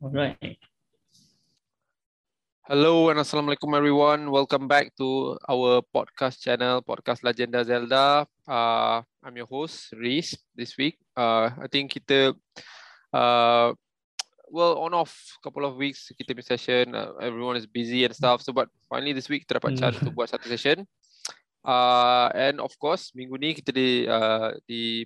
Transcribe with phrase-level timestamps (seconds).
[0.00, 0.56] Alright.
[2.64, 4.32] Hello and assalamualaikum everyone.
[4.32, 8.24] Welcome back to our podcast channel, Podcast Legenda Zelda.
[8.48, 10.96] Uh, I'm your host, Reese, this week.
[11.12, 12.32] Uh, I think kita,
[13.12, 13.76] uh,
[14.48, 15.12] well, on off
[15.44, 18.40] couple of weeks, kita punya session, uh, everyone is busy and stuff.
[18.40, 20.08] So, but finally this week, kita dapat chance Hmm.
[20.08, 20.88] untuk buat satu session.
[21.60, 25.04] Uh, and of course, minggu ni kita di, uh, di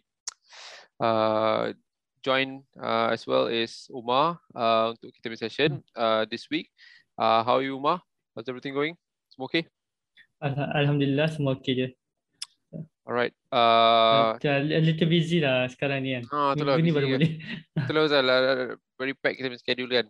[1.02, 1.74] uh,
[2.24, 6.72] join uh, as well is Umar uh, untuk kita punya session uh, this week.
[7.20, 8.00] Uh, how are you, Umar?
[8.32, 8.96] How's everything going?
[9.28, 9.68] Semua okay?
[10.40, 11.88] Al- Alhamdulillah semua okey je.
[13.04, 13.36] Alright.
[13.52, 16.24] Uh, a little busy lah sekarang ni kan.
[16.32, 17.20] ah, itulah, Minggu ni busy baru kan.
[17.20, 17.32] boleh.
[17.84, 18.38] Itulah Ustaz, lah,
[18.96, 20.06] very packed kita punya schedule kan.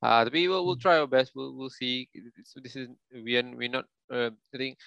[0.00, 1.36] Uh, tapi we'll, we'll try our best.
[1.36, 2.08] We'll, we'll see.
[2.48, 3.84] So this is we are we not.
[4.08, 4.80] Uh, I think,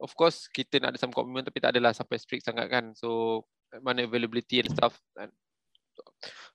[0.00, 2.96] of course kita nak ada some commitment tapi tak adalah sampai strict sangat kan.
[2.96, 3.44] So
[3.84, 4.96] mana availability and stuff.
[5.20, 5.28] And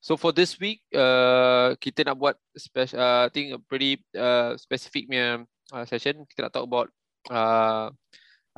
[0.01, 2.99] so for this week, uh, kita nak buat special.
[2.99, 6.25] Uh, I think a pretty uh, specific punya uh, session.
[6.27, 6.87] Kita nak talk about
[7.29, 7.93] uh,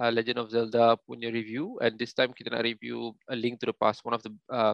[0.02, 3.70] uh, Legend of Zelda punya review and this time kita nak review A Link to
[3.70, 4.74] the Past, one of the uh,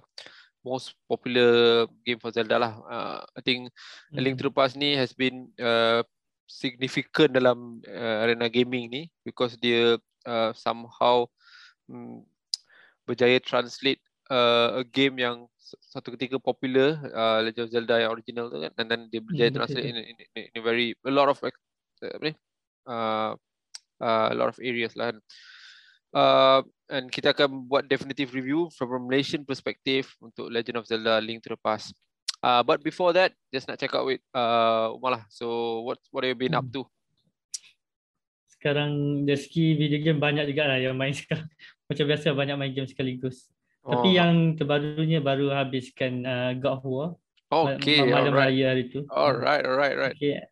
[0.64, 2.74] most popular game for Zelda lah.
[2.88, 3.72] Uh, I think
[4.16, 6.04] A Link to the Past ni has been uh,
[6.48, 11.28] significant dalam uh, arena gaming ni because dia uh, somehow
[11.92, 12.24] um,
[13.04, 14.00] berjaya translate
[14.32, 18.72] uh, a game yang satu ketika popular uh, Legend of Zelda yang original tu kan
[18.80, 21.28] and then dia berjaya Hmm, betul translate in, in, in, in a very a lot
[21.28, 21.52] of uh,
[22.02, 22.34] apa ni
[22.88, 23.32] uh,
[24.00, 25.18] uh, a lot of areas lah kan.
[26.16, 31.20] Uh, and kita akan buat definitive review from a Malaysian perspective untuk Legend of Zelda
[31.20, 31.92] Link to the Past.
[32.40, 35.24] Uh, but before that, just nak check out with uh, Umar lah.
[35.28, 36.74] So what what have you been up Hmm.
[36.74, 36.82] to?
[38.58, 41.46] Sekarang dari segi video game banyak juga lah yang main sekarang.
[41.86, 43.50] Macam biasa banyak main game sekaligus.
[43.88, 47.08] Tapi Oh, yang terbarunya baru habiskan uh, God of War.
[47.48, 49.08] okay, ma- malam alright, raya hari tu.
[49.08, 50.12] alright, alright, right.
[50.14, 50.44] Okay.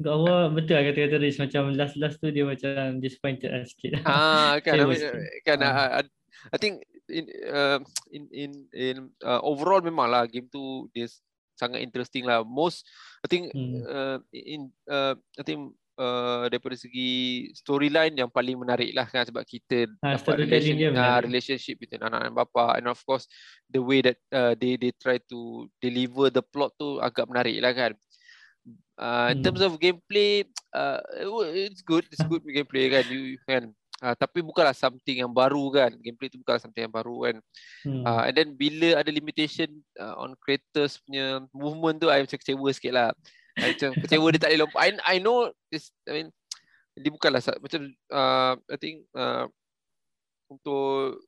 [0.00, 1.36] God of War betul lah kata-kata Riz.
[1.36, 4.00] Macam last-last tu dia macam disappointed lah sikit.
[4.02, 5.20] Ah, kan, I Kecewa mean, sikit.
[5.44, 5.68] kan, Ah.
[5.68, 6.02] I, I,
[6.48, 6.74] I think
[7.12, 7.78] in uh,
[8.08, 11.04] in in in uh, overall memang lah game tu dia
[11.60, 12.40] sangat interesting lah.
[12.40, 12.88] Most
[13.20, 13.84] I think Hmm.
[13.84, 17.10] uh, in uh, I think uh, daripada segi
[17.52, 22.00] storyline yang paling menarik lah kan sebab kita dapat storytelling dia relation, uh, relationship between
[22.00, 23.28] anak dan bapa and of course
[23.68, 27.76] the way that uh, they they try to deliver the plot tu agak menarik lah
[27.76, 27.92] kan.
[29.00, 29.44] Uh, in Hmm.
[29.48, 30.44] terms of gameplay,
[30.76, 31.00] uh,
[31.56, 33.04] it's good, it's good gameplay kan.
[33.08, 33.72] You kan.
[34.00, 35.96] Uh, tapi bukanlah something yang baru kan.
[36.00, 37.36] Gameplay tu bukanlah something yang baru kan.
[37.80, 38.04] Hmm.
[38.04, 42.68] Uh, and then bila ada limitation uh, on creators punya movement tu, I macam kecewa
[42.76, 43.08] sikit lah.
[43.58, 44.80] Macam kecewa dia tak boleh lompat.
[44.82, 46.28] I, I know this, I mean,
[46.94, 47.80] dia bukanlah macam,
[48.12, 49.48] uh, I think uh,
[50.50, 51.22] untuk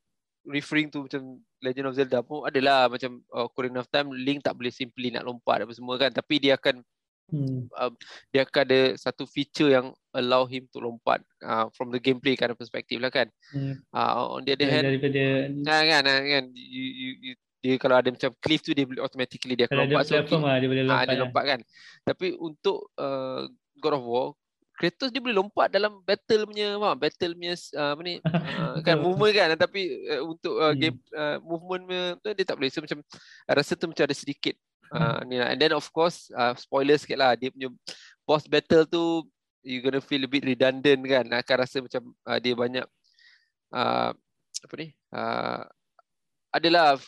[0.47, 4.59] referring to macam Legend of Zelda pun adalah macam uh, Ocarina of Time, Link tak
[4.59, 6.11] boleh simply nak lompat apa semua kan.
[6.11, 6.83] Tapi dia akan
[7.33, 7.65] Hmm.
[8.29, 12.53] dia akan ada satu feature yang allow him to lompat uh, from the gameplay kind
[12.53, 13.25] of perspective lah kan.
[13.57, 13.81] Hmm.
[13.89, 18.11] Uh, on the other hand, Daripada Kan kan kan you, you, you, dia kalau ada
[18.11, 20.07] macam cliff tu dia boleh automatically dia kalau akan ada lompat.
[20.11, 21.07] So platform lah dia boleh ah, lompat.
[21.07, 21.61] dia lompat kan.
[22.03, 23.41] Tapi untuk uh,
[23.79, 24.27] God of War
[24.73, 26.97] Kratos dia boleh lompat dalam battle punya faham?
[26.97, 28.15] Battle punya uh, apa ni?
[28.53, 29.49] Uh, kan movement kan.
[29.55, 30.81] Tapi uh, untuk uh, Hmm.
[30.81, 32.71] game uh, movement punya tu dia tak boleh.
[32.73, 32.99] So macam
[33.47, 34.55] rasa tu macam ada sedikit
[34.91, 35.55] uh, ni lah.
[35.55, 37.39] And then of course uh, spoiler sikit lah.
[37.39, 37.71] Dia punya
[38.27, 39.29] boss battle tu
[39.63, 41.27] you gonna feel a bit redundant kan.
[41.31, 42.87] Akan rasa macam uh, dia banyak
[43.71, 44.11] uh,
[44.67, 44.89] apa ni?
[45.13, 45.63] Uh,
[46.53, 46.99] adalah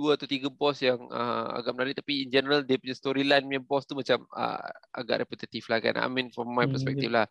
[0.00, 2.00] dua atau tiga boss yang uh, agak menarik.
[2.00, 4.64] Tapi in general dia punya storyline punya boss tu macam uh,
[4.96, 6.00] agak repetitif lah kan.
[6.00, 7.28] I mean from my Hmm, perspective lah.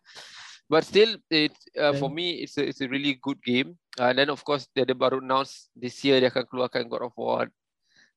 [0.70, 3.74] But still it uh, for me it's a, it's a really good game.
[3.98, 7.14] Uh, then of course dia ada baru announce this year dia akan keluarkan God of
[7.18, 7.50] War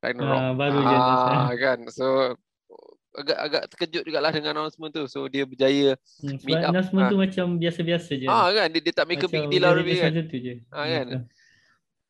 [0.05, 0.37] Ragnarok.
[0.37, 1.79] Ah, baru je announce, ah, kan?
[1.89, 2.05] So
[3.13, 5.05] agak agak terkejut jugalah dengan announcement tu.
[5.09, 7.09] So dia berjaya Hmm, meet up, announcement ah.
[7.09, 8.27] tu macam biasa-biasa je.
[8.29, 8.67] ah kan?
[8.69, 10.11] Dia, dia tak make a big deal of it kan?
[10.29, 10.53] tu je.
[10.69, 11.07] Ah, kan?
[11.09, 11.23] Betul.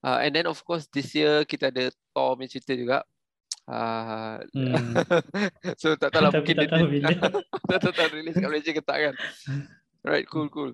[0.04, 2.98] Uh, and then of course this year kita ada Thor punya cerita juga
[3.66, 4.94] uh, Hmm.
[5.82, 7.08] so tak tahu lah mungkin tak tahu bila.
[7.72, 9.16] tak tahu tak release kat Malaysia ke tak kan
[10.04, 10.72] right cool cool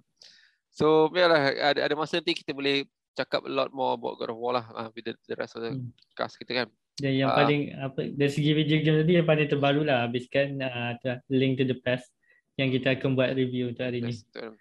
[0.70, 2.84] so biarlah ada ada masa nanti kita boleh
[3.14, 5.62] cakap a lot more about God of War lah uh, with the, the rest of
[5.62, 5.92] the Hmm.
[6.14, 7.38] cast kita kan Dan yang Ah.
[7.38, 10.96] paling apa dari segi video game tadi yang paling terbaru lah habiskan uh,
[11.28, 12.12] Link to the Past
[12.56, 14.12] yang kita akan buat review untuk hari ni.
[14.12, 14.52] yes, betul.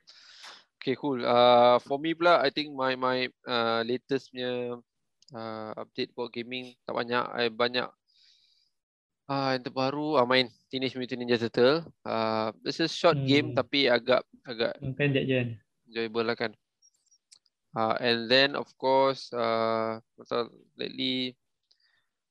[0.88, 4.81] Okay cool uh, for me pula I think my my uh, latest punya
[5.37, 7.93] uh, update about gaming tak banyak I banyak
[9.29, 11.85] Ah, yang terbaru ah, main Teenage Mutant Ninja Turtle.
[12.00, 13.61] Ah, it's a short game Hmm.
[13.61, 15.49] tapi agak agak Pendek je kan.
[15.85, 16.52] enjoyable lah kan.
[17.76, 20.00] Uh, and then of course uh,
[20.81, 21.37] lately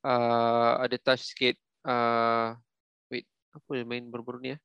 [0.01, 1.53] uh, ada touch sikit
[1.85, 2.57] uh,
[3.13, 4.59] wait apa yang main baru-baru ni eh?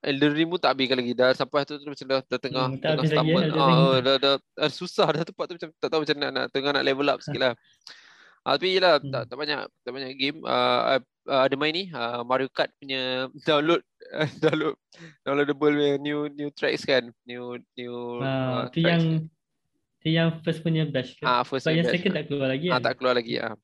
[0.00, 2.76] Elden Ring pun tak habiskan lagi dah sampai tu, tu macam dah, dah tengah Hmm,
[2.76, 3.42] tengah habis lagi, stamen.
[3.44, 3.78] Elden Ah, Ring.
[3.78, 6.70] oh, dah, dah, dah, susah dah tempat tu macam tak tahu macam nak, nak tengah
[6.72, 7.54] nak level up sikit lah.
[8.40, 9.08] Ah, tapi yelah Hmm.
[9.08, 13.24] tak, tak banyak tak banyak game uh, uh, ada main ni uh, Mario Kart punya
[13.48, 13.80] download
[14.42, 14.76] download
[15.22, 19.24] downloadable punya new new tracks kan new new uh, Ah, tu yang
[19.96, 21.24] tu yang first punya batch ke?
[21.24, 21.96] ah first yang batch.
[21.96, 22.84] second tak keluar lagi Ah, kan?
[22.84, 23.56] tak keluar lagi ah.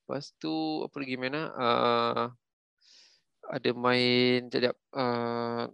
[0.00, 1.48] Lepas tu apa lagi main ah?
[1.54, 2.24] Uh,
[3.46, 5.68] ada main sekejap uh,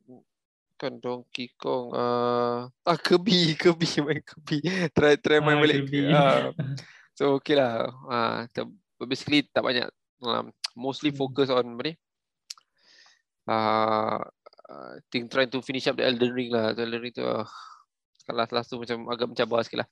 [0.75, 4.59] kan Donkey Kong uh, ah Kirby Kirby main Kirby
[4.91, 6.01] try try main Ah, balik Kirby.
[6.09, 6.51] Ah.
[7.13, 8.69] so okay lah ah uh,
[9.05, 9.87] basically tak banyak
[10.21, 11.21] um, mostly Hmm.
[11.21, 11.95] focus on apa ni
[13.47, 14.21] uh,
[14.67, 17.45] uh, think trying to finish up the Elden Ring lah the Elden Ring tu uh,
[18.31, 19.89] last last tu macam agak mencabar sikit lah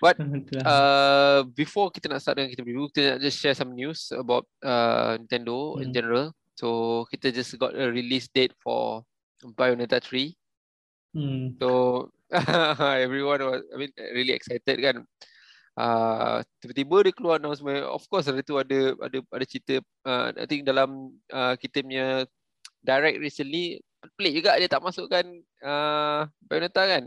[0.00, 0.14] but
[0.66, 4.46] uh, before kita nak start dengan kita review, kita nak just share some news about
[4.60, 5.94] uh, Nintendo in Hmm.
[5.94, 6.26] general.
[6.54, 9.02] So kita just got a release date for
[9.42, 10.30] Bayonetta 3.
[11.14, 11.58] Hmm.
[11.58, 11.68] So
[13.04, 15.06] everyone was, I mean, really excited kan.
[15.74, 17.82] Uh, tiba-tiba dia keluar announcement.
[17.90, 19.82] Of course ada tu ada ada ada cerita.
[20.06, 22.26] Uh, I think dalam uh, kita punya
[22.84, 23.82] direct recently
[24.14, 25.26] pelik juga dia tak masukkan
[25.66, 27.04] uh, Bayonetta kan.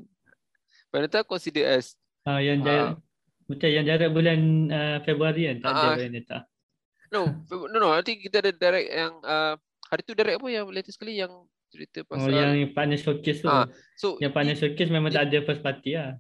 [0.92, 1.96] Bayonetta considered as
[2.28, 3.00] Ah, yang jarak,
[3.48, 6.38] betul yang jarak bulan uh, Februari kan tak ada Ah, Bayonetta.
[7.08, 7.90] No, no, no.
[7.96, 9.56] I think kita ada direct yang uh,
[9.88, 11.32] hari tu direct apa yang latest sekali yang
[11.68, 13.48] cerita Oh, pasal yang partner showcase tu.
[13.48, 13.68] Ah,
[14.00, 16.16] so yang partner showcase memang tak ada first party lah.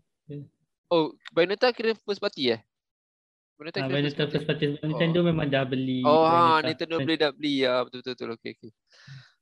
[0.91, 2.61] oh Bayonetta kira first party eh?
[3.55, 6.59] Bayonetta Ah, kira Bayonetta first party sebab Nintendo memang dah beli Oh, ha.
[6.63, 8.29] Nintendo boleh dah beli ya, betul betul betul.
[8.39, 8.71] Okay, okay.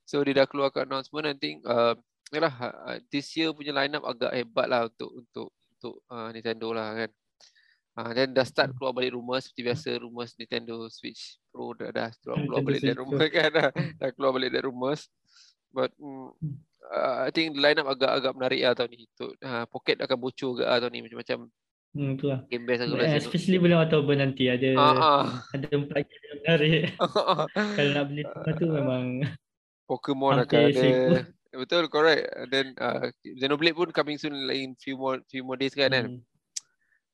[0.06, 1.98] So dia dah keluarkan announcement I think uh,
[2.30, 6.94] yalah uh, this year punya lineup agak hebat lah untuk untuk untuk uh, Nintendo lah
[6.94, 7.10] kan.
[7.96, 12.12] Ah, then dah start keluar balik rumor seperti biasa rumors Nintendo Switch Pro dah dah
[12.20, 15.08] keluar, keluar balik dari rumor kan dah, dah keluar balik dari rumors.
[15.72, 16.28] But mm,
[16.92, 19.08] uh, I think the lineup agak agak menarik lah tahun ni.
[19.16, 21.38] Untuk uh, pocket akan bocor ke lah tahun ni macam-macam
[21.96, 22.44] Hmm, tu lah.
[22.52, 23.16] game best aku rasa.
[23.16, 25.40] Especially bulan Oktober nanti ada ah.
[25.56, 26.80] ada empat game yang menarik.
[27.80, 29.04] Kalau nak beli semua tu memang
[29.88, 30.88] Pokemon akan ada.
[31.56, 32.28] Betul, correct.
[32.36, 35.88] And then uh, Xenoblade pun coming soon like in few more few more days kan.
[35.88, 36.20] kan?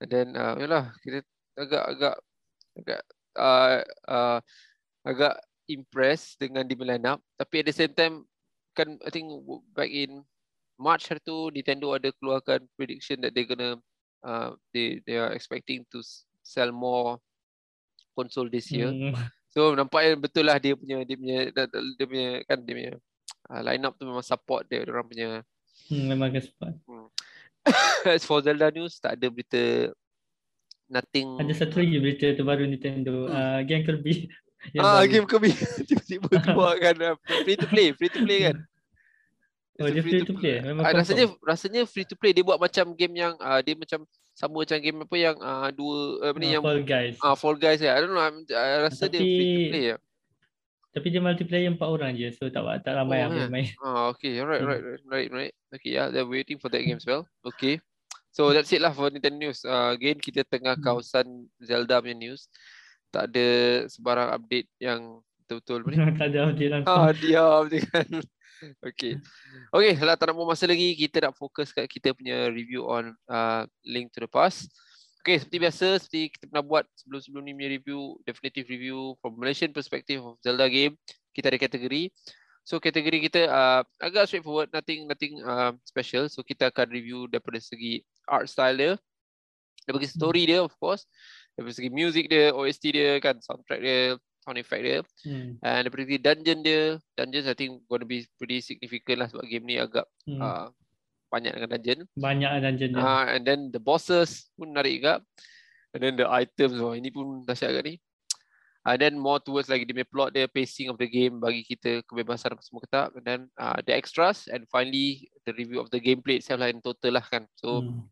[0.02, 1.22] Hmm, And then uh, yalah kita
[1.54, 2.16] agak agak
[2.74, 3.00] agak
[3.38, 3.78] uh,
[4.10, 4.38] uh,
[5.06, 5.34] agak
[5.70, 8.26] impressed dengan di line up tapi at the same time
[8.74, 9.30] kan I think
[9.76, 10.26] back in
[10.80, 13.78] March hari tu Nintendo ada keluarkan prediction that they gonna
[14.24, 16.02] uh, they they are expecting to
[16.42, 17.22] sell more
[18.16, 18.90] console this year.
[18.90, 19.14] hmm,
[19.52, 22.94] So nampaknya betul lah dia punya dia punya dia, punya kan dia punya
[23.52, 25.28] uh, line up tu memang support dia orang punya
[25.92, 26.72] hmm, memang akan support.
[28.08, 29.92] as for Zelda news tak ada berita
[30.88, 33.32] nothing Ada satu lagi berita terbaru Nintendo, Hmm.
[33.32, 34.14] uh, game Kirby.
[34.78, 35.10] ah baru.
[35.10, 35.50] game Kirby
[35.88, 38.58] tiba-tiba keluar kan uh, free to play free to play kan
[39.80, 40.60] Oh, dia free to play?
[40.60, 41.00] Memang Ah, confirm?
[41.00, 44.78] rasanya rasanya free to play dia buat macam game yang uh, dia macam sama macam
[44.78, 45.98] game apa yang uh, dua
[46.28, 47.14] apa ni Ah, yang Fall Guys.
[47.18, 47.96] ah Fall Guys ya.
[47.96, 49.96] I don't know I'm, I rasa dia free to Tapi- play ya.
[50.92, 53.36] Tapi dia multiplayer empat orang je, so tak tak ramai Oh, yang eh.
[53.40, 53.66] boleh main.
[53.80, 54.68] Ah, okay, alright, Hmm.
[54.68, 55.54] right, right, right, right.
[55.72, 57.24] Okay, yeah, they're waiting for that game as well.
[57.42, 57.80] Okay,
[58.28, 59.64] so that's it lah for Nintendo news.
[59.64, 60.84] Uh, again, kita tengah Hmm.
[60.84, 61.26] kawasan
[61.58, 62.52] Zelda punya news.
[63.08, 63.48] Tak ada
[63.88, 65.00] sebarang update yang
[65.42, 65.96] betul-betul ni.
[66.20, 66.92] tak ada update langsung.
[66.94, 68.08] ah, diam je kan.
[68.78, 69.18] Okay.
[69.74, 70.94] Okay, lah tak nak buang masa lagi.
[70.94, 74.70] Kita nak fokus kat kita punya review on uh, Link to the Past.
[75.22, 79.70] Okay, seperti biasa, seperti kita pernah buat sebelum-sebelum ni punya review, definitive review from Malaysian
[79.70, 80.98] perspective of Zelda game,
[81.30, 82.10] kita ada kategori.
[82.66, 86.26] So kategori kita uh, agak straightforward, nothing nothing uh, special.
[86.26, 88.92] So kita akan review daripada segi art style dia,
[89.86, 91.06] daripada segi story dia of course,
[91.54, 94.98] daripada segi music dia, OST dia kan, soundtrack dia, sound effect dia.
[95.22, 95.54] Hmm.
[95.62, 96.82] And daripada segi dungeon dia,
[97.14, 100.42] dungeons I think gonna be pretty significant lah sebab game ni agak Hmm.
[100.42, 100.66] uh,
[101.32, 102.00] banyak dengan dungeon.
[102.12, 103.00] Banyak dungeon dia.
[103.00, 105.24] Uh, and then the bosses pun menarik juga.
[105.96, 107.94] And then the items, oh ini pun dahsyat agak ni.
[108.82, 112.02] And then more towards lagi dia punya plot dia, pacing of the game bagi kita
[112.04, 113.08] kebebasan apa semua ketak.
[113.16, 116.84] And then uh, the extras and finally the review of the gameplay itself lah in
[116.84, 117.48] total lah kan.
[117.56, 118.04] So Hmm.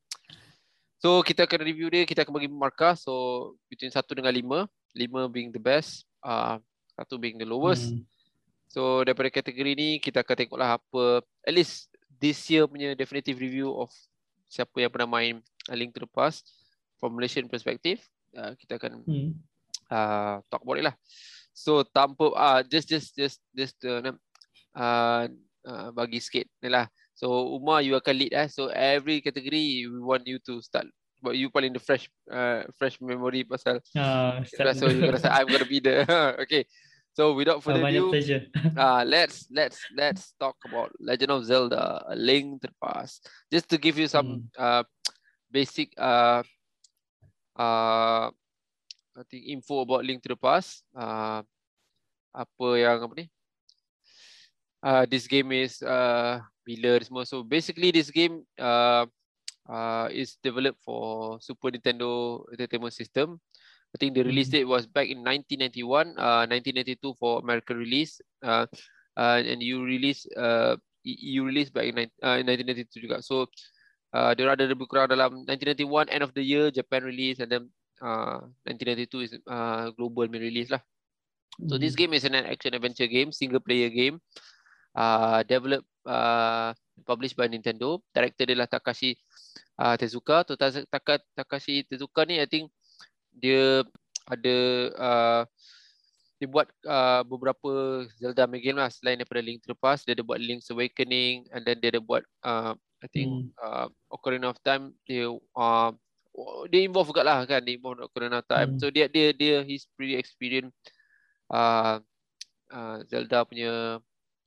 [1.00, 2.92] So kita akan review dia, kita akan bagi markah.
[2.92, 4.68] So between 1 dengan 5.
[4.92, 6.60] 5 being the best, uh,
[7.00, 7.90] 1 being the lowest.
[7.90, 8.04] Hmm.
[8.70, 11.89] So daripada kategori ni kita akan tengoklah apa at least
[12.20, 13.88] this year punya definitive review of
[14.46, 16.46] siapa yang pernah main A Link to the Past
[17.00, 18.04] from Malaysian perspective.
[18.36, 19.32] Uh, kita akan Hmm.
[19.90, 20.96] uh, talk about it lah.
[21.50, 24.14] So tanpa ah uh, just just just just uh,
[24.76, 25.24] uh,
[25.66, 26.86] uh, bagi sikit ni lah.
[27.16, 28.46] So Umar you akan lead eh.
[28.52, 30.86] So every category we want you to start.
[31.20, 35.52] But you paling the fresh uh, fresh memory pasal Ah, start so you rasa I'm
[35.52, 36.00] gonna be the
[36.48, 36.64] okay.
[37.14, 38.42] So without Uh, further ado, pleasure.
[38.78, 43.26] uh, let's let's let's talk about Legend of Zelda: A Link to the Past.
[43.50, 44.86] Just to give you some uh,
[45.50, 46.46] basic uh,
[47.58, 48.30] uh,
[49.18, 50.86] I think info about Link to the Past.
[50.94, 51.42] Uh,
[52.30, 53.26] apa yang apa ni?
[54.80, 57.26] Uh, this game is uh, bila semua.
[57.26, 59.04] So basically this game uh,
[59.66, 63.36] uh, is developed for Super Nintendo Entertainment System.
[63.90, 64.54] I think the release Mhm.
[64.54, 68.66] date was back in 1991, uh, 1992 for American release, uh,
[69.18, 73.18] uh, and you release uh, you release back in, uh, in 1992 juga.
[73.18, 73.50] So
[74.14, 77.64] uh, dia ada lebih kurang dalam 1991 end of the year Japan release, and then
[77.98, 80.82] uh, 1992 is uh, global main release lah.
[81.66, 81.98] So this Hmm.
[81.98, 84.22] game is an action adventure game, single player game,
[84.94, 86.72] uh, developed uh,
[87.04, 87.98] published by Nintendo.
[88.14, 89.18] Director dia lah Takashi
[89.82, 90.46] uh, Tezuka.
[90.46, 92.70] Taka- Takashi Tezuka ni I think
[93.40, 93.82] dia
[94.30, 94.56] ada
[94.94, 95.42] uh,
[96.40, 100.08] dia buat uh, beberapa Zelda main game lah selain daripada Link to the Past.
[100.08, 103.48] Dia ada buat Link's Awakening and then dia ada buat uh, I think Hmm.
[103.60, 105.90] uh, Ocarina of Time dia uh,
[106.72, 108.76] dia involve juga lah kan dia involve Ocarina of Time.
[108.76, 108.80] Hmm.
[108.80, 110.72] So dia dia dia he's pretty experienced
[111.52, 112.00] uh,
[112.72, 114.00] uh, Zelda punya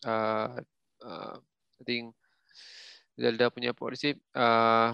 [0.05, 0.47] uh,
[1.05, 1.35] uh,
[1.77, 2.17] I think
[3.13, 3.85] Zelda punya apa
[4.33, 4.89] uh,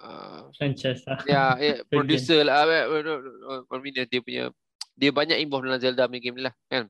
[0.00, 1.18] uh, Franchise lah.
[1.24, 1.88] ya yeah, Game.
[1.90, 4.44] producer lah uh, uh, uh, uh, I mean dia punya
[4.96, 6.88] dia banyak involved dalam Zelda punya game ni lah kan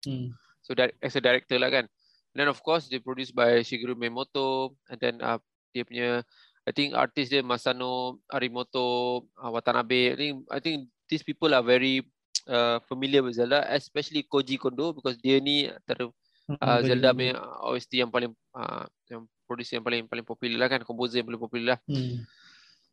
[0.00, 0.32] Hmm.
[0.64, 0.72] so
[1.04, 1.84] as a director lah kan
[2.32, 5.36] and then of course they produced by Shigeru Miyamoto and then uh,
[5.76, 6.24] dia punya
[6.64, 11.60] I think artist dia Masano Arimoto uh, Watanabe I think I think these people are
[11.60, 12.00] very
[12.48, 16.08] uh, familiar with Zelda especially Koji Kondo because dia ni antara
[16.50, 20.68] Hmm, uh, Zelda punya OST yang paling uh, yang producer yang paling paling popular lah
[20.70, 22.22] kan composer yang paling popular lah Hmm.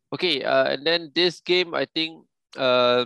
[0.08, 2.24] Okay, uh, and then this game, I think
[2.56, 3.04] uh,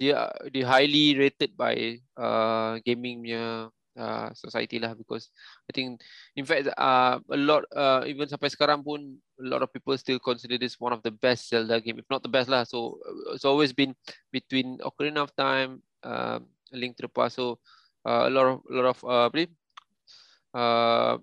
[0.00, 3.68] dia dia highly rated by uh, gaming punya
[4.00, 5.28] uh, society lah because
[5.68, 6.00] I think
[6.32, 10.16] in fact uh, a lot uh, even sampai sekarang pun a lot of people still
[10.16, 12.64] consider this one of the best Zelda game, if not the best lah.
[12.64, 12.96] So
[13.36, 13.92] it's always been
[14.32, 16.40] between Ocarina of Time, uh,
[16.72, 17.36] Link to the Past.
[17.36, 17.60] So
[18.08, 19.28] uh, a lot of a lot of uh,
[20.56, 21.20] uh,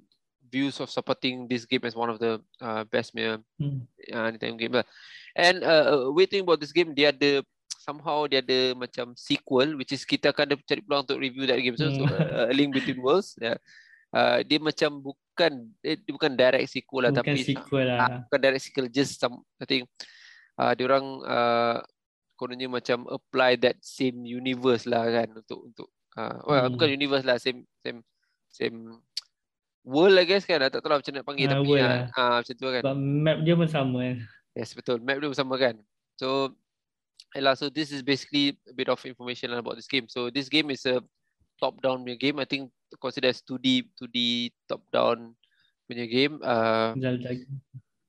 [0.49, 3.85] views of supporting this game as one of the uh, best punya Hmm.
[4.11, 4.85] uh, Nintendo game lah.
[5.37, 7.45] And uh, weird thing about this game, dia ada
[7.79, 11.61] somehow dia ada macam sequel, which is kita akan ada cari peluang untuk review that
[11.61, 11.77] game.
[11.77, 12.17] So, so Hmm.
[12.17, 13.37] uh, A Link Between Worlds.
[13.37, 13.61] Yeah.
[14.09, 18.09] Uh, dia macam bukan eh, dia bukan direct sequel lah, Bukan tapi sequel ah, lah.
[18.25, 19.85] bukan direct sequel, just some I think
[20.57, 21.77] uh, dia orang uh,
[22.33, 25.87] kononnya macam apply that same universe lah kan untuk untuk
[26.17, 26.73] uh, well, Hmm.
[26.73, 28.01] bukan universe lah, same same
[28.49, 28.97] same
[29.83, 30.59] world I guess kan.
[30.61, 32.01] Tak tahu lah macam nak panggil Ah, tapi world ah, lah.
[32.15, 32.81] ah, macam tu kan.
[32.83, 34.17] Sebab map dia pun sama kan.
[34.57, 34.97] Yes, betul.
[34.99, 35.75] Map dia bersama kan.
[36.19, 36.51] So,
[37.31, 40.09] yalah, so this is basically a bit of information about this game.
[40.11, 40.99] So, this game is a
[41.63, 42.37] top-down punya game.
[42.43, 45.37] I think considered as 2D, 2D top-down
[45.87, 46.43] punya game.
[46.43, 47.39] Uh, Zelda.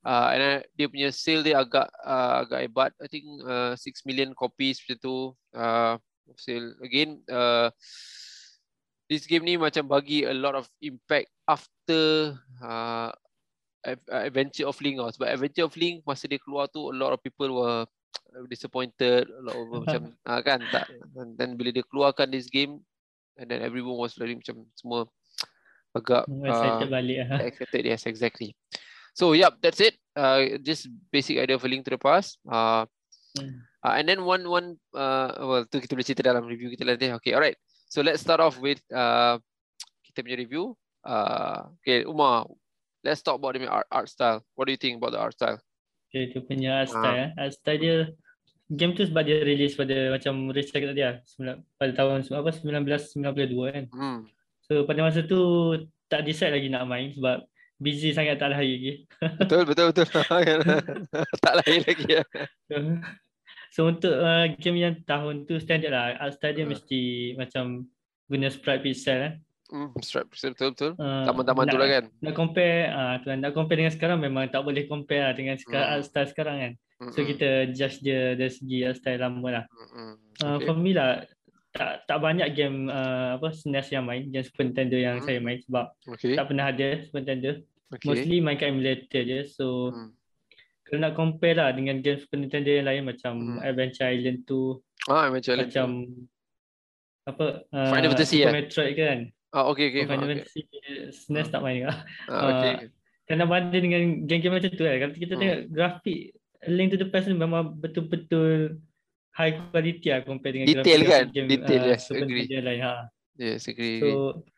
[0.02, 2.90] uh, and uh, dia punya sale dia agak uh, agak hebat.
[2.98, 5.16] I think uh, 6 million copies macam tu.
[5.54, 5.94] Uh,
[6.34, 6.74] sale.
[6.82, 7.70] Again, uh,
[9.10, 13.10] this game ni macam bagi a lot of impact after uh,
[13.82, 15.10] Ad- uh, Adventure of Link lah.
[15.10, 17.82] Sebab Adventure of Link masa dia keluar tu a lot of people were
[18.52, 20.86] disappointed, a lot of macam ah, kan tak
[21.18, 22.78] and then bila dia keluarkan this game
[23.40, 25.08] and then everyone was very macam semua
[25.98, 28.54] agak uh, balik excited yes exactly.
[29.10, 29.98] So yep, that's it.
[30.14, 32.38] Uh, just basic idea of a link to the past.
[32.46, 32.86] Uh,
[33.30, 33.62] Hmm.
[33.86, 37.14] uh, and then one one uh, well tu kita boleh cerita dalam review kita nanti.
[37.22, 37.54] Okay, alright.
[37.86, 39.38] So let's start off with uh,
[40.10, 40.74] kita punya review.
[41.00, 42.46] Uh, okay, Umar,
[43.00, 44.44] let's talk about the art, art style.
[44.54, 45.58] What do you think about the art style?
[46.10, 46.94] Okay, dia punya art Ah.
[46.94, 47.18] style.
[47.18, 47.28] eh.
[47.38, 47.96] Art style dia,
[48.68, 51.16] game tu sebab dia release pada macam Rich cakap tadi lah,
[51.74, 53.84] pada tahun apa 1992 kan.
[53.90, 54.20] Hmm.
[54.62, 55.40] So pada masa tu
[56.06, 57.42] tak decide lagi nak main sebab
[57.80, 58.92] busy sangat tak lahir lagi.
[59.40, 60.06] Betul, betul, betul.
[61.42, 62.22] tak lahir lagi ya.
[63.74, 66.70] so untuk uh, game yang tahun tu standard lah, art style dia Ah.
[66.70, 67.00] mesti
[67.34, 67.88] macam
[68.28, 69.34] guna sprite pixel eh.
[69.70, 70.92] Hmm, strap, betul, betul.
[70.94, 72.04] Uh, Taman-taman tu nak- lah kan.
[72.20, 75.54] Nak compare, ah tu kan, nak compare dengan sekarang memang tak boleh compare lah dengan
[75.54, 76.02] sekarang, Hmm.
[76.02, 76.72] style sekarang kan.
[77.08, 77.28] So Mm-mm.
[77.28, 79.64] kita judge dia dari segi art style lama lah.
[79.70, 80.10] Mm-mm.
[80.36, 80.66] Uh, Okay.
[80.66, 81.22] For me lah,
[81.70, 85.24] tak tak banyak game uh, apa SNES yang main, game Super Nintendo yang Hmm.
[85.24, 86.34] saya main sebab Okay.
[86.34, 87.50] tak pernah ada Super Nintendo.
[87.90, 88.06] Okay.
[88.06, 89.40] Mostly main kat emulator je.
[89.46, 90.10] So Hmm.
[90.82, 93.62] kalau nak compare lah dengan game Super Nintendo yang lain macam Hmm.
[93.62, 95.86] Adventure Island tu, Ah, macam macam
[97.22, 98.54] apa uh, Final Fantasy, Super eh?
[98.58, 99.18] Metroid kan.
[99.50, 100.06] Ah, okay, okay.
[100.06, 100.46] Final okay.
[100.46, 100.60] Fantasy
[101.10, 101.98] SNES tak main lah.
[102.30, 102.74] Ah, okay.
[102.74, 102.78] Uh,
[103.26, 104.96] Kena banding dengan game-game macam tu kan.
[104.98, 105.40] Kalau kita Hmm.
[105.42, 106.18] tengok grafik
[106.60, 108.78] A Link to the Past ni memang betul-betul
[109.32, 111.24] high quality lah compare dengan Detail grafik kan?
[111.30, 112.46] game Detail, uh, yes, agree.
[112.50, 112.80] Lain.
[112.82, 112.94] Ha.
[113.38, 113.98] Yes, agree.
[113.98, 114.50] So agree.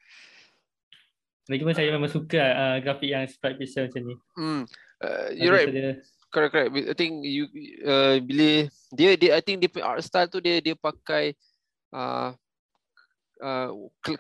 [1.50, 4.14] lagipun saya memang suka uh, grafik yang sprite pixel macam ni.
[4.36, 4.62] Hmm.
[5.02, 5.68] Uh, you're right.
[5.68, 6.00] Daripada-
[6.32, 7.44] correct correct I think you
[7.84, 8.64] uh, bila
[8.96, 11.36] dia dia I think dia art style tu dia dia pakai
[11.92, 12.32] uh,
[13.42, 13.70] uh,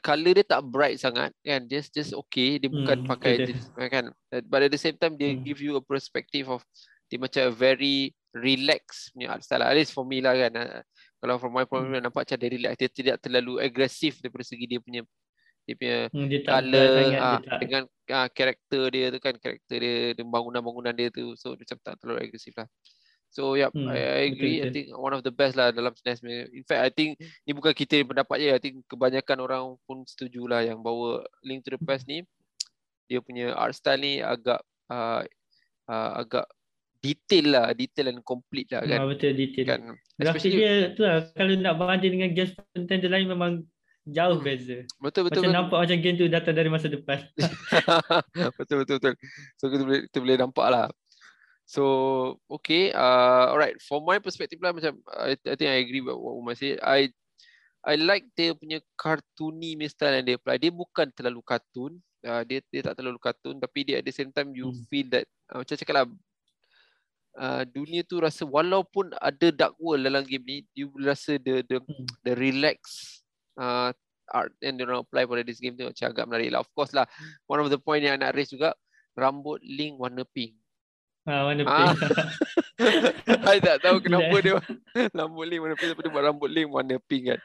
[0.02, 3.48] color dia tak bright sangat kan just just okay dia bukan Hmm, pakai betul.
[3.54, 5.44] just, kan Uh, but at the same time dia Hmm.
[5.46, 6.60] give you a perspective of
[7.06, 9.68] dia macam very relax punya art style lah.
[9.70, 10.80] at least for me lah kan uh,
[11.20, 14.44] kalau from my point of view nampak macam dia relax dia tidak terlalu agresif daripada
[14.48, 15.02] segi dia punya
[15.62, 17.58] dia punya Hmm, dia color sangat, ah, dia tak.
[17.62, 21.94] dengan ah, karakter dia tu kan karakter dia, dia bangunan-bangunan dia tu so macam tak
[22.02, 22.66] terlalu agresif lah
[23.32, 24.72] so yep Hmm, I, I agree I betul-betul.
[24.76, 26.20] think one of the best lah dalam SNES
[26.52, 30.04] in fact I think ni bukan kita yang pendapat je I think kebanyakan orang pun
[30.04, 32.20] setuju lah yang bawa Link to the Past ni
[33.04, 35.24] dia punya art style ni agak uh,
[35.86, 36.44] uh, agak
[36.98, 39.66] detail lah detail and complete lah kan Ah, betul detail.
[39.66, 39.80] kan
[40.14, 43.52] Grafik especially dia tu lah kalau nak banding dengan game Super Nintendo lain memang
[44.04, 44.44] jauh Hmm.
[44.44, 44.78] beza.
[44.98, 45.54] betul betul Macam betul.
[45.54, 47.22] nampak macam game tu datang dari masa depan.
[48.58, 49.14] betul betul betul.
[49.56, 50.86] So kita boleh kita boleh nampak lah.
[51.72, 51.84] So
[52.52, 53.80] okay, uh, alright.
[53.80, 56.76] For my perspective lah macam I, I think I agree with what Umar said.
[56.84, 57.08] I
[57.80, 60.60] I like dia punya cartoony punya style yang dia apply.
[60.60, 61.96] Dia bukan terlalu kartun.
[62.20, 64.84] Uh, dia dia tak terlalu kartun tapi dia at the same time you Hmm.
[64.92, 66.06] feel that uh, macam cakap lah
[67.34, 71.82] uh, dunia tu rasa walaupun ada dark world dalam game ni you rasa the the
[71.82, 72.06] Hmm.
[72.22, 72.78] the relax
[73.58, 73.90] uh,
[74.30, 76.60] art yang dia orang apply pada this game tu macam agak menarik lah.
[76.62, 77.10] Of course lah,
[77.50, 78.70] one of the point yang nak raise juga,
[79.18, 80.61] rambut Link warna pink.
[81.22, 81.94] Ah, mana Ah.
[81.94, 82.02] pink.
[83.54, 84.58] I tak tahu kenapa dia
[85.18, 87.40] rambut Link warna pink tapi dia buat rambut Link warna pink kan.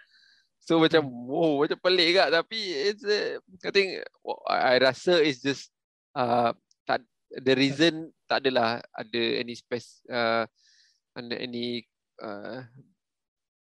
[0.60, 5.39] So macam wow macam pelik kat tapi it's a, I think well, I, rasa it's
[5.39, 5.69] just
[6.12, 6.51] uh,
[6.84, 10.44] tak the reason tak adalah ada any space uh,
[11.13, 11.85] ada any
[12.20, 12.66] uh,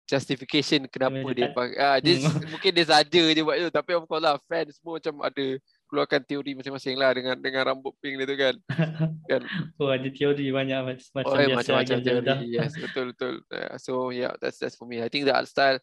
[0.04, 2.44] justification kenapa dia tak- pakai ah dia Hmm.
[2.50, 5.46] mungkin dia saja je buat tu tapi of course lah fans semua macam ada
[5.92, 8.54] keluarkan teori masing-masing lah dengan dengan rambut pink dia tu kan
[9.30, 9.40] kan
[9.76, 12.32] oh, ada teori banyak mac- macam oh, eh, biasa macam-macam game Zelda.
[12.32, 15.52] teori yes betul betul yeah, so yeah that's that's for me I think the art
[15.52, 15.76] style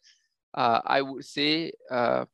[0.58, 2.26] uh, I would say uh,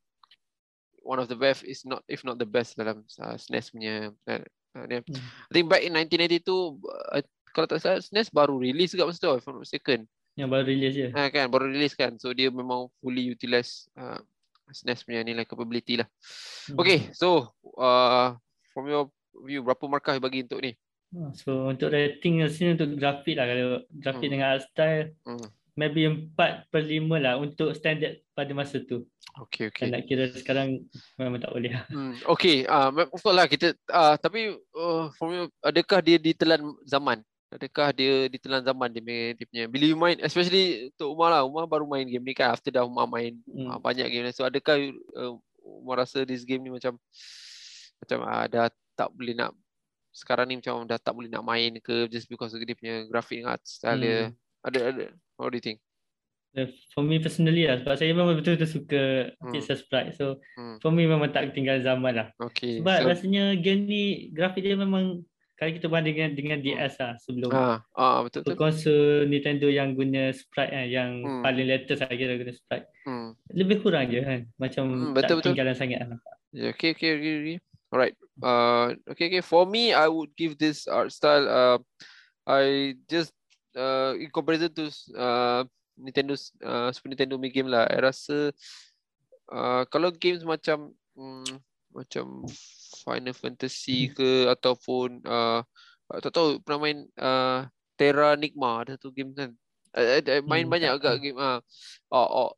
[1.04, 4.42] one of the best is not if not the best dalam uh, SNES punya uh,
[4.72, 5.04] uh, ni.
[5.04, 5.20] Hmm.
[5.20, 7.20] I think back in 1992 uh,
[7.52, 10.64] kalau tak salah SNES baru release juga masa tu if I'm not mistaken Yang baru
[10.68, 11.08] release je.
[11.16, 12.12] Ha, kan baru release kan.
[12.20, 14.20] So dia memang fully utilize uh,
[14.66, 16.08] SNES punya nilai capability lah.
[16.68, 16.78] Hmm.
[16.78, 18.34] Okay, so uh,
[18.70, 19.08] from your
[19.42, 20.72] view berapa markah bagi untuk ni?
[21.12, 24.34] Ah, So untuk rating sini untuk grafik lah kalau grafik Hmm.
[24.34, 25.46] dengan art style Hmm.
[25.76, 29.04] maybe 4 per 5 lah untuk standard pada masa tu.
[29.36, 29.86] Okay, Okay.
[29.86, 29.92] okay.
[29.92, 31.76] Nak kira sekarang memang tak boleh.
[31.92, 36.64] Hmm, okay, uh, of course lah kita uh, tapi uh, from you, adakah dia ditelan
[36.82, 37.20] zaman?
[37.46, 41.42] Adakah dia ditelan zaman dia punya, dia punya bila you main especially untuk Umar lah
[41.46, 43.70] Umar baru main game ni kan after dah Umar main Hmm.
[43.70, 44.74] uh, banyak game ni so adakah
[45.14, 46.98] uh, Umar rasa this game ni macam
[48.02, 48.66] macam uh, dah
[48.98, 49.54] tak boleh nak
[50.10, 53.62] sekarang ni macam dah tak boleh nak main ke just because dia punya graphic art
[53.62, 54.34] style dia Hmm.
[54.66, 55.04] ada ada
[55.38, 55.78] what do you think
[56.56, 59.52] Uh, For me personally lah sebab saya memang betul-betul suka Hmm.
[59.52, 60.16] pixel sprite.
[60.16, 60.80] So Hmm.
[60.80, 62.28] for me memang tak ketinggalan zaman lah.
[62.40, 65.20] okay Sebab so rasanya game ni grafik dia memang
[65.56, 69.96] kalau kita banding dengan, dengan DS lah sebelum ah ah betul betul konsol Nintendo yang
[69.96, 71.40] guna sprite kan, yang Hmm.
[71.40, 72.86] paling latest saya kira guna sprite.
[73.08, 73.28] hmm.
[73.56, 74.40] Lebih kurang je kan.
[74.56, 75.52] Macam Hmm, tak betul-betul.
[75.56, 76.18] ketinggalan sangat lah.
[76.52, 77.56] Yeah, okay, okay, okay, okay.
[77.88, 78.16] Alright.
[78.38, 79.40] Uh, okay, okay.
[79.40, 81.48] For me, I would give this art style.
[81.48, 81.78] Uh,
[82.44, 83.32] I just
[83.72, 84.84] uh, in comparison to
[85.16, 85.62] uh,
[85.96, 87.88] Nintendo uh, Super Nintendo Mi game lah.
[87.88, 88.52] I rasa
[89.48, 91.44] uh, kalau games macam um,
[91.92, 92.44] macam
[93.06, 95.62] Final Fantasy ke ataupun uh,
[96.18, 99.54] tak tahu pernah main uh, Terra Nigma ada tu game kan.
[99.94, 101.62] I, I, I main Hmm, banyak agak game ah.
[102.10, 102.52] Uh, uh,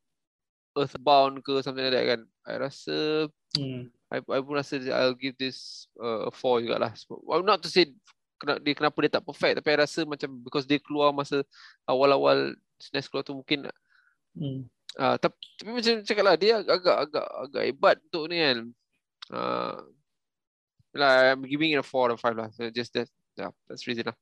[0.78, 2.20] Earthbound ke something like that kan.
[2.48, 3.88] I rasa Hmm.
[4.12, 6.92] I, I pun rasa I'll give this uh, a 4 jugalah.
[7.08, 7.92] Well, not to say
[8.40, 11.44] kena, dia kenapa dia tak perfect tapi I rasa macam because dia keluar masa
[11.84, 13.68] awal-awal SNES keluar tu mungkin
[14.38, 14.70] Hmm.
[14.94, 18.58] uh, tapi, tapi macam cakap lah dia agak agak agak hebat untuk ni kan.
[19.34, 19.76] Uh,
[20.98, 22.48] lah I'm giving it a 4 or 5 lah.
[22.52, 24.16] So just that yeah, that's reason lah.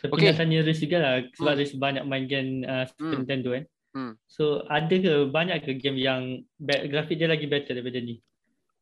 [0.00, 0.32] Tapi Okay.
[0.32, 1.60] nak tanya Riz juga lah sebab Hmm.
[1.60, 3.20] Riz banyak main game uh, Super Hmm.
[3.22, 3.64] Nintendo kan.
[3.92, 4.12] Hmm.
[4.24, 6.22] So ada ke banyak ke game yang
[6.56, 8.18] be- grafik dia lagi better daripada ni?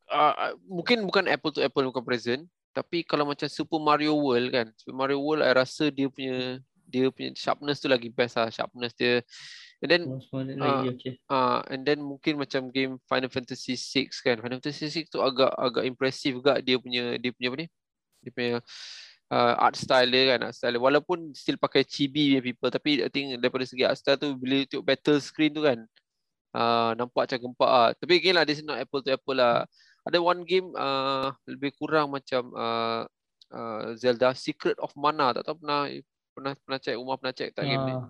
[0.07, 4.67] Uh, uh, mungkin bukan apple to apple comparison tapi kalau macam Super Mario World kan
[4.75, 8.91] Super Mario World I rasa dia punya dia punya sharpness tu lagi best lah sharpness
[8.91, 9.23] dia
[9.81, 10.01] and then
[10.61, 11.13] lagi okey.
[11.25, 15.49] uh, and then mungkin macam game Final Fantasy 6 kan Final Fantasy 6 tu agak
[15.57, 17.67] agak impressive juga dia punya dia punya apa ni
[18.21, 18.53] dia punya
[19.33, 20.83] uh, art style dia kan art style dia.
[20.85, 24.61] walaupun still pakai chibi punya people tapi I think daripada segi art style tu bila
[24.69, 25.81] tengok battle screen tu kan
[26.53, 29.65] uh, nampak macam gempak ah tapi again lah this is not apple to apple lah
[30.05, 33.05] ada one game uh, lebih kurang macam uh,
[33.49, 35.89] uh, Zelda Secret of Mana tak tahu pernah
[36.37, 37.69] pernah pernah check Umar pernah check tak uh.
[37.69, 38.05] game ni uh,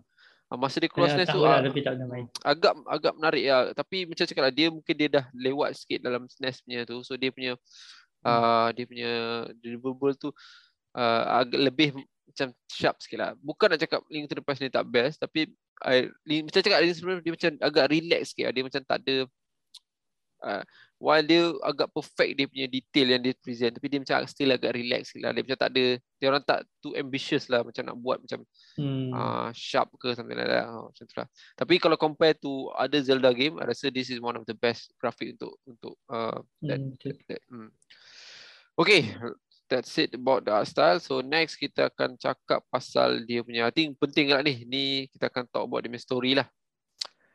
[0.53, 2.25] masa dia cross Ya, tu tahu lah, tapi tak pernah main.
[2.41, 6.25] agak agak menarik ya tapi macam cakap lah dia mungkin dia dah lewat sikit dalam
[6.25, 7.51] SNES punya tu so dia punya
[8.23, 9.11] uh, dia punya
[9.57, 10.29] deliverable tu
[10.93, 11.87] uh, agak lebih
[12.27, 15.51] macam sharp sikit lah bukan nak cakap Link to the Past ni tak best tapi
[15.81, 18.53] I, Link- macam cakap dia sebenarnya dia macam agak relax sikit lah.
[18.53, 19.15] dia macam tak ada
[20.41, 20.63] uh,
[21.01, 24.77] while dia agak perfect dia punya detail yang dia present tapi dia macam still agak
[24.77, 28.21] relax lah dia macam tak ada dia orang tak too ambitious lah macam nak buat
[28.21, 28.45] macam
[28.77, 29.11] Hmm.
[29.11, 31.27] uh, sharp ke something like that oh, macam tu lah.
[31.59, 34.95] Tapi kalau compare to other Zelda game, I rasa this is one of the best
[34.95, 37.19] graphic untuk untuk uh, that, Hmm, betul.
[37.27, 37.69] that, that mm.
[38.79, 39.11] Okay,
[39.67, 41.03] that's it about the art style.
[41.03, 45.27] So next kita akan cakap pasal dia punya, I think penting lah ni, ni kita
[45.27, 46.47] akan talk about dia punya story lah.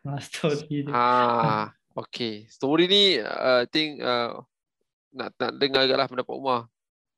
[0.06, 0.92] Ah, story dia.
[0.94, 2.44] Ah, okay.
[2.46, 4.40] Story ni, uh, I think uh,
[5.10, 6.60] nak nak dengar agak lah pendapat Umar.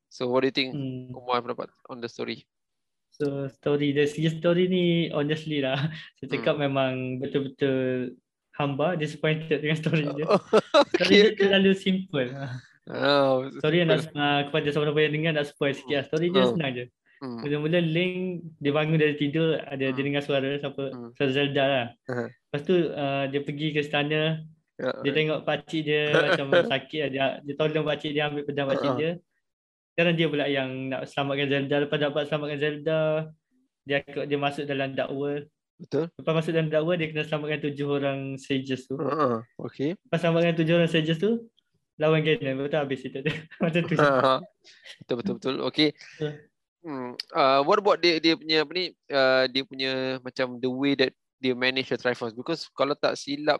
[0.09, 1.13] So what do you think Hmm.
[1.13, 2.47] Umar pendapat on the story?
[3.13, 5.75] So story dari segi story ni honestly lah
[6.17, 6.63] saya cakap Hmm.
[6.65, 8.15] memang betul-betul
[8.55, 10.25] hamba disappointed dengan story dia.
[10.95, 11.35] Story okay, dia okay.
[11.47, 12.27] terlalu simple.
[12.89, 16.05] Oh, Story yang nak uh, kepada siapa-siapa yang dengar nak spoil sikit lah.
[16.09, 16.51] Story dia Hmm.
[16.57, 16.85] senang je.
[17.19, 17.39] Hmm.
[17.43, 19.93] Mula-mula Link dia bangun dari tidur ada Hmm.
[19.93, 21.11] dia dengar suara siapa Hmm.
[21.15, 21.85] suara Zelda lah.
[22.07, 22.27] Uh-huh.
[22.31, 24.41] Lepas tu uh, dia pergi ke istana
[24.79, 26.01] Ya, dia tengok pakcik dia
[26.39, 28.95] macam sakit dia dia tolong pakcik dia ambil pedang pakcik Ha.
[28.95, 29.11] dia.
[29.91, 32.99] Sekarang dia pula yang nak selamatkan Zelda lepas dapat selamatkan Zelda
[33.83, 35.51] dia dia masuk dalam dark world.
[35.79, 36.07] Betul.
[36.15, 38.95] Lepas masuk dalam dark world dia kena selamatkan tujuh orang sages tu.
[38.95, 39.99] Uh, okay.
[39.99, 41.43] Lepas selamatkan tujuh orang sages tu
[41.99, 43.35] lawan Ganon betul habis itu dia.
[43.63, 43.93] Macam tu.
[43.99, 44.07] je.
[45.03, 45.55] betul betul betul.
[45.67, 45.91] Okay.
[46.79, 47.19] Hmm.
[47.35, 48.95] Uh, what about dia dia punya apa ni?
[49.11, 49.91] Uh, dia punya
[50.23, 51.11] macam the way that
[51.43, 53.59] dia manage the Triforce because kalau tak silap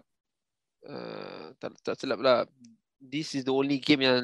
[0.84, 2.46] uh, tak tak silap lah.
[2.98, 4.22] This is the only game yang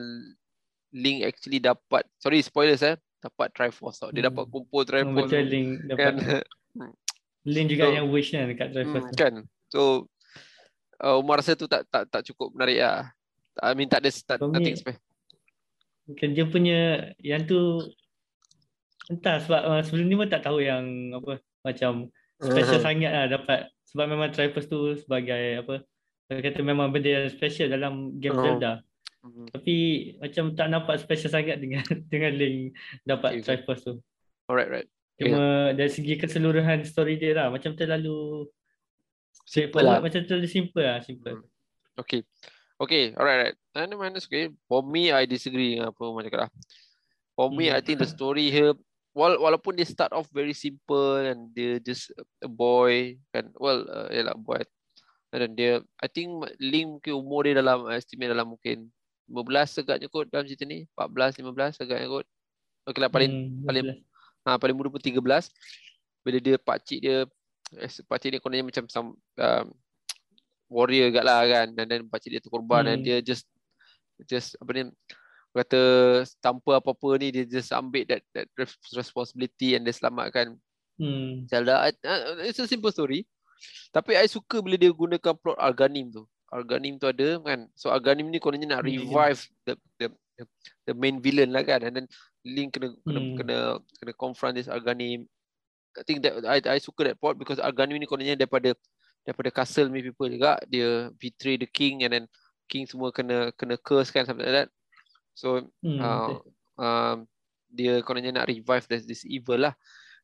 [0.92, 4.10] Link actually dapat sorry spoilers eh dapat Triforce tau.
[4.10, 4.30] Dia Hmm.
[4.30, 6.14] dapat kumpul Hmm, Triforce Betul tu, Link kan.
[6.16, 6.44] dapat
[7.46, 9.34] Link juga So, yang wish kan dekat driver Hmm, kan.
[9.68, 10.10] So
[10.98, 13.12] uh, Umar rasa tu tak tak tak cukup menarik lah.
[13.58, 15.04] I mean tak ada tak, For me- nothing special.
[16.06, 16.80] Mungkin dia punya
[17.18, 17.82] yang tu
[19.08, 23.60] entah sebab uh, sebelum ni pun tak tahu yang apa macam special sangat lah dapat
[23.86, 25.82] sebab memang Triforce tu sebagai apa
[26.28, 28.42] kata memang benda yang special dalam game Oh.
[28.42, 28.82] Zelda
[29.22, 29.46] Mhm.
[29.50, 29.76] tapi
[30.20, 33.58] macam tak nampak special sangat dengan dengan Link dapat Okay.
[33.58, 33.94] Triforce tu
[34.46, 34.90] Alright right.
[35.16, 38.46] cuma dari segi keseluruhan story dia lah macam terlalu
[39.44, 39.98] Simple lah.
[40.00, 41.42] macam terlalu simple lah simple
[41.96, 42.22] Okay.
[42.76, 43.58] Okay, alright, right.
[43.72, 44.52] And minus okay.
[44.68, 46.52] For me, I disagree dengan apa Umar cakap lah.
[47.32, 47.78] For me, Hmm.
[47.78, 48.76] I think the story here,
[49.16, 52.12] wala- walaupun dia start off very simple and dia just
[52.44, 54.60] a boy, kan, well, uh, yalah, boy.
[55.36, 56.32] Then dia, I think
[56.64, 58.88] Link mungkin umur dia dalam, estimate dalam mungkin
[59.28, 60.88] 15 agaknya kot dalam cerita ni.
[60.96, 62.26] 14, 15 agaknya kot.
[62.86, 63.88] Okay lah, paling Hmm, paling-.
[64.46, 65.50] Ha, paling muda pun 13.
[66.22, 67.26] Bila dia pakcik dia,
[67.76, 69.10] eh, pakcik dia kononnya macam some,
[69.42, 69.66] um,
[70.70, 71.68] warrior kat lah kan.
[71.74, 73.06] Dan then pakcik dia tu korban dan Hmm.
[73.06, 73.50] dia just,
[74.30, 74.82] just apa ni,
[75.56, 75.82] kata
[76.44, 80.54] tanpa apa-apa ni, dia just ambil that, that res- responsibility and dia selamatkan
[81.02, 81.50] hmm.
[81.50, 81.90] Zelda.
[82.46, 83.26] It's a simple story.
[83.92, 86.24] Tapi I suka bila dia gunakan plot Arganim tu.
[86.52, 87.68] Arganim tu ada kan.
[87.76, 90.08] So Arganim ni kononnya nak revive the, the
[90.86, 91.84] the main villain lah kan.
[91.84, 92.08] And then
[92.46, 93.36] Link kena kena Hmm.
[93.40, 93.58] kena
[94.02, 95.26] kena confront this Arganim.
[95.96, 98.76] I think that I I suka that part because Arganim ni kononnya daripada
[99.26, 102.26] daripada castle ni people juga dia betray the king and then
[102.70, 104.70] king semua kena kena curse kan something like that.
[105.34, 106.40] So Hmm, uh, betul.
[106.78, 107.18] um,
[107.76, 109.74] dia kononnya nak revive this, this evil lah.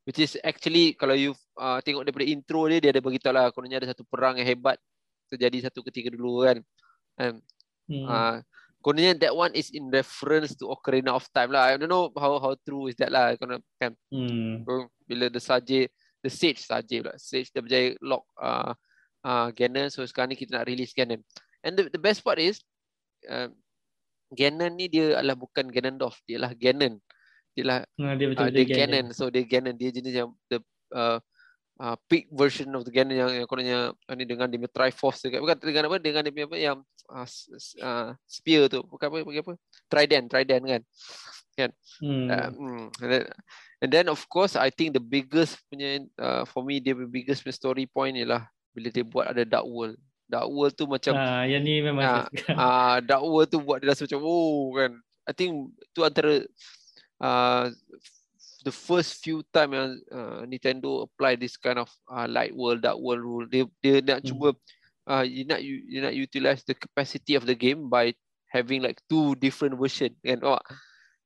[0.02, 3.78] Which is actually kalau you uh, tengok daripada intro dia, dia ada beritahu lah kononnya
[3.78, 4.82] ada satu perang yang hebat
[5.30, 6.58] terjadi satu ketika dulu kan.
[7.22, 7.38] Um,
[7.92, 8.08] Hmm.
[8.08, 8.38] uh,
[8.80, 11.68] kononnya that one is in reference to Ocarina of Time lah.
[11.68, 13.36] I don't know how how true is that lah.
[13.36, 14.00] Konon, kan.
[14.08, 14.64] Hmm.
[14.64, 15.92] So, bila the Sage,
[16.24, 17.20] the Sage Sage pula.
[17.20, 18.72] Sage dah berjaya lock uh,
[19.28, 19.92] uh, Ganon.
[19.92, 21.20] So sekarang ni kita nak release Ganon.
[21.62, 22.64] And the, the best part is,
[23.28, 23.52] uh,
[24.32, 26.24] Ganon ni dia adalah bukan Ganondorf.
[26.24, 27.04] Dia adalah Ganon.
[27.56, 29.06] Dia adalah Ah, dia uh, betul dia betul Ganon.
[29.12, 29.76] So dia Ganon.
[29.76, 30.58] Dia jenis yang the
[30.96, 31.20] uh,
[31.82, 35.28] uh, peak version of the Ganon yang, yang kononnya uh, ni dengan dia punya Triforce
[35.28, 35.40] dekat.
[35.44, 35.98] Bukan dengan apa?
[36.00, 36.78] Dengan dia punya apa yang
[37.12, 37.28] uh,
[37.84, 38.82] uh, spear tu.
[38.88, 39.18] Bukan apa?
[39.28, 39.54] Bagi apa?
[39.92, 40.26] Trident.
[40.32, 40.84] Trident kan.
[42.02, 42.26] Hmm.
[42.26, 43.24] Uh, mm, and, then,
[43.86, 47.54] and then of course I think the biggest punya uh, for me the biggest punya
[47.54, 50.00] story point ialah bila dia buat ada Dark World.
[50.26, 52.52] Dark World tu macam Ah, yang ni memang Ah, suka.
[52.66, 54.92] ah Dark World tu buat dia rasa macam oh kan.
[55.28, 55.54] I think
[55.94, 56.42] tu antara
[57.21, 57.69] uh,
[58.65, 62.97] the first few time yang uh, Nintendo apply this kind of uh, light world dark
[63.01, 64.27] world rule dia dia nak hmm.
[64.34, 64.49] cuba
[65.10, 68.13] uh, you nak you, you nak utilize the capacity of the game by
[68.53, 70.62] having like two different version kan oh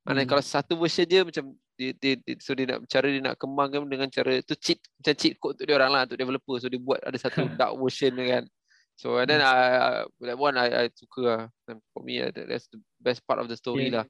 [0.05, 0.29] mana hmm.
[0.29, 3.83] kalau satu version dia macam dia, dia, dia, so dia nak cara dia nak kembangkan
[3.83, 6.79] dengan cara tu cheat macam cheat code untuk dia orang lah untuk developer so dia
[6.79, 8.43] buat ada satu dark version kan
[8.95, 9.51] so and then hmm.
[9.51, 13.51] I, that one I, I suka lah and for me that's the best part of
[13.51, 13.99] the story yeah.
[13.99, 14.05] lah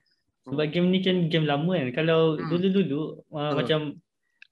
[0.45, 1.89] sebab game ni kan game lama kan.
[2.05, 2.47] Kalau hmm.
[2.49, 3.55] dulu-dulu uh, hmm.
[3.57, 3.79] macam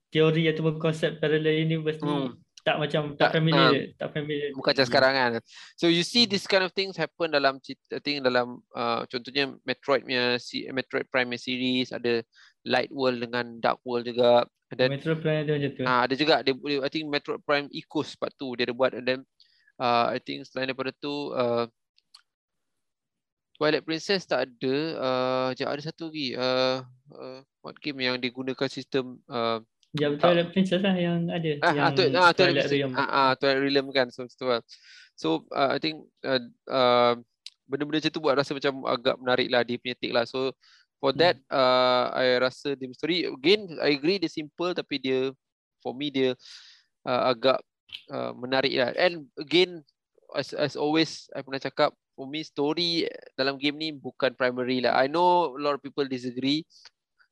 [0.09, 2.37] teori ataupun konsep parallel universe ni hmm.
[2.65, 4.49] tak macam tak, tak familiar, uh, tak familiar.
[4.57, 5.31] Bukan macam sekarang kan.
[5.77, 10.05] So you see this kind of things happen dalam I think dalam uh, contohnya Metroid
[10.05, 10.41] punya
[10.73, 12.25] Metroid Prime series ada
[12.65, 14.49] Light World dengan Dark World juga.
[14.73, 15.83] Dan Metroid Prime ada macam tu.
[15.85, 18.97] Ah uh, ada juga dia I think Metroid Prime Ecos part tu dia ada buat
[18.97, 19.21] and then
[19.77, 21.69] uh, I think selain daripada tu uh,
[23.57, 24.75] Twilight Princess tak ada.
[24.97, 26.33] Uh, jap, ada satu lagi.
[26.33, 26.81] Uh,
[27.13, 29.61] uh, what game yang digunakan sistem uh,
[29.93, 31.51] Ya, Twilight Princess lah yang ada.
[31.61, 32.91] Ah, yang ah, tu, ah, Twilight Realm.
[32.97, 34.09] Ah, ah, Twilight Realm kan.
[34.09, 34.49] So, so,
[35.13, 37.13] so uh, I think uh, uh,
[37.69, 39.61] benda-benda macam tu buat rasa macam agak menarik lah.
[39.61, 40.25] Dia punya take lah.
[40.25, 40.49] So,
[40.97, 41.21] for hmm.
[41.21, 45.29] that, uh, I rasa the story, again, I agree dia simple tapi dia,
[45.85, 46.33] for me, dia
[47.05, 47.61] uh, agak
[48.09, 48.97] uh, menarik lah.
[48.97, 49.85] And again,
[50.33, 54.97] as, as always, I pernah cakap, for me story dalam game ni bukan primary lah.
[54.97, 56.65] I know a lot of people disagree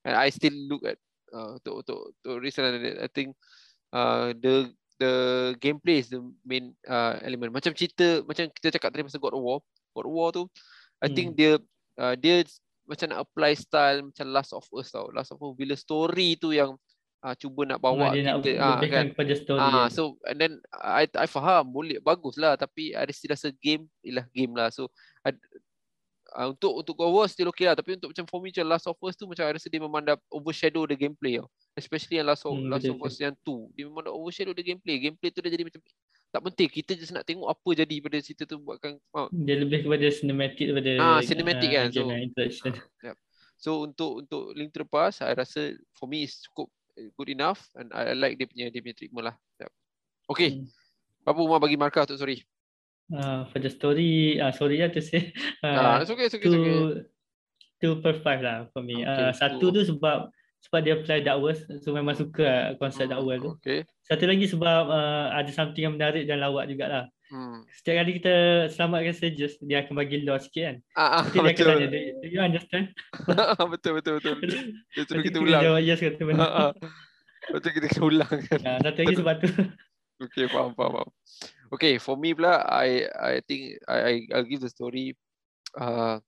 [0.05, 0.97] and I still look at
[1.33, 1.99] uh, untuk untuk
[2.41, 2.65] reason
[3.01, 3.37] I think
[3.93, 5.13] uh, the the
[5.57, 7.53] gameplay is the main uh, element.
[7.53, 9.59] Macam cerita macam kita cakap tadi pasal God of War.
[9.97, 10.45] God of War tu
[11.01, 11.15] I hmm.
[11.17, 11.57] think dia
[11.97, 12.45] uh, dia
[12.85, 15.09] macam nak apply style macam Last of Us tau.
[15.09, 16.77] Last of Us bila story tu yang
[17.21, 19.61] uh, cuba nak bawa dia kita nak uh, kan kepada story.
[19.61, 23.85] Ah uh, so and then I I faham boleh baguslah tapi ada still rasa game
[24.01, 24.73] ialah game lah.
[24.73, 24.89] So
[25.21, 25.37] I,
[26.35, 28.89] uh, untuk untuk Go War still okay lah tapi untuk macam for me macam Last
[28.89, 31.47] of Us tu macam I rasa dia memang dah overshadow the gameplay tau.
[31.77, 33.69] Especially yang Last of, hmm, Last of Us yang tu.
[33.77, 34.99] Dia memang dah overshadow the gameplay.
[34.99, 35.81] Gameplay tu dah jadi macam
[36.31, 36.67] tak penting.
[36.71, 38.95] Kita just nak tengok apa jadi pada cerita tu buatkan.
[39.11, 39.27] Uh.
[39.35, 41.87] Dia lebih kepada cinematic daripada ah, cinematic uh, kan.
[41.91, 42.07] So.
[42.07, 43.15] Uh, yep.
[43.59, 46.71] so untuk untuk Link to the Past, I rasa for me is cukup
[47.17, 49.35] good enough and I like dia punya dia punya treatment lah.
[49.59, 49.71] Yep.
[50.31, 50.49] Okay.
[50.61, 50.67] Hmm.
[51.27, 52.41] Apa Umar bagi markah tu sorry.
[53.11, 55.35] Uh, for the story, uh, sorry lah to say.
[55.61, 57.05] Uh, uh, it's okay, it's okay, two, it's okay.
[57.77, 59.05] Two per five lah for me.
[59.05, 63.09] Okay, uh, satu tu sebab sebab dia apply dark world, so memang suka lah konsep
[63.11, 63.51] dark world tu.
[63.61, 63.85] Okay.
[64.09, 67.11] Satu lagi sebab uh, ada something yang menarik dan lawak jugalah.
[67.31, 67.63] Hmm.
[67.71, 68.35] Setiap kali kita
[68.75, 70.75] selamatkan stages, dia akan bagi law sikit kan.
[70.99, 71.87] Ah, ah, Nanti dia akan tanya,
[72.19, 72.85] do you understand?
[73.71, 74.35] betul, betul, betul.
[74.99, 75.63] Dia suruh kita ulang.
[75.63, 76.43] Jawab yes kata benda.
[76.43, 76.71] Ah, ah.
[77.55, 78.59] Betul kita kena ulang kan.
[78.67, 79.47] Ah, satu lagi sebab tu.
[80.27, 81.09] okay, faham, faham, faham.
[81.71, 85.15] Okay, for me pula, I I think I, I I'll give the story
[85.79, 86.19] uh,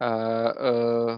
[0.00, 1.12] uh, uh,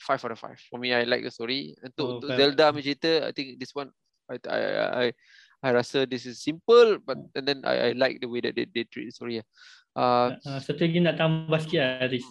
[0.00, 0.56] five out of five.
[0.72, 1.76] For me, I like the story.
[1.84, 3.92] Untuk, oh, untuk Zelda punya cerita, I think this one,
[4.32, 5.06] I, I, I,
[5.58, 8.66] I rasa this is simple but and then I, I like the way that they,
[8.70, 9.42] they treat the story.
[9.98, 12.26] Uh, uh, satu lagi nak tambah sikit lah, Aris.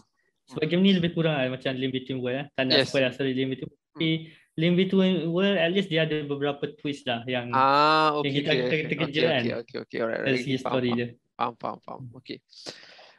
[0.48, 2.40] Sebab game ni lebih kurang lah, macam Link Between World.
[2.40, 2.46] Eh.
[2.56, 2.88] Tak nak yes.
[2.88, 3.84] spoil lah, sorry Link Between World.
[3.92, 4.10] Tapi
[4.56, 8.50] Link Between World, at least dia ada beberapa twist lah yang, ah, okay, yang kita
[8.56, 8.82] okay.
[8.88, 9.42] terkejut okay, kan.
[9.44, 9.98] Okay, okay, okay.
[10.00, 11.08] Alright, Dari segi story faham, dia.
[11.36, 12.02] Faham, faham, faham.
[12.24, 12.38] Okay.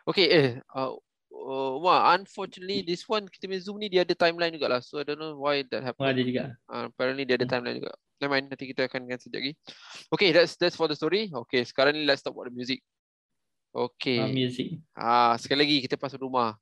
[0.09, 0.49] Okay, eh.
[0.73, 0.97] Uh,
[1.29, 4.81] uh, wah, unfortunately, this one, kita punya Zoom ni dia ada timeline juga lah.
[4.81, 6.09] So, I don't know why that happened.
[6.09, 6.57] Oh, ada juga.
[6.65, 7.53] Uh, apparently, dia ada hmm.
[7.53, 7.93] timeline juga.
[8.19, 9.53] Never mind, nanti kita akan ganti sekejap lagi.
[10.11, 11.31] Okay, that's that's for the story.
[11.31, 12.83] Okay, sekarang ni let's talk about the music.
[13.71, 14.19] Okay.
[14.19, 14.83] Uh, music.
[14.99, 16.59] Ah, sekali lagi kita pasal rumah.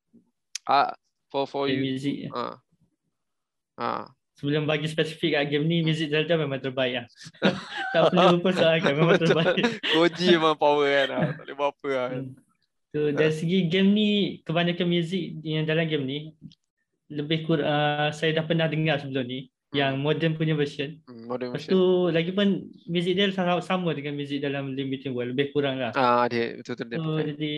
[0.68, 0.92] Ah,
[1.32, 1.80] for for okay, you.
[1.80, 2.28] Music.
[2.28, 2.60] Ah.
[3.80, 4.04] Ah.
[4.36, 7.06] Sebelum bagi spesifik kat game ni, music Zelda memang terbaik lah.
[7.96, 9.80] tak perlu persoalkan, memang terbaik.
[9.96, 11.08] Koji memang power kan.
[11.08, 11.20] Ah.
[11.32, 12.08] Tak boleh buat apa lah.
[12.92, 14.10] So, dari segi game ni,
[14.44, 16.18] kebanyakan music yang dalam game ni,
[17.08, 20.96] lebih kur, uh, saya dah pernah dengar sebelum ni yang modern punya version.
[21.04, 21.76] Hmm, modern Lepas version.
[21.76, 22.48] tu lagi pun
[22.88, 25.36] muzik dia sama, sama dengan muzik dalam Between World.
[25.36, 25.92] Lebih kurang lah.
[25.92, 26.96] Ah, dia betul-betul.
[26.96, 27.52] Dia so, jadi,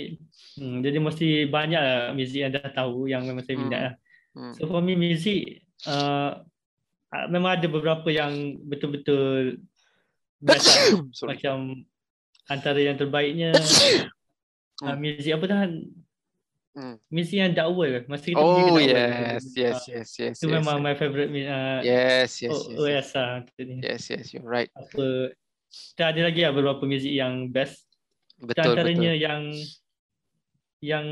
[0.59, 3.87] hmm, jadi mesti banyak lah muzik yang dah tahu yang memang saya minat hmm.
[3.87, 3.95] lah.
[4.35, 4.53] Hmm.
[4.59, 6.43] So for me muzik uh,
[7.31, 9.63] memang ada beberapa yang betul-betul
[10.43, 10.99] best.
[11.31, 11.87] Macam
[12.51, 13.55] antara yang terbaiknya
[14.85, 15.61] uh, muzik apa dah
[16.79, 16.95] Hmm.
[17.11, 20.35] Mesti yang Dark World Masa kita oh, pergi ke yes, yes, yes, yes.
[20.39, 20.85] Itu yes, memang yes.
[20.87, 22.79] my favourite uh, Yes, yes, yes.
[22.79, 23.09] OS yes.
[23.19, 23.33] lah.
[23.59, 24.71] Yes, yes, you're right.
[24.79, 25.35] Apa,
[25.75, 27.83] kita ada lagi lah beberapa muzik yang best.
[28.39, 29.27] Betul, antaranya betul.
[29.27, 29.43] yang
[30.79, 31.07] yang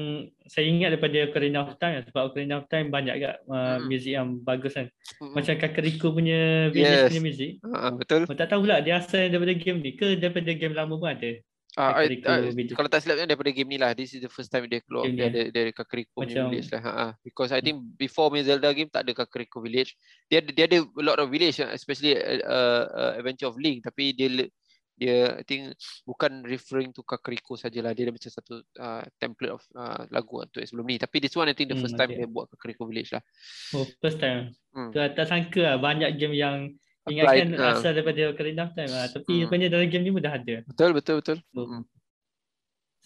[0.46, 3.90] saya ingat daripada Ocarina of Time sebab Ocarina of Time banyak kat uh, hmm.
[3.90, 4.86] muzik yang bagus kan.
[5.18, 5.34] Hmm.
[5.34, 7.10] Macam Kakariko punya village yes.
[7.10, 7.50] punya muzik.
[7.66, 8.22] Uh, betul.
[8.30, 11.42] Oh, tak tahu pula dia asal daripada game ni ke daripada game lama pun ada.
[11.76, 13.92] Uh, I, uh, kalau tak silap daripada game ni lah.
[13.92, 16.80] This is the first time dia keluar Game dia dari Kakariko Macam- village lah.
[16.80, 17.06] Ha, ha.
[17.20, 19.92] Because I think before main Zelda game tak ada Kakariko village.
[20.32, 23.84] Dia ada dia ada a lot of village uh, especially uh, uh, Adventure of Link
[23.84, 24.48] tapi dia
[24.96, 25.76] dia I think
[26.08, 27.92] bukan referring to Kakariko sajalah.
[27.92, 30.96] Dia ada macam satu uh, template of uh, lagu untuk sebelum ni.
[30.96, 32.24] Tapi this one I think the Hmm, first time okay.
[32.24, 33.20] dia buat Kakariko village lah.
[33.76, 34.56] Oh, first time.
[34.72, 34.96] Hmm.
[34.96, 36.72] Tu tak sangka lah banyak game yang
[37.06, 37.78] ingatkan ah.
[37.78, 39.06] asal daripada Ocarina of Time lah.
[39.10, 39.42] Tapi Hmm.
[39.46, 40.56] rupanya dalam game ni pun dah ada.
[40.66, 41.38] Betul betul betul.
[41.54, 41.82] So, Hmm.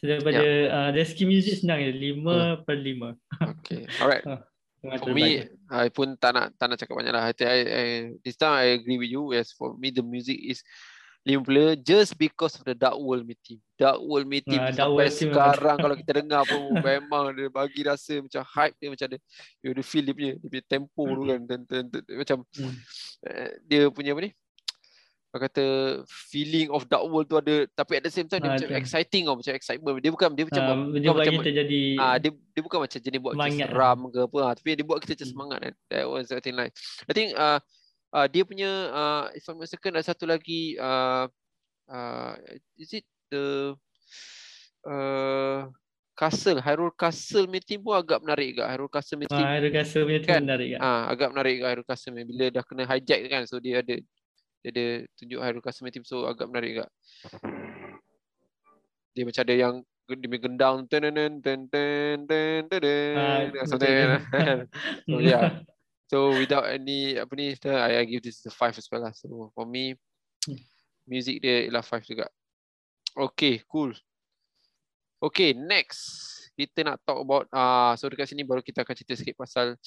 [0.00, 1.92] so daripada uh, dari segi music senang je.
[1.92, 2.54] 5 Hmm.
[2.64, 3.14] per 5.
[3.60, 3.84] Okay.
[4.00, 4.24] Alright.
[4.80, 7.28] For me, I pun tak nak tak nak cakap banyak lah.
[7.28, 7.84] I, I, I,
[8.24, 9.28] this time I agree with you.
[9.36, 10.64] Yes, for me the music is
[11.20, 13.60] lima player just because of the Dark World Me Team.
[13.76, 17.48] Dark World Me Team Dark sampai World Team sekarang kalau kita dengar pun memang dia
[17.52, 19.18] bagi rasa macam hype dia macam ada
[19.60, 22.38] you ada feel dia punya dia punya tempo tu kan dan, dan, dan, dan, macam
[22.56, 22.74] Hmm.
[23.24, 24.32] eh, dia punya apa ni
[25.30, 25.64] Orang kata
[26.10, 28.80] feeling of Dark World tu ada tapi at the same time dia Ah, macam betul.
[28.82, 31.80] exciting tau macam excitement dia bukan dia macam Uh, dia bukan buat macam kita jadi
[32.02, 35.22] Ah dia dia bukan macam jenis buat seram ke apa tapi dia buat kita macam
[35.22, 35.30] Hmm.
[35.30, 35.74] semangat kan.
[35.86, 36.72] That was I think like
[37.06, 37.58] I think uh,
[38.12, 41.26] uh, dia punya uh, if I'm not mistaken ada satu lagi uh,
[41.86, 42.32] uh,
[42.74, 43.74] is it the
[44.84, 45.66] uh,
[46.12, 50.20] Castle Hyrule Castle meeting pun agak menarik juga Hyrule Castle meeting Ah, ada rasa punya
[50.20, 50.42] Kan?
[50.44, 50.80] menarik kan.
[50.80, 52.22] ah agak menarik juga Hyrule Castle ni.
[52.24, 53.96] bila dah kena hijack kan so dia ada
[54.60, 56.86] dia ada tunjuk Hyrule Castle meeting so agak menarik juga
[59.10, 59.74] dia macam ada yang
[60.10, 64.10] dia punya gendang ten ten ten ten ten ten Ah, ten something betul.
[64.10, 64.58] like that.
[65.06, 65.46] So, yeah.
[66.10, 69.14] So without any apa ni I, I give this a five as well lah.
[69.14, 69.94] So for me
[71.06, 72.26] music dia ialah five juga.
[73.14, 73.94] Okay, cool.
[75.22, 76.26] Okay, next
[76.58, 79.78] kita nak talk about ah uh, so dekat sini baru kita akan cerita sikit pasal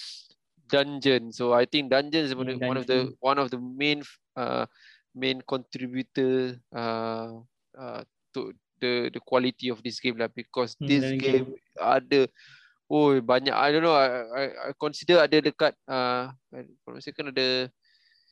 [0.72, 1.36] dungeon.
[1.36, 3.20] So I think dungeon is one, one of the dungeon.
[3.20, 4.00] one of the main
[4.40, 4.64] uh,
[5.12, 7.44] main contributor uh,
[7.76, 12.32] uh, to the the quality of this game lah because Hmm, this dalam game ada
[12.86, 16.32] oh banyak I don't know I, I, I consider ada dekat uh,
[16.82, 17.70] kalau saya kan ada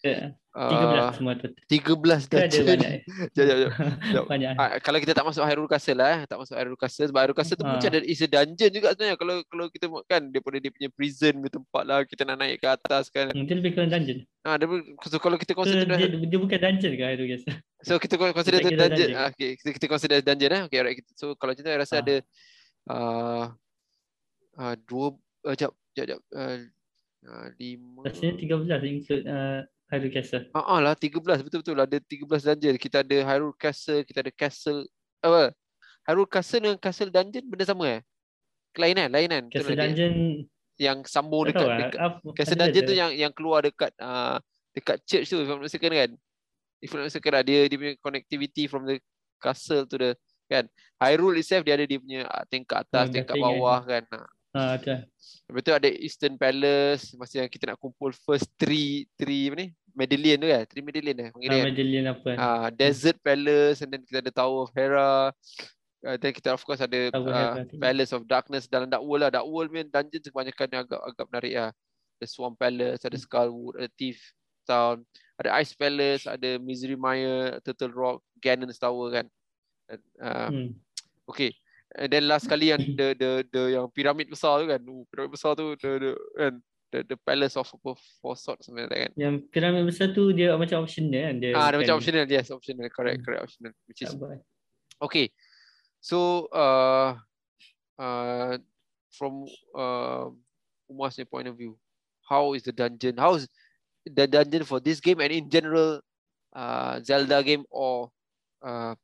[0.02, 1.46] Ya, uh, 13 semua tu.
[1.70, 2.66] 13 Ke ada dungeon.
[2.74, 2.92] banyak.
[4.34, 4.50] Banyak.
[4.58, 6.22] Ah, kalau kita tak masuk Hyrule Castle lah, eh.
[6.26, 7.78] tak masuk Hyrule Castle sebab Hyrule Castle tu pun Ah.
[7.78, 11.38] macam ada is a dungeon juga sebenarnya kalau kalau kita kan daripada dia punya prison
[11.38, 13.30] punya tempat lah kita nak naik ke atas kan.
[13.30, 14.18] Hmm, Dia lebih kurang dungeon.
[14.42, 17.56] Ah, dia, pun- so, kalau kita So, consider dia, dia bukan dungeon ke Hyrule Castle?
[17.86, 19.06] So kita con- consider tu kira dungeon.
[19.06, 19.22] dungeon.
[19.22, 20.62] Ah, okay, kita, kita consider dungeon eh.
[20.66, 20.98] Okay, alright.
[21.14, 22.02] So kalau macam tu saya rasa Ah.
[22.02, 22.16] ada
[22.90, 23.44] uh,
[24.62, 25.18] uh, dua
[25.50, 26.62] uh, jap jap jap uh,
[27.26, 30.48] uh, lima Rasanya 13 include uh, Hyrule Castle.
[30.56, 32.76] Ah, ah lah 13 betul-betul ada 13 dungeon.
[32.80, 34.88] Kita ada Hyrule Castle, kita ada Castle
[35.20, 35.52] apa?
[36.08, 38.02] Hyrule Castle dengan Castle Dungeon benda sama eh?
[38.80, 39.10] Lain kan?
[39.12, 39.44] Lain kan?
[39.52, 39.86] Betul Castle lah dia.
[39.92, 40.16] Dungeon
[40.82, 41.78] yang sambung dekat, tahu lah.
[41.78, 44.38] dekat Apa- Castle ada Dungeon tu yang yang keluar dekat uh,
[44.72, 46.12] dekat church tu if I'm not mistaken kan.
[46.82, 48.98] If I'm not mistaken lah, dia dia punya connectivity from the
[49.44, 50.12] castle to the
[50.48, 50.66] kan.
[50.98, 54.04] Hyrule itself dia ada dia punya ah, tingkat atas, Hmm, tingkat bawah kan.
[54.08, 54.26] Ha.
[54.52, 55.00] Ah, betul.
[55.48, 59.68] Lepas tu ada Eastern Palace masa yang kita nak kumpul first three three apa ni?
[59.92, 60.64] Medallion tu kan?
[60.68, 61.66] Three medallion eh panggil Ah, kan?
[61.72, 62.30] Medallion apa.
[62.36, 65.32] Ah, Desert Palace and then kita ada Tower of Hera.
[66.02, 67.80] Uh, then kita of course ada Tower uh, Hera.
[67.80, 69.32] Palace of Darkness dalam Dark World lah.
[69.32, 71.72] Dark World main dungeon kebanyakan yang agak agak menarik lah.
[72.20, 73.18] Ada Swamp Palace, ada.
[73.18, 74.20] Skullwood, ada Thief
[74.68, 75.02] Town,
[75.40, 79.26] ada Ice Palace, ada Misery Mire, Turtle Rock, Ganon's Tower kan.
[80.20, 80.70] Uh, Hmm.
[81.26, 81.56] okay.
[81.92, 84.80] And then last kali yang the the the yang piramid besar tu kan.
[84.80, 86.54] Uh, piramid besar tu the the kan
[86.92, 89.12] the, the Palace of apa Four Swords like that kan.
[89.20, 91.36] Yang piramid besar tu dia macam optional kan.
[91.44, 92.26] Dia Ah, dia bukan- macam optional.
[92.32, 92.88] Yes, optional.
[92.88, 93.26] Correct, Hmm.
[93.28, 93.42] correct.
[93.44, 93.72] Optional.
[93.92, 94.16] Which is.
[95.04, 95.36] Okay.
[96.00, 97.20] So uh
[98.00, 98.56] uh
[99.12, 100.32] from uh
[100.88, 101.76] Umar's point of view,
[102.24, 103.20] how is the dungeon?
[103.20, 103.52] How is
[104.08, 106.00] the dungeon for this game and in general
[106.56, 108.10] uh Zelda game or
[108.64, 108.96] uh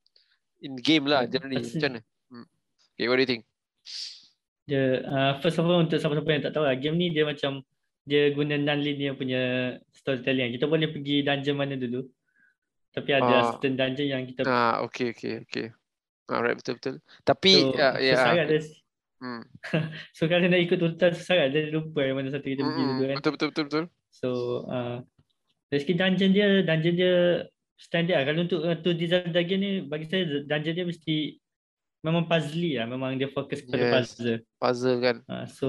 [0.63, 2.01] in game lah generally macam mana?
[2.97, 3.45] Okay, what do you think?
[4.65, 7.61] Dia uh, first of all untuk siapa-siapa yang tak tahu lah, game ni dia macam
[8.03, 9.41] dia guna non-linear punya
[9.93, 10.57] storytelling.
[10.57, 12.09] Kita boleh pergi dungeon mana dulu.
[12.89, 13.43] Tapi ada Ah.
[13.53, 15.69] certain dungeon yang kita Ah, okay, okay, okay.
[16.25, 16.95] Alright, betul betul.
[17.21, 18.61] Tapi so, ya, susah kan dia.
[19.17, 19.41] Hmm.
[20.17, 22.91] So kalau nak ikut urutan susah kan dia lupa yang mana satu kita pergi Hmm,
[22.97, 23.15] dulu kan.
[23.21, 23.85] Betul betul betul betul.
[24.09, 24.29] So
[24.65, 25.05] uh,
[25.69, 27.15] dari segi dungeon dia, dungeon dia
[27.77, 28.25] standard lah.
[28.25, 31.15] Kalau untuk uh, tu design dungeon ni bagi saya dungeon dia mesti
[32.01, 32.85] memang puzzly lah.
[32.85, 33.93] Memang dia fokus kepada Yes.
[33.93, 34.37] puzzle.
[34.57, 35.67] Puzzle kan, Uh, so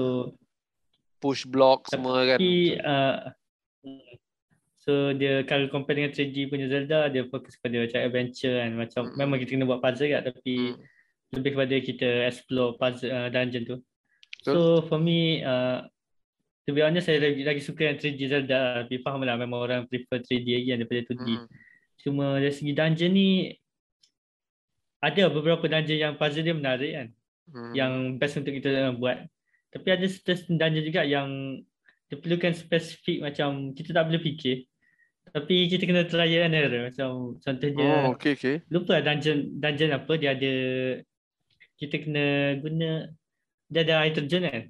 [1.19, 2.37] push block semua kan.
[2.39, 3.17] Tapi uh,
[4.79, 9.01] so dia kalau compare dengan 3D punya Zelda dia fokus pada macam adventure kan macam
[9.11, 9.15] Mm.
[9.17, 10.79] memang kita kena buat puzzle kat tapi Hmm.
[11.35, 13.77] lebih kepada kita explore puzzle uh, dungeon tu.
[14.39, 14.53] Betul.
[14.55, 15.83] So for me uh,
[16.63, 18.81] to be honest saya lagi, lagi suka yang 3D Zelda.
[18.81, 21.27] Tapi faham lah memang orang prefer 3D lagi kan daripada 2D.
[21.27, 21.45] Hmm.
[21.99, 23.29] Cuma dari segi dungeon ni
[24.99, 27.07] ada beberapa dungeon yang puzzle dia menarik kan.
[27.49, 27.73] Hmm.
[27.73, 29.17] Yang best untuk kita buat.
[29.69, 31.29] Tapi ada certain dungeon juga yang
[32.09, 34.65] dia perlukan spesifik macam kita tak boleh fikir.
[35.29, 36.89] Tapi kita kena try and error.
[36.89, 38.65] Macam contohnya, oh, okay, okay.
[38.73, 40.53] lupa dungeon, dungeon apa, dia ada,
[41.77, 43.13] kita kena guna,
[43.69, 44.63] dia ada air terjun kan?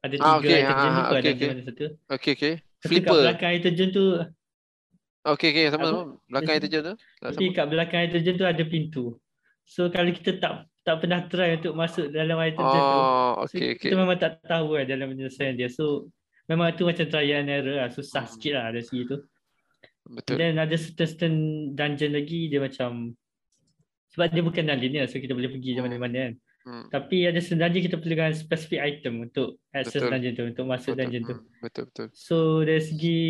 [0.00, 0.48] Ada tiga ah, okay.
[0.48, 1.48] air terjun, ah, lupa okay, dungeon okay.
[1.52, 1.86] mana satu.
[2.08, 2.54] Okay, okay.
[2.80, 3.04] Flipper.
[3.04, 4.04] Kat belakang air terjun tu,
[5.28, 6.16] Okay, okay, sama-sama.
[6.24, 6.94] Belakang air terjun tu.
[7.20, 9.04] Tapi kat belakang air terjun tu ada pintu.
[9.68, 13.84] So kalau kita tak tak pernah try untuk masuk dalam terjun oh, tu, okay, so,
[13.84, 15.68] kita memang tak tahu lah dalam penyelesaian dia.
[15.68, 16.08] So
[16.48, 17.92] memang tu macam try and error lah.
[17.92, 18.32] Susah hmm.
[18.32, 19.20] sikit lah dari segi tu.
[20.08, 20.40] Betul.
[20.40, 21.34] Dan ada certain
[21.76, 23.12] dungeon lagi dia macam
[24.08, 25.84] sebab dia bukan non linear so kita boleh pergi hmm.
[25.84, 26.34] mana-mana kan.
[26.64, 26.84] Hmm.
[26.88, 30.12] Tapi ada dungeon kita perlukan specific item untuk access betul.
[30.16, 31.00] dungeon tu untuk masuk betul.
[31.04, 31.34] dungeon tu.
[31.36, 31.60] Hmm.
[31.60, 32.06] Betul betul.
[32.16, 33.20] So dari segi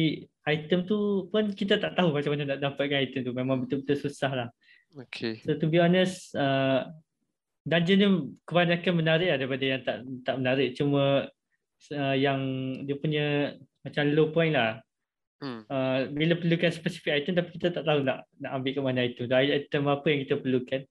[0.47, 3.35] item tu pun kita tak tahu macam mana nak dapatkan item tu.
[3.35, 4.49] Memang betul-betul susah lah.
[4.97, 5.45] Okay.
[5.45, 6.89] So to be honest uh,
[7.69, 8.09] dungeon ni
[8.49, 10.73] kebanyakan menarik lah daripada yang tak tak menarik.
[10.79, 11.29] Cuma
[11.93, 12.41] uh, yang
[12.89, 13.27] dia punya
[13.85, 14.81] macam low point lah
[15.39, 15.63] Hmm.
[15.71, 19.23] Uh, bila perlukan spesifik item tapi kita tak tahu nak nak ambil ke mana itu.
[19.31, 20.83] Item apa yang kita perlukan.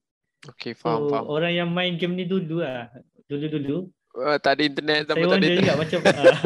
[0.56, 1.26] Okay, faham, so, faham.
[1.28, 2.88] Orang yang main game ni dulu lah.
[3.28, 3.92] Dulu-dulu.
[4.16, 5.04] Uh, tak ada internet.
[5.04, 6.38] Saya ada juga macam, uh,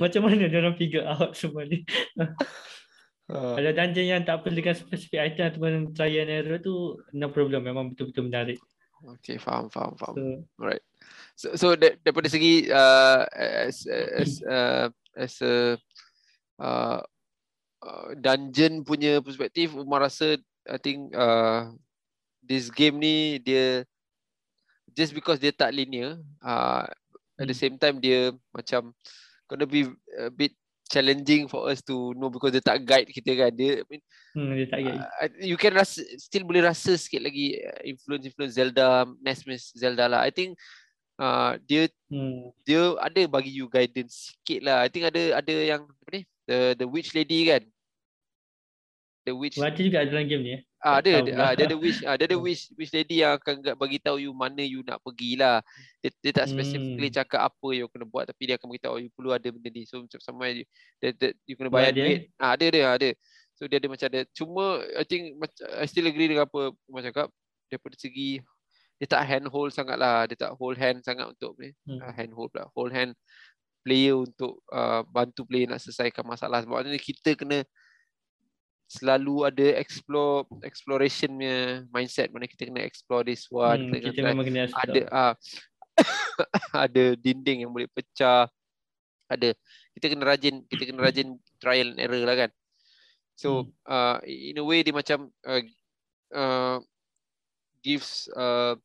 [0.00, 1.84] macam mana dia orang figure out semua ni.
[3.30, 3.54] uh.
[3.56, 7.64] Kalau dungeon yang tak perlukan spesifik item ataupun try and error tu, no problem.
[7.64, 8.58] Memang betul-betul menarik.
[9.20, 10.16] Okay, faham, faham, faham.
[10.16, 10.24] So,
[10.56, 10.84] Alright.
[11.36, 15.76] So, so daripada segi uh, as, as, uh, as a
[16.56, 17.04] uh,
[17.84, 21.68] Uh, dungeon punya perspektif Umar rasa I think uh,
[22.40, 23.84] this game ni dia
[24.96, 26.88] just because dia tak linear uh,
[27.36, 27.60] at the hmm.
[27.60, 28.96] same time dia macam
[29.52, 29.84] gonna be
[30.16, 30.56] a bit
[30.88, 34.02] challenging for us to know because dia tak guide kita kan dia I mean,
[34.36, 35.00] hmm, dia tak guide.
[35.00, 40.04] Uh, you can rasa still boleh rasa sikit lagi uh, influence influence Zelda NES Zelda
[40.06, 40.54] lah I think
[41.18, 42.52] uh, dia hmm.
[42.62, 46.76] dia ada bagi you guidance sikit lah I think ada ada yang apa ni the
[46.76, 47.62] the witch lady kan
[49.24, 50.62] the witch Baca juga dalam game ni eh?
[50.84, 53.96] Ah ada ah, dia ada wish ah dia ada wish wish lady yang akan bagi
[53.96, 55.64] tahu you mana you nak pergilah.
[56.04, 57.16] Dia, dia tak specifically hmm.
[57.24, 59.88] cakap apa you kena buat tapi dia akan bagi tahu you perlu ada benda ni.
[59.88, 60.68] So macam sama you,
[61.00, 62.28] dia, dia, you kena bayar duit.
[62.36, 63.10] Ah ada dia ada.
[63.56, 64.20] So dia ada macam ada.
[64.36, 65.40] Cuma I think
[65.72, 67.32] I still agree dengan apa Umar cakap
[67.72, 68.44] daripada segi
[69.00, 70.28] dia tak hand hold sangat lah.
[70.28, 71.72] Dia tak hold hand sangat untuk ni.
[71.88, 72.04] Hmm.
[72.04, 72.68] Uh, hand hold pula.
[72.76, 73.16] Hold hand
[73.84, 76.60] player untuk uh, bantu player nak selesaikan masalah.
[76.60, 77.64] Sebab ni kita kena
[78.94, 82.30] selalu ada explore exploration punya mindset.
[82.30, 85.34] Mana kita kena explore this one hmm, kita memang kena ada uh,
[86.86, 88.46] ada dinding yang boleh pecah.
[89.26, 89.56] Ada
[89.98, 92.50] kita kena rajin kita kena rajin trial and error lah kan.
[93.34, 93.70] So hmm.
[93.90, 95.62] uh, in a way dia macam uh,
[96.30, 96.78] uh,
[97.82, 98.78] gives uh,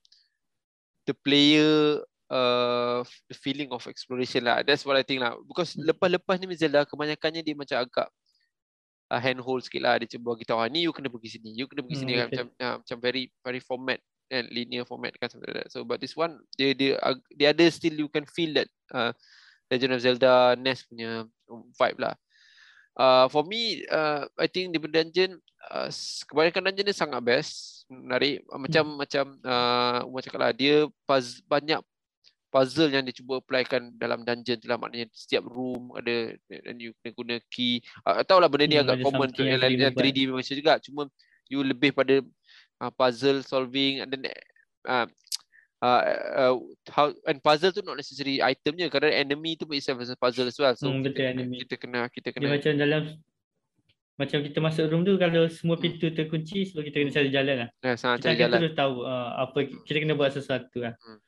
[1.05, 2.01] the player
[2.34, 4.66] uh, the feeling of exploration lah.
[4.66, 5.38] That's what I think lah.
[5.45, 8.10] Because lepas-lepas ni Zelda kebanyakannya dia macam agak
[9.10, 9.97] uh, handhold sikit lah.
[9.97, 11.51] Dia cuba bagi tahu, ah, ni you kena pergi sini.
[11.57, 12.14] You kena pergi hmm, sini.
[12.14, 12.22] Okay.
[12.22, 12.28] Kan?
[12.30, 13.99] Macam, uh, macam very very format
[14.30, 15.70] and linear format kan something like that.
[15.74, 19.12] So but this one, dia dia uh, dia ada still you can feel that uh,
[19.70, 21.26] Legend of Zelda NES punya
[21.78, 22.16] vibe lah.
[22.99, 25.39] Uh, for me, uh, I think di dungeon,
[25.72, 25.88] uh,
[26.28, 28.43] kebanyakan dungeon ni sangat best, menarik.
[28.51, 28.97] Macam hmm.
[28.99, 31.80] macam uh, Umar cakap lah, dia pas, banyak
[32.50, 36.91] puzzle yang dia cuba applykan dalam dungeon tu lah maknanya setiap room ada dan you
[37.00, 40.56] kena guna key uh, lah benda ni hmm, agak common tu yang, yang 3D macam
[40.58, 41.02] juga cuma
[41.47, 42.26] you lebih pada
[42.82, 44.26] uh, puzzle solving and then
[44.89, 45.06] uh,
[45.86, 46.02] uh,
[46.36, 46.54] uh,
[46.89, 50.50] how and puzzle tu not necessary itemnya kerana enemy tu pun itself as a puzzle
[50.50, 51.62] as well so hmm, kita, enemy.
[51.64, 53.04] kita kena kita kena dia macam dalam
[54.20, 55.84] macam kita masuk room tu kalau semua hmm.
[55.88, 57.70] pintu terkunci so kita kena cari jalan lah.
[57.80, 58.60] Ya, kita cari jalan.
[58.60, 60.93] terus tahu uh, apa kita kena buat sesuatu lah.
[61.00, 61.24] Hmm.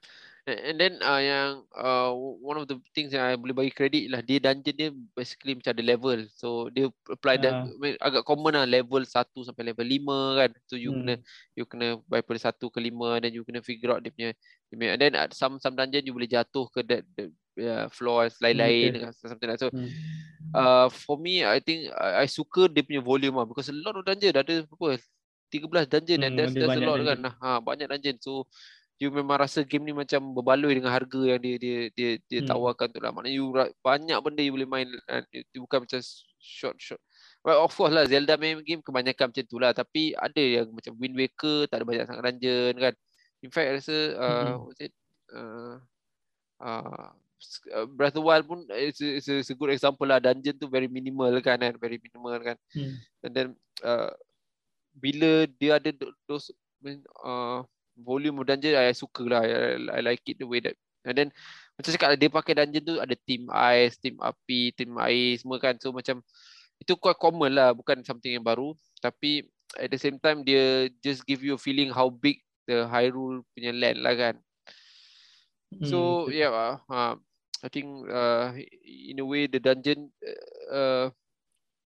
[0.49, 4.25] And then uh, yang uh, one of the things yang I boleh bagi kredit lah
[4.25, 6.25] dia dungeon dia basically macam ada level.
[6.33, 7.41] So dia apply uh.
[7.45, 7.53] dan
[8.01, 10.51] agak common lah level 1 sampai level 5 kan.
[10.65, 10.97] So you hmm.
[11.05, 11.13] kena
[11.53, 14.33] you kena daripada 1 ke 5 dan you kena figure out dia punya,
[14.73, 17.29] dia punya and then uh, some some dungeon you boleh jatuh ke that the,
[17.61, 19.13] uh, floor lain-lain okay.
[19.21, 19.69] something like so.
[19.69, 19.93] Hmm.
[20.57, 23.93] Uh, for me I think I, I suka dia punya volume lah because a lot
[23.93, 24.97] of dungeon ada apa
[25.53, 27.19] 13 dungeon hmm, and that's, that's a lot kan.
[27.29, 28.17] Ha, banyak dungeon.
[28.17, 28.49] So
[29.01, 32.49] you memang rasa game ni macam berbaloi dengan harga yang dia dia dia dia hmm.
[32.53, 33.09] tawarkan tu lah.
[33.09, 33.49] Maknanya you
[33.81, 35.25] banyak benda you boleh main uh,
[35.57, 35.99] bukan macam
[36.37, 37.01] short short.
[37.41, 40.93] Well, of course lah Zelda main game kebanyakan macam tu lah tapi ada yang macam
[41.01, 42.93] Wind Waker tak ada banyak sangat dungeon kan.
[43.41, 44.57] In fact I rasa uh, hmm.
[44.69, 44.93] what's it?
[45.33, 45.75] Uh,
[46.61, 47.09] uh,
[47.97, 50.61] Breath of the Wild pun it's a, it's, a, it's a good example lah dungeon
[50.61, 52.53] tu very minimal kan kan very minimal kan.
[52.69, 53.01] Hmm.
[53.25, 53.47] And then
[53.81, 54.13] uh,
[54.93, 55.89] bila dia ada
[56.29, 56.53] those
[57.25, 57.65] uh,
[57.97, 59.41] volume of dungeon I suka lah.
[59.43, 61.29] I, I like it the way that and then
[61.75, 65.75] macam cakap dia pakai dungeon tu ada team ice, team api, team air semua kan.
[65.81, 66.21] So macam
[66.81, 69.45] itu quite common lah bukan something yang baru tapi
[69.77, 73.71] at the same time dia just give you a feeling how big the Hyrule punya
[73.73, 74.35] land lah kan.
[75.87, 76.35] So hmm.
[76.35, 77.15] yeah, uh,
[77.63, 78.51] I think uh,
[78.83, 80.11] in a way the dungeon
[80.67, 81.13] uh,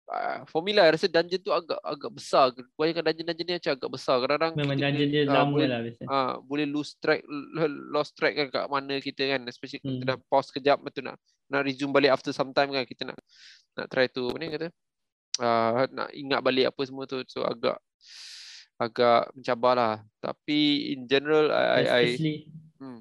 [0.09, 2.51] uh, for me lah rasa dungeon tu agak agak besar.
[2.51, 4.15] Kebanyakan dungeon-dungeon ni macam agak besar.
[4.23, 6.01] Kadang-kadang memang dungeon dia uh, lama boleh, lah biasa.
[6.03, 7.21] Uh, boleh lose track
[7.91, 9.89] lost track kan kat mana kita kan especially hmm.
[9.99, 11.17] kita dah pause kejap betul nak
[11.51, 13.19] nak resume balik after some time kan kita nak
[13.77, 14.67] nak try tu ni kata
[15.43, 17.77] uh, nak ingat balik apa semua tu so agak
[18.81, 22.05] agak mencabarlah tapi in general I I, I
[22.81, 22.99] hmm.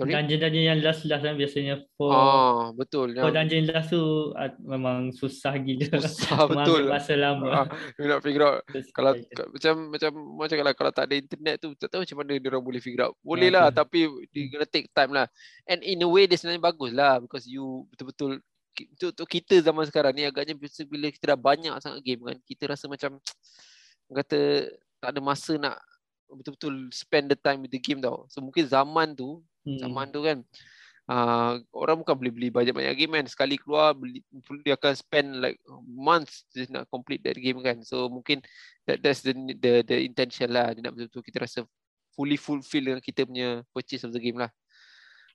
[0.00, 0.16] Sorry?
[0.16, 3.12] Dungeon-dungeon yang last-last kan biasanya for ah, betul.
[3.12, 6.00] For dungeon last tu uh, memang susah gila.
[6.00, 6.88] Susah betul.
[6.88, 7.48] Masa lama.
[7.52, 7.66] Ah,
[8.00, 8.64] you nak figure out.
[8.96, 12.48] kalau macam macam macam kalau kalau tak ada internet tu tak tahu macam mana dia
[12.48, 13.14] orang boleh figure out.
[13.20, 15.28] Boleh lah tapi dia kena take time lah.
[15.68, 18.40] And in a way dia sebenarnya bagus lah because you betul-betul
[18.80, 20.56] untuk, untuk kita zaman sekarang ni agaknya
[20.88, 23.20] bila kita dah banyak sangat game kan kita rasa macam
[24.08, 25.76] kata tak ada masa nak
[26.30, 28.24] betul-betul spend the time with the game tau.
[28.30, 29.78] So mungkin zaman tu Hmm.
[29.78, 30.38] Zaman tu kan
[31.10, 33.26] uh, orang bukan boleh beli banyak-banyak game kan.
[33.26, 34.22] Sekali keluar beli,
[34.62, 37.82] dia akan spend like months just nak complete that game kan.
[37.82, 38.40] So mungkin
[38.86, 40.70] that that's the the the intention lah.
[40.70, 41.58] Dia nak betul-betul kita rasa
[42.14, 44.50] fully fulfill dengan kita punya purchase of the game lah.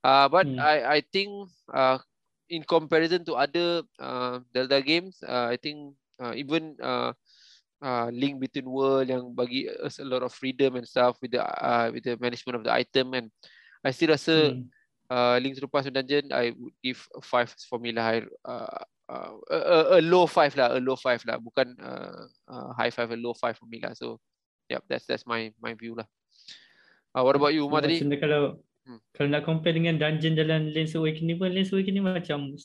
[0.05, 0.61] Uh, but hmm.
[0.61, 1.29] I I think
[1.73, 1.99] uh,
[2.47, 7.11] in comparison to other uh, Delta games, uh, I think uh, even uh,
[7.81, 11.41] uh, Link Between World yang bagi us a lot of freedom and stuff with the
[11.41, 13.33] uh, with the management of the item and
[13.85, 14.65] I still rasa hmm.
[15.13, 18.25] uh, Link to the Past Dungeon I would give five for me lah.
[18.41, 21.37] Uh, uh, a, a, a low five lah a low five lah.
[21.37, 23.93] Bukan uh, uh, high five a low five for me lah.
[23.93, 24.17] So
[24.65, 26.09] yep that's that's my my view lah.
[27.13, 28.01] Uh, what about you Umar tadi?
[28.17, 28.59] kalau
[28.89, 28.99] hmm.
[29.13, 32.57] kalau nak compare dengan dungeon dalam Link's Awakening pun Link's Awakening macam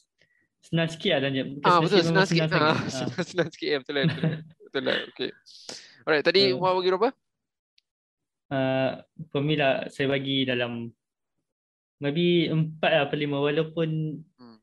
[0.64, 1.60] senang sikit lah dungeon.
[1.68, 3.24] Ah, betul senang, sikit, senang, ah, senang, ah.
[3.28, 3.68] senang sikit.
[3.68, 4.24] Ya, betul lah betul,
[4.64, 4.96] betul lah.
[5.12, 5.30] Okay.
[6.08, 7.10] Alright tadi so, Umar bagi berapa?
[8.50, 8.90] Uh,
[9.30, 10.90] for me lah, saya bagi dalam
[12.00, 14.58] maybe empat lah lima walaupun hmm.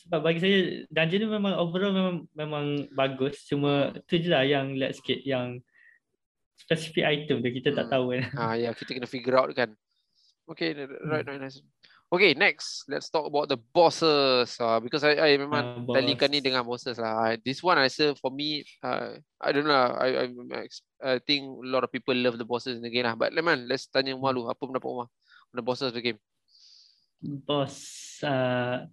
[0.00, 0.58] sebab bagi saya
[0.88, 2.64] dungeon ni memang overall memang memang
[2.96, 5.60] bagus cuma tu je lah yang let sikit yang
[6.56, 7.78] specific item tu kita hmm.
[7.78, 9.76] tak tahu kan ah ya yeah, kita kena figure out kan
[10.48, 11.30] okay right hmm.
[11.30, 11.60] right nice
[12.10, 12.90] Okay, next.
[12.90, 14.58] Let's talk about the bosses.
[14.58, 17.38] Uh, because I, I memang uh, talikan ni dengan bosses lah.
[17.38, 19.94] This one I say for me, uh, I don't know.
[19.94, 20.66] I, I,
[20.98, 23.14] I think a lot of people love the bosses in the game lah.
[23.14, 24.34] But man, let's tanya Umar.
[24.34, 26.18] Apa pendapat Umar on the bosses of the game?
[27.20, 27.74] Boss
[28.24, 28.84] uh,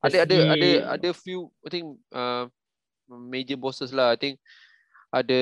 [0.00, 2.48] ada ada ada ada few I think uh,
[3.08, 4.40] major bosses lah I think
[5.10, 5.40] ada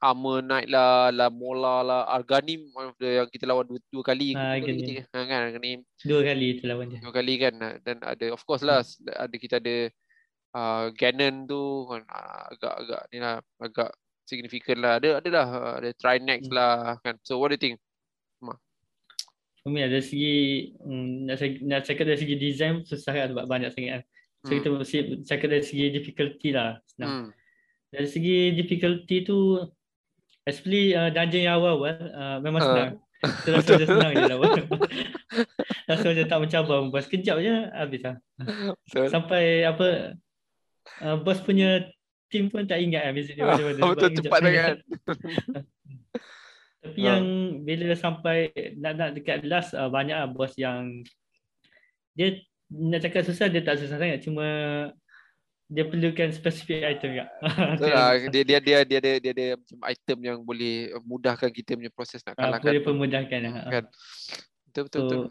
[0.00, 4.00] Armor Knight lah, La Mola lah, Arganim one of the yang kita lawan dua, dua
[4.04, 5.84] kali ha, ha, kan Arganim.
[6.00, 6.98] Dua kali kita lawan dia.
[7.04, 7.54] Dua kali kan
[7.84, 9.12] dan ada of course lah hmm.
[9.12, 9.76] ada kita ada
[10.56, 12.02] uh, Ganon tu kan
[12.52, 13.90] agak-agak ni lah agak
[14.24, 14.96] significant lah.
[14.96, 15.46] Ada ada lah
[15.84, 16.54] ada Trinex hmm.
[16.56, 17.20] lah kan.
[17.24, 17.76] So what do you think?
[19.64, 23.90] Umi ada segi um, nak, nak cakap dari segi design susah kan sebab banyak sangat
[23.90, 24.02] kan.
[24.44, 24.56] So hmm.
[24.60, 27.10] kita mesti cakap dari segi difficulty lah senang.
[27.10, 27.28] Hmm.
[27.88, 29.56] Dari segi difficulty tu
[30.44, 32.66] especially uh, dungeon yang awal-awal uh, memang uh.
[32.68, 32.90] senang.
[33.24, 34.38] Kita rasa macam senang je lah.
[35.88, 37.00] rasa macam tak mencabar pun.
[37.00, 38.16] Sekejap je habis lah.
[39.08, 40.12] Sampai apa
[41.00, 41.88] uh, bos punya
[42.28, 43.80] team pun tak ingat dia macam mana.
[43.96, 44.76] Betul cepat sangat.
[46.84, 47.16] Tapi ha.
[47.16, 47.24] yang
[47.64, 51.00] bila sampai nak nak dekat last uh, banyak lah bos yang
[52.12, 52.36] dia
[52.68, 54.46] nak cakap susah dia tak susah sangat cuma
[55.64, 57.26] dia perlukan spesifik item juga.
[57.74, 58.12] Betul lah.
[58.28, 62.20] Dia dia dia dia ada dia ada macam item yang boleh mudahkan kita punya proses
[62.22, 62.68] nak ah, kalahkan.
[62.68, 63.52] Boleh pemudahkan lah.
[63.72, 63.84] Kan.
[64.68, 65.24] Betul betul so, betul.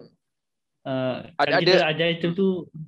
[0.84, 2.48] Uh, ada ada kita ada item tu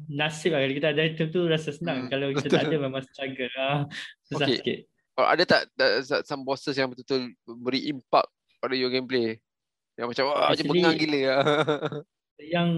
[0.09, 0.59] nasib lah.
[0.65, 1.99] Kalau kita ada item tu rasa senang.
[2.05, 2.57] Hmm, kalau kita betul.
[2.57, 3.77] tak ada memang struggle lah.
[4.27, 4.57] Susah okay.
[4.59, 4.79] sikit.
[5.15, 8.34] Oh, ada tak, tak some bosses yang betul-betul beri impact
[8.65, 9.39] pada your gameplay.
[9.95, 11.21] Yang macam wah macam bengang gila.
[12.53, 12.69] yang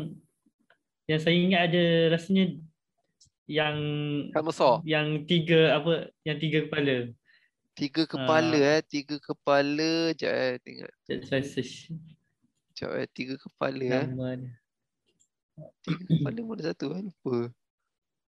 [1.08, 1.84] yang saya ingat ada
[2.14, 2.46] rasanya
[3.48, 3.78] yang
[4.44, 4.84] besar.
[4.84, 7.10] yang tiga apa yang tiga kepala.
[7.78, 8.82] Tiga kepala uh, eh?
[8.86, 10.14] Tiga kepala.
[10.14, 10.92] Jap eh tengok.
[11.26, 11.90] Search.
[12.78, 14.06] Jap eh tiga kepala eh?
[15.82, 17.02] Tiga kepala mana satu eh?
[17.08, 17.50] Lupa.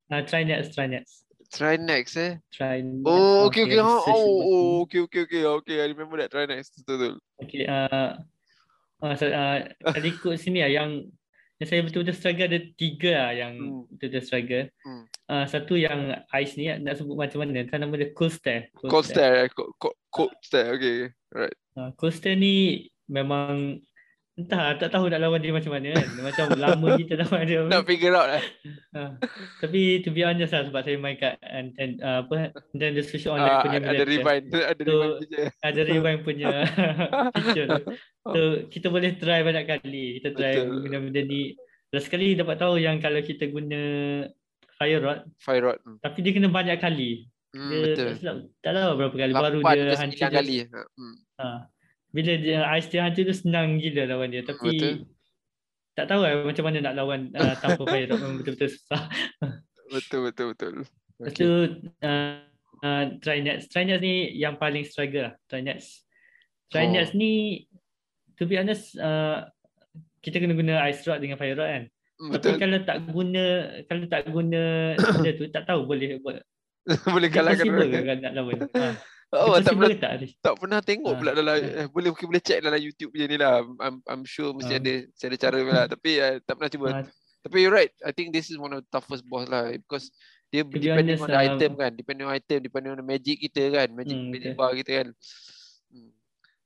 [0.08, 2.36] Ah uh, try next try next Try next eh.
[2.52, 3.08] Try next.
[3.08, 3.80] Oh, okay, okay.
[3.80, 4.12] okay.
[4.12, 5.42] Oh, oh, okay, okay, okay.
[5.44, 6.28] Okay, I remember that.
[6.28, 6.76] Try next.
[6.76, 7.14] Betul, betul.
[7.40, 8.20] Okay, uh,
[9.00, 9.64] uh, so, uh,
[9.96, 10.90] tadi ikut sini lah yang
[11.58, 13.82] yang saya betul-betul struggle ada tiga lah yang hmm.
[13.96, 14.64] betul-betul struggle.
[14.84, 15.04] Hmm.
[15.24, 16.00] Uh, satu yang
[16.36, 17.64] ice ni nak sebut macam mana?
[17.64, 18.68] Kan nama dia Cold Stare.
[18.76, 19.48] Cold, Stare.
[19.56, 20.76] Cold, cold, cold Stare.
[20.76, 21.10] Okay.
[21.32, 21.56] Right.
[21.74, 23.80] Uh, cold Stare ni memang
[24.38, 26.06] entah tak tahu nak lawan dia macam mana kan.
[26.20, 27.60] Macam lama kita lawan dia.
[27.60, 28.42] Nak figure out lah.
[28.94, 29.02] Ha.
[29.58, 33.02] Tapi to be honest lah sebab saya main kat and, and uh, apa dan the
[33.02, 35.42] social online Ah, punya ada rewind, ada So, rewind je.
[35.58, 36.48] ada rewind punya
[37.34, 37.82] feature tu.
[38.24, 40.04] So kita boleh try banyak kali.
[40.16, 40.80] Kita try Betul.
[40.82, 41.42] guna benda ni.
[41.88, 43.80] Last sekali dapat tahu yang kalau kita guna
[44.74, 45.78] fire rod Fire rod.
[45.82, 47.26] Hmm, tapi dia kena banyak kali.
[47.48, 48.04] Hmm, Dia betul.
[48.04, 50.28] tak silap tak tahu berapa kali baru dia hancur dia.
[50.30, 50.56] kali.
[50.64, 51.14] Ha, Hmm.
[51.38, 51.46] Ha.
[52.08, 54.94] Bila dia ice dia hancur tu senang gila lawan dia tapi Betul.
[55.92, 59.02] tak tahu lah macam mana nak lawan uh, tanpa fire memang betul-betul susah.
[59.88, 60.72] Betul, betul, betul.
[61.16, 61.40] Lepas Okay.
[61.40, 61.48] tu
[62.04, 62.44] uh,
[62.80, 63.66] uh, Trinets.
[63.66, 65.34] Trinets ni yang paling struggle lah.
[65.48, 66.04] Trinets.
[66.68, 67.16] Trinets Oh.
[67.16, 67.64] ni
[68.36, 69.48] to be honest uh,
[70.20, 71.84] kita kena guna ice rod dengan fire rod kan.
[72.20, 72.60] Hmm, Tapi Betul.
[72.60, 73.44] kalau tak guna
[73.84, 74.62] kalau tak guna
[74.94, 76.44] benda tu tak tahu boleh buat.
[77.12, 78.04] Boleh kalahkan orang.
[78.04, 78.58] kan nak lawan.
[78.68, 78.84] Ha.
[79.28, 81.18] Oh, tak pernah tak tak pernah tengok Ah.
[81.20, 83.60] pula dalam eh, boleh mungkin boleh check dalam YouTube punya ni lah.
[83.78, 84.80] I'm I'm sure mesti Ah.
[84.80, 86.86] ada mesti ada cara lah tapi uh, tak pernah cuba.
[86.90, 87.04] Ah,
[87.38, 87.92] Tapi you're right.
[88.00, 90.08] I think this is one of the toughest boss lah because
[90.48, 93.36] dia depending honest, on the um, item kan, depending on item, depending on the magic
[93.38, 94.58] kita kan, magic Hmm, magic betul.
[94.58, 95.08] bar kita kan.
[95.88, 96.10] Hmm.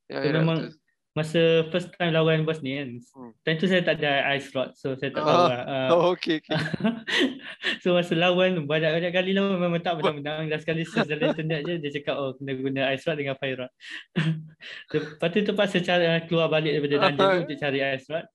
[0.07, 0.71] Ya, So ya, memang betul.
[1.13, 2.89] Masa first time lawan boss ni kan.
[3.13, 3.33] Hmm.
[3.43, 5.27] Time tu saya tak ada ice rod so saya tak Ah.
[5.27, 5.61] tahu lah.
[5.63, 6.57] Uh, Oh, okay, okay.
[7.83, 11.75] so masa lawan banyak-banyak kali lawan memang tak menang-menang dah sekali search dalam internet je
[11.79, 13.73] dia cakap oh kena guna ice rod dengan fire rod
[14.93, 18.27] lepas tu terpaksa cara keluar balik daripada dungeon tu untuk cari ice rod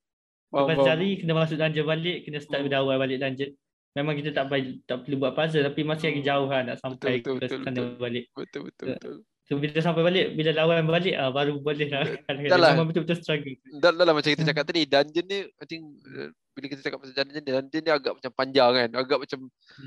[0.47, 0.85] lepas faham.
[0.85, 2.67] cari kena masuk dungeon balik kena start Hmm.
[2.67, 3.51] dari awal balik dungeon
[3.93, 4.45] memang kita tak
[4.83, 6.29] tak perlu buat puzzle tapi masih lagi Hmm.
[6.29, 7.87] jauh lah nak sampai Betul, ke betul, sana betul.
[7.97, 8.95] balik Betul, betul, Ya.
[8.95, 9.15] betul.
[9.47, 12.71] So bila sampai balik bila lawan balik ah, baru boleh lah Dah lah.
[12.71, 14.49] memang betul-betul struggle Dah, dah lah macam kita Hmm.
[14.51, 18.13] cakap tadi, dungeon ni, I think uh, bila kita cakap pasal dungeon, dungeon ni agak
[18.13, 19.39] macam panjang kan, agak macam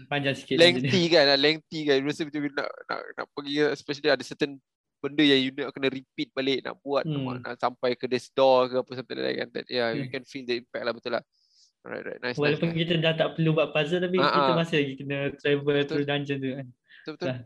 [0.07, 0.61] panjang sikit ni.
[0.61, 1.97] lengthy kan, ah, lengthy kan.
[2.01, 4.57] Rasa macam nak, nak, nak pergi, especially ada certain
[4.99, 7.21] benda yang you nak kena repeat balik, nak buat, Hmm.
[7.21, 9.49] nak, nak sampai ke this door ke apa something like that kan.
[9.53, 10.13] That, yeah, you Hmm.
[10.13, 11.25] can feel the impact lah, betul lah.
[11.81, 12.21] Alright, right.
[12.23, 12.79] Nice, Walaupun nice.
[12.79, 14.57] kita dah tak perlu buat puzzle tapi Ah, kita ah.
[14.59, 15.85] masih lagi kena travel Betul.
[15.87, 16.67] through dungeon tu kan.
[16.69, 17.27] Betul, betul.
[17.27, 17.39] Dah.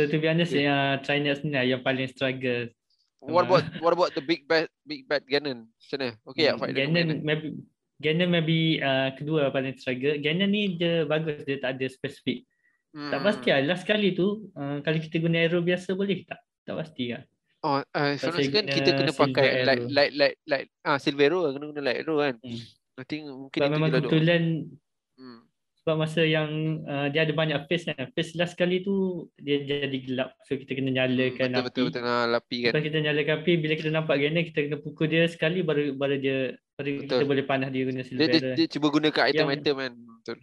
[0.00, 0.64] So to be honest Okay.
[0.64, 2.72] yang Trinets ni lah yang paling struggle.
[3.20, 5.68] What about what about the big bad big bad Ganon?
[5.68, 6.10] Macam mana?
[6.24, 7.60] Okay, ya, fight Ganon maybe
[8.00, 10.16] Ganon maybe uh, kedua paling struggle.
[10.16, 12.48] Ganon ni dia bagus dia tak ada spesifik.
[12.96, 13.26] Tak Hmm.
[13.28, 13.60] pasti lah.
[13.68, 16.40] Last kali tu uh, kalau kita guna arrow biasa boleh tak?
[16.64, 17.22] Tak pasti lah.
[17.60, 19.92] Oh, uh, so Pasal kan kita kena pakai light arrow.
[19.92, 22.40] light light light ah silver arrow kena guna light arrow kan.
[22.40, 22.56] Hmm.
[22.96, 24.42] I think mungkin itu memang lah kebetulan.
[25.90, 26.46] Sebab masa yang
[26.86, 28.06] uh, dia ada banyak phase kan.
[28.14, 30.38] Phase last kali tu dia jadi gelap.
[30.46, 31.66] So kita kena nyalakan Hmm, betul, api.
[31.66, 32.70] betul betul nah, lapi kan.
[32.70, 36.14] Lepas kita nyalakan api, bila kita nampak Ganon, kita kena pukul dia sekali baru baru
[36.14, 36.38] dia
[36.78, 37.26] baru kita Betul.
[37.26, 38.54] boleh panah dia guna Dia, silver dia, arrow.
[38.54, 39.92] dia cuba gunakan item-item kan.
[39.98, 40.38] Betul.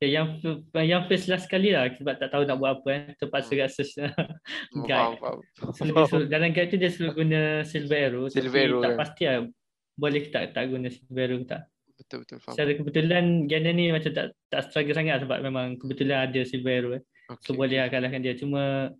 [0.00, 0.26] Ya, yang
[0.72, 3.02] yang first last sekali lah sebab tak tahu nak buat apa kan.
[3.20, 3.68] Terpaksa Hmm.
[3.68, 3.92] search
[4.72, 5.20] Oh, guide.
[5.20, 5.38] faham,
[5.76, 6.08] faham.
[6.08, 8.98] So, dalam guide tu dia suruh guna silver arrow Silver arrow, tak kan.
[9.04, 9.44] pasti lah
[9.92, 11.68] boleh tak tak guna silver arrow tak.
[12.10, 12.54] Betul betul faham.
[12.58, 17.02] Secara kebetulan Ganon ni macam tak tak struggle sangat sebab memang kebetulan ada silver eh.
[17.38, 17.54] So Okay.
[17.54, 18.34] boleh lah kalahkan dia.
[18.34, 18.90] Cuma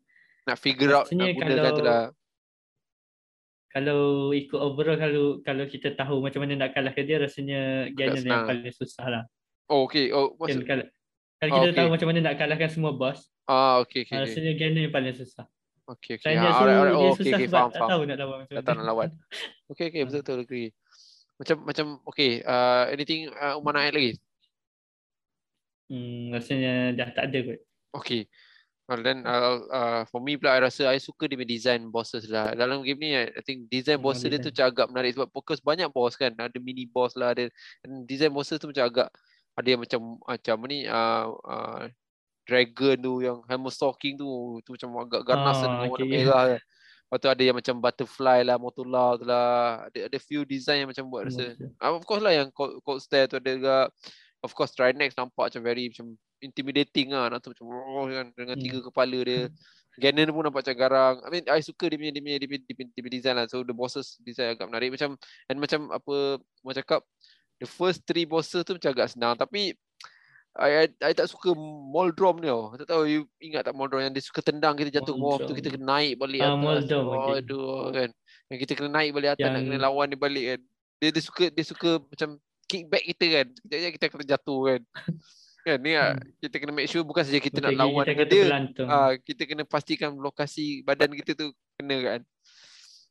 [0.47, 2.05] Nak figure out nak Rasanya gunakan tu kalau- lah.
[3.69, 4.01] kalau
[4.33, 7.61] ikut overall kalau kalau kita tahu macam mana nak kalahkan dia rasanya
[7.93, 8.47] Ganon yang senang.
[8.47, 9.23] paling susah lah.
[9.67, 10.11] Oh okay.
[10.11, 10.85] Oh Kan, maksud kalau,
[11.37, 11.79] kalau Oh, kita okay.
[11.79, 14.15] tahu macam mana nak kalahkan semua boss, ah okay okay.
[14.15, 14.23] okay, okay.
[14.23, 15.47] rasanya Ganon yang paling susah.
[15.89, 16.31] Okay okay.
[16.31, 16.95] Trinets Ah, tu alright alright.
[16.97, 17.91] Oh okay okay sebab faham tak faham.
[17.91, 19.09] tahu nak lawan macam Tak tahu nak lawan.
[19.71, 20.07] Okay okay Ah.
[20.07, 20.69] betul betul agree.
[21.41, 22.45] Macam macam okay.
[22.45, 24.13] Uh, anything uh, Umar nak add lagi?
[25.89, 27.61] Hmm, rasanya dah tak ada kot.
[27.97, 28.29] Okay.
[28.91, 32.27] Well then uh, uh, for me pula I rasa I suka dia punya design bosses
[32.27, 32.53] lah.
[32.59, 35.63] Dalam game ni I think design Hmm, bosses dia tu macam agak menarik sebab fokus
[35.63, 36.35] banyak boss kan.
[36.35, 37.47] Ada mini boss lah ada
[37.87, 39.09] and design bosses tu macam agak
[39.55, 41.83] ada yang macam macam ni uh, uh,
[42.47, 44.27] dragon tu yang hammer stalking tu
[44.67, 46.19] tu macam agak ganas Ah, dengan warna okay, yeah.
[46.27, 46.63] merah kan.
[47.11, 49.83] Lepas tu ada yang macam butterfly lah, motola tu lah.
[49.91, 53.03] Ada ada few design yang macam buat rasa Uh, of course lah yang cold, cold
[53.03, 53.79] stare tu ada juga.
[54.47, 57.27] Of course Trinex nampak macam very macam intimidating lah.
[57.43, 58.63] Tu macam oh, dengan Hmm.
[58.63, 59.51] tiga kepala dia.
[59.99, 61.17] Ganon pun nampak macam garang.
[61.27, 63.35] I mean I suka dia punya dia punya, dia punya, dia punya, dia punya design
[63.43, 63.47] lah.
[63.51, 65.19] So the bosses design agak menarik macam
[65.51, 67.03] and macam apa mau cakap
[67.59, 69.75] the first three bosses tu macam agak senang tapi
[70.59, 72.75] I, I, I tak suka Moldrom ni tau.
[72.75, 75.55] Tak tahu you ingat tak Moldrom yang dia suka tendang kita jatuh ke bawah tu
[75.55, 76.61] kita kena naik balik Ah, atas.
[76.61, 77.39] Moldrom, Oh, okay.
[77.39, 78.09] aduh kan.
[78.51, 80.61] Yang kita kena naik balik atas nak Yang- kena lawan dia balik kan.
[80.99, 82.29] Dia dia suka dia suka macam
[82.67, 83.47] kickback kita kan.
[83.63, 84.81] Sekejap kita kena jatuh kan.
[85.71, 86.25] kan ni ah, Hmm.
[86.41, 88.91] kita kena make sure bukan saja kita Betul, nak lawan kita dengan kata dia.
[88.91, 91.47] Ah, kita kena pastikan lokasi badan kita tu
[91.79, 92.21] kena kan.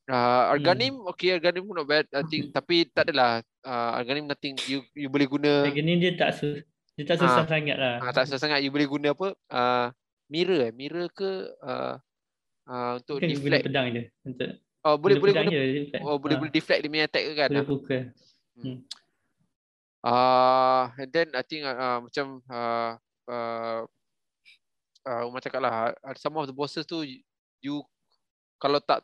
[0.10, 4.58] Uh, Arganim okay Arganim pun not bad I think tapi tak adalah uh, Arganim nothing
[4.66, 6.66] you you boleh guna ni dia tak sus
[7.00, 7.96] dia tak susah sangat lah.
[8.04, 9.32] Ah, tak susah sangat you boleh guna apa?
[9.48, 9.88] Uh,
[10.28, 11.96] mirror eh, mirror ke uh,
[12.68, 13.64] uh, untuk Kan guna deflect.
[13.72, 14.52] pedang je untuk
[14.84, 17.50] Oh boleh boleh guna, je, oh boleh Ah, boleh deflect dia punya attack ke kan?
[17.52, 18.02] boleh pukul.
[20.00, 22.96] Ah, and then I think uh, macam uh,
[23.28, 23.82] uh,
[25.04, 27.20] uh, Umar cakap lah, uh, some of the bosses tu you,
[27.60, 27.76] you
[28.56, 29.04] kalau tak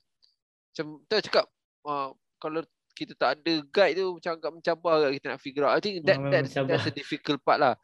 [0.71, 1.47] macam tu cakap
[1.83, 2.63] uh, kalau
[2.95, 5.75] kita tak ada guide tu macam agak mencabar agak kita nak figure out.
[5.75, 6.69] I think that Memang that's, mencabar.
[6.71, 7.75] that's the difficult part lah.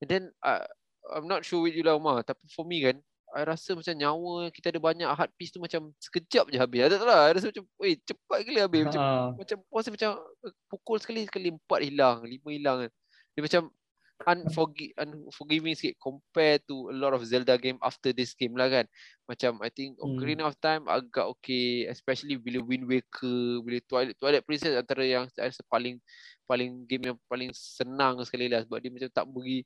[0.00, 0.64] And then uh,
[1.12, 2.96] I'm not sure with you lah Umar, tapi for me kan
[3.34, 6.86] I rasa macam nyawa kita ada banyak hard piece tu macam sekejap je habis.
[6.86, 8.82] Tak tahu lah, I rasa macam weh cepat gila habis.
[8.86, 10.10] Macam Ah, macam dia macam
[10.46, 12.90] eh, pukul sekali sekali empat hilang, lima hilang kan.
[13.34, 13.62] Dia macam
[14.22, 18.86] unforgi- unforgiving sikit compare to a lot of Zelda game after this game lah kan.
[19.24, 20.14] Macam I think Hmm.
[20.14, 25.26] Ocarina of Time agak okay especially bila Wind Waker, bila Twilight Twilight Princess antara yang
[25.28, 25.98] saya rasa paling
[26.44, 29.64] paling game yang paling senang sekali lah sebab dia macam tak beri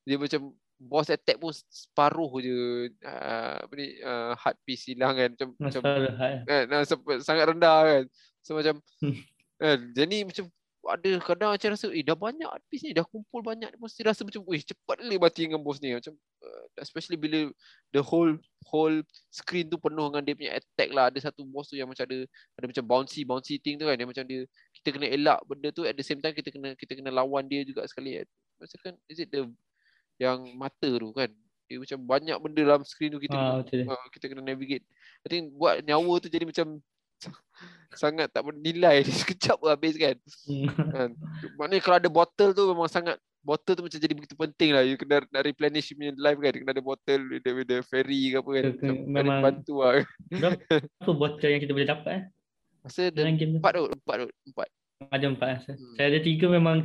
[0.00, 0.40] dia macam
[0.80, 2.56] boss attack pun separuh je
[3.04, 6.14] uh, apa ni uh, hard piece hilang kan macam macam masalah.
[6.16, 6.36] hal.
[6.48, 8.04] kan nah, sampai- sangat rendah kan
[8.40, 9.20] so macam Hmm.
[9.58, 10.44] kan jadi macam
[10.92, 14.42] ada kadang macam rasa eh dah banyak artis ni dah kumpul banyak mesti rasa macam
[14.46, 15.94] weh cepat kali mati dengan bos ni.
[15.94, 17.48] Macam uh, especially bila
[17.94, 18.34] the whole
[18.68, 18.98] whole
[19.30, 21.08] screen tu penuh dengan dia punya attack lah.
[21.08, 22.18] Ada satu boss tu yang macam ada
[22.58, 23.94] ada macam bouncy bouncy thing tu kan.
[23.94, 24.44] Dia macam dia
[24.80, 25.82] kita kena elak benda tu.
[25.86, 28.20] At the same time kita kena kita kena lawan dia juga sekali.
[28.60, 29.48] Macam kan is it the
[30.20, 31.30] yang mata tu kan?
[31.70, 33.86] Dia macam banyak benda dalam screen tu kita Ah, kena betul.
[33.86, 34.82] uh, kita kena navigate.
[35.22, 36.82] I think buat nyawa tu jadi macam
[38.02, 40.16] sangat tak bernilai sekejap pun habis kan.
[40.46, 40.66] Hmm.
[40.70, 41.10] kan.
[41.58, 44.82] Maknanya kalau ada bottle tu memang sangat bottle tu macam jadi begitu penting lah.
[44.84, 46.54] You kena nak replenish punya life kan.
[46.54, 48.64] Kena ada bottle with the, with the ferry ke apa kan.
[48.72, 49.92] Macam very memang- bantu lah.
[50.30, 52.22] Berapa botol yang kita boleh dapat eh?
[52.80, 53.44] Masa ada tu?
[53.60, 53.84] empat tu.
[53.92, 54.28] Empat tu.
[54.48, 54.68] Empat.
[55.00, 55.48] Ada empat.
[55.48, 55.58] eh.
[55.72, 55.94] Hmm.
[55.96, 56.76] Saya ada tiga memang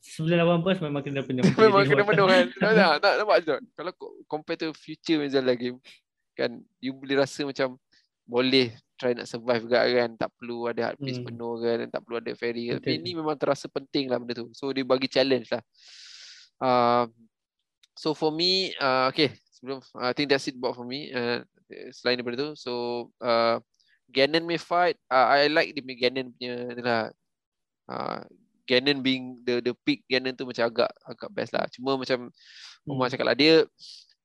[0.00, 1.44] sebelum lawan bos memang kena penuh.
[1.60, 2.44] memang kena penuh kan.
[2.56, 3.56] Tak, tak, nampak je.
[3.72, 5.80] Kalau co- compare to future Zelda game.
[6.32, 6.60] Kan.
[6.80, 7.76] You boleh rasa macam
[8.22, 8.72] boleh
[9.02, 10.14] try nak survive juga kan.
[10.14, 11.26] Tak perlu ada hard piece Hmm.
[11.26, 11.76] penuh kan.
[11.90, 12.78] Tak perlu ada ferry kan.
[12.78, 14.48] Tapi ini memang terasa penting lah benda tu.
[14.54, 15.62] So dia bagi challenge lah.
[16.62, 17.04] Uh,
[17.98, 19.34] so for me, uh, okay.
[19.58, 21.10] Sebelum, I think that's it about for me.
[21.10, 21.42] Uh,
[21.90, 22.50] selain daripada tu.
[22.54, 22.72] So
[23.18, 23.58] uh,
[24.12, 24.94] Ganon may fight.
[25.10, 27.10] Uh, I like the Ganon punya ni lah.
[27.90, 28.22] Uh,
[28.62, 31.66] Ganon being the the peak Ganon tu macam agak agak best lah.
[31.74, 32.30] Cuma macam
[32.86, 33.12] Umar Hmm.
[33.14, 33.54] cakap lah dia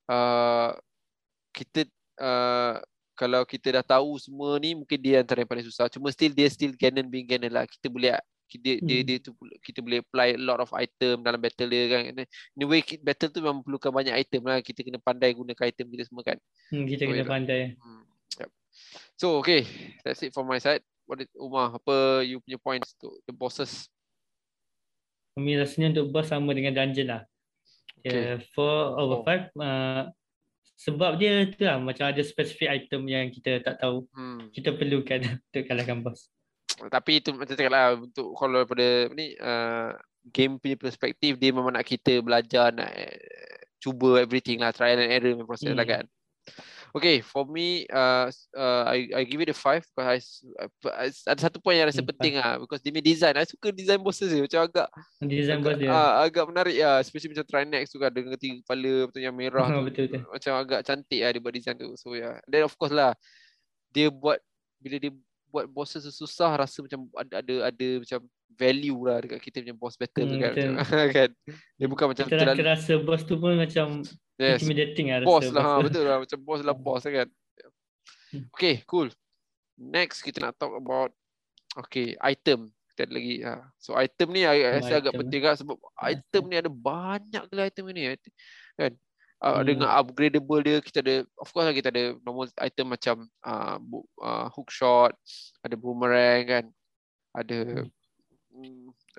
[0.10, 0.70] uh,
[1.54, 1.86] kita
[2.22, 2.78] uh,
[3.18, 5.90] kalau kita dah tahu semua ni mungkin dia antara yang paling susah.
[5.90, 7.66] Cuma still dia still Ganon being Ganon lah.
[7.66, 8.14] Kita boleh
[8.48, 9.08] dia, dia, Hmm.
[9.10, 12.02] dia tu kita boleh apply a lot of item dalam battle dia kan.
[12.16, 14.62] In a way ki- battle tu memang perlukan banyak item lah.
[14.62, 16.38] Kita kena pandai gunakan item kita semua kan.
[16.72, 17.28] Hmm, kita Oh, kena ya.
[17.28, 17.62] pandai.
[17.76, 18.04] Hmm.
[18.40, 18.50] Yep.
[19.18, 19.66] So okay,
[20.06, 20.80] that's it for my side.
[21.04, 23.90] What did Umar apa you punya points to the bosses?
[25.36, 27.22] Kami rasanya untuk boss sama dengan dungeon lah.
[28.00, 28.14] Okay.
[28.14, 29.24] Yeah, four over Oh.
[29.26, 29.52] five.
[29.54, 30.08] Uh,
[30.78, 34.06] sebab dia tu lah macam ada specific item yang kita tak tahu.
[34.14, 34.54] Hmm.
[34.54, 35.20] Kita perlukan
[35.50, 36.30] untuk kalahkan boss.
[36.78, 39.98] Tapi itu macam cakap lah untuk kalau daripada ni uh,
[40.30, 45.10] game punya perspektif dia memang nak kita belajar nak uh, cuba everything lah trial and
[45.10, 45.94] error punya proses lah Hmm.
[45.98, 46.06] kan.
[46.96, 50.44] Okay, for me, uh, uh, I I give it a five because I, s-
[50.88, 53.46] I, s- ada satu point yang rasa Hmm, penting ah because dia punya design, I
[53.46, 54.88] suka design bosses dia macam agak
[55.22, 55.90] Design boss agak, dia.
[55.92, 59.68] ah, agak menarik ya, especially macam Trinex tu kan dengan tiga kepala betul yang merah
[59.76, 60.22] tu betul betul.
[60.32, 61.90] macam agak cantik lah dia buat design tu.
[62.00, 62.40] So yeah.
[62.50, 63.14] Then of course lah
[63.94, 64.40] dia buat
[64.82, 65.12] bila dia
[65.48, 68.20] buat bosses susah rasa macam ada ada ada macam
[68.50, 70.54] value lah dekat kita punya boss battle tu Hmm, kan.
[70.54, 70.72] betul.
[70.74, 71.30] Macam, kan.
[71.76, 73.88] Dia bukan macam Kita terlalu rasa boss tu pun macam
[74.36, 75.84] yes, intimidating lah boss lah tu.
[75.86, 77.28] betul lah macam boss lah boss lah kan.
[78.28, 78.44] Hmm.
[78.52, 79.08] Okay, cool.
[79.74, 81.12] Next kita nak talk about
[81.76, 82.68] okay, item.
[82.90, 83.62] Kita ada lagi ha.
[83.78, 85.22] So item ni I, I Oh, rasa agak item.
[85.22, 88.04] penting lah sebab item ni ada banyak gila item ni
[88.76, 88.94] kan.
[89.38, 89.70] Uh, Hmm.
[89.70, 94.10] dengan upgradable dia kita ada of course lah kita ada normal item macam uh, bu-
[94.18, 95.14] uh, hook shot,
[95.62, 96.66] ada boomerang kan.
[97.38, 97.97] Ada mm,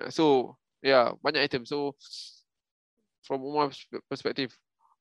[0.09, 1.63] so yeah, banyak item.
[1.63, 1.95] So
[3.23, 4.55] from Umar perspe- perspektif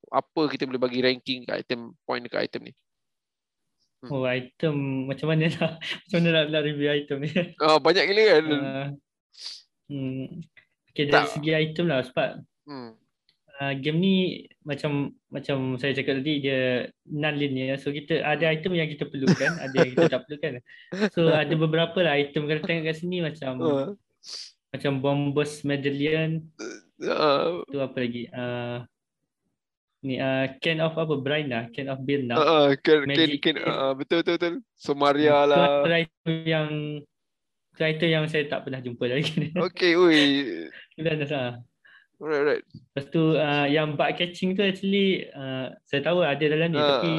[0.09, 2.75] apa kita boleh bagi ranking kat item point dekat item ni?
[4.07, 5.73] Oh item macam mana nak
[6.07, 7.31] macam mana nak, nak review item ni.
[7.63, 8.45] Ah banyak gila kan.
[8.47, 8.87] Uh,
[9.91, 10.27] hmm.
[10.95, 11.31] Okay dari Tak.
[11.35, 12.31] segi item lah sebab
[12.69, 12.93] Hmm.
[13.59, 14.15] uh, game ni
[14.61, 19.57] macam macam saya cakap tadi dia non linear so kita ada item yang kita perlukan
[19.57, 20.61] ada yang kita tak perlukan
[21.17, 23.89] so ada beberapa lah item kalau tengok kat sini macam Uh,
[24.69, 26.45] macam bombers medallion
[27.01, 28.85] uh, tu apa lagi uh,
[30.05, 31.99] ni uh, can of apa brine lah can of
[32.31, 33.67] lah uh, kan, Magic kan, Kit.
[33.67, 34.55] uh, betul betul betul.
[34.79, 35.83] Somaria lah.
[35.89, 36.69] item yang
[37.75, 40.21] tu item yang saya tak pernah jumpa lagi Okay, oi.
[40.99, 41.63] Dan dah
[42.19, 42.65] Alright, alright.
[42.67, 46.99] Lepas tu uh, yang bug catching tu actually uh, saya tahu ada dalam ni Ah.
[46.99, 47.15] tapi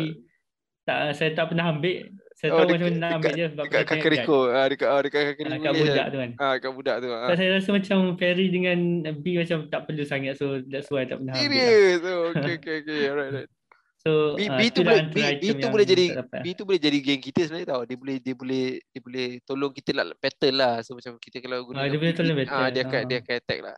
[0.83, 2.11] tak saya tak pernah ambil.
[2.39, 4.37] Saya Oh, tahu dekat- macam nak ambil dekat- je sebab Dekat saya tengok Kakariko.
[4.47, 5.19] Ah, dekat ah, dekat.
[5.19, 6.31] Ah, budak tu kan.
[6.39, 7.09] Ah, kat budak tu.
[7.11, 7.35] Ah.
[7.35, 8.77] Saya rasa macam Ferry dengan
[9.13, 11.51] B macam tak perlu sangat so that's why tak pernah ambil.
[11.51, 11.67] lah.
[11.67, 11.99] Serius.
[12.01, 13.01] Oh, okay, okay, okay.
[13.05, 13.51] Alright, alright.
[13.99, 16.05] So B, ah, B tu boleh B, B tu boleh jadi.
[16.15, 17.81] B tu boleh jadi geng kita sebenarnya tau.
[17.83, 20.79] Dia boleh dia boleh dia boleh tolong kita lah battle lah.
[20.79, 22.71] So macam kita kalau guna Ah, dia boleh tolong Ah battle.
[22.71, 23.03] dia akan Ah.
[23.05, 23.75] dia akan attack lah.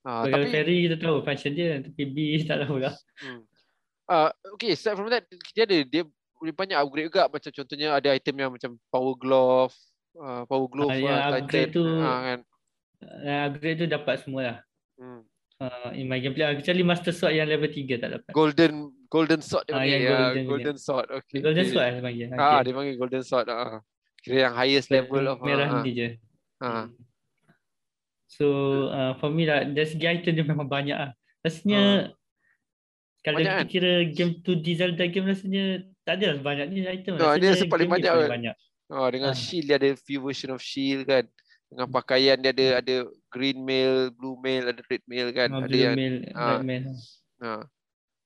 [0.00, 2.16] Ah Kalau tapi Ferry kita tahu function dia tapi B
[2.50, 2.90] tak tahu lah.
[3.20, 3.40] hmm.
[4.08, 5.22] ah okay aside from that
[5.54, 6.02] dia ada dia
[6.40, 9.76] boleh banyak upgrade juga macam contohnya ada item yang macam power glove
[10.16, 12.38] uh, power glove Ah, yang ah, upgrade tu- ah, kan.
[13.00, 14.58] Uh, upgrade tu dapat semua lah.
[14.96, 15.20] Hmm.
[15.56, 16.56] Uh, in my gameplay.
[16.56, 18.32] Kecuali Master Sword yang level 3 tak dapat.
[18.32, 18.72] Golden
[19.06, 19.98] golden sword dia Ah, panggil.
[19.98, 21.06] ya, golden golden, sword.
[21.10, 21.38] Okay.
[21.38, 21.64] Golden.
[21.66, 22.26] Sword lah dia panggil.
[22.30, 22.60] Ah Okay.
[22.60, 23.46] dia panggil golden sword.
[23.46, 23.80] Ah.
[24.18, 26.08] Kira yang highest level of Merah ah, ni je.
[26.58, 26.64] ah.
[26.64, 26.86] Ah.
[28.26, 28.46] So
[28.88, 31.12] uh, for me lah dari segi item dia memang banyak lah.
[31.40, 32.00] Rasanya Ah.
[33.20, 33.66] kalau Banyak kita kan?
[33.68, 35.64] kira game 2D Zelda game rasanya
[36.10, 37.22] tak ada banyak ni item.
[37.22, 38.54] Ah, dia rasa paling banyak paling banyak.
[38.90, 39.38] Oh, dengan Ah.
[39.38, 41.22] shield dia ada few version of shield kan.
[41.70, 42.94] Dengan pakaian dia ada ada
[43.30, 45.54] green mail, blue mail, ada red mail kan.
[45.54, 46.58] Ah, ada blue yang mail, ah.
[46.58, 46.84] red mail.
[47.38, 47.62] ha,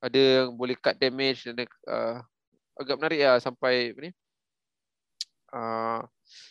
[0.00, 2.24] ada yang boleh cut damage ada uh,
[2.80, 4.10] agak menarik lah sampai apa ni.
[5.52, 6.00] Uh,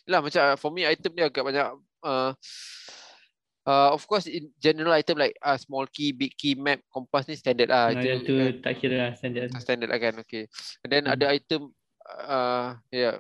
[0.05, 1.67] lah macam for me item dia agak banyak
[2.05, 2.31] uh,
[3.64, 7.34] uh, of course in general item like uh, small key, big key, map, kompas ni
[7.34, 7.89] standard lah.
[7.89, 9.49] Ah, yang tu tak kira lah standard.
[9.57, 10.47] standard lah kan okay
[10.82, 11.14] and then Hmm.
[11.14, 11.61] ada item
[12.05, 13.20] uh, yeah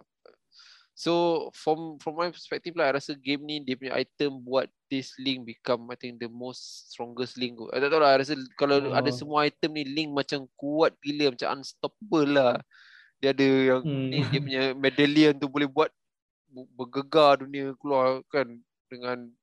[0.93, 1.13] so
[1.51, 5.41] from from my perspective lah I rasa game ni dia punya item buat this link
[5.43, 7.73] become I think the most strongest link kot.
[7.73, 8.93] I tak tahu lah I rasa kalau Oh.
[8.93, 12.61] ada semua item ni link macam kuat gila macam unstoppable lah
[13.17, 14.05] dia ada yang Hmm.
[14.05, 15.89] ni dia punya medallion tu boleh buat
[16.45, 18.45] bu- bergegar dunia keluar kan
[18.85, 19.33] dengan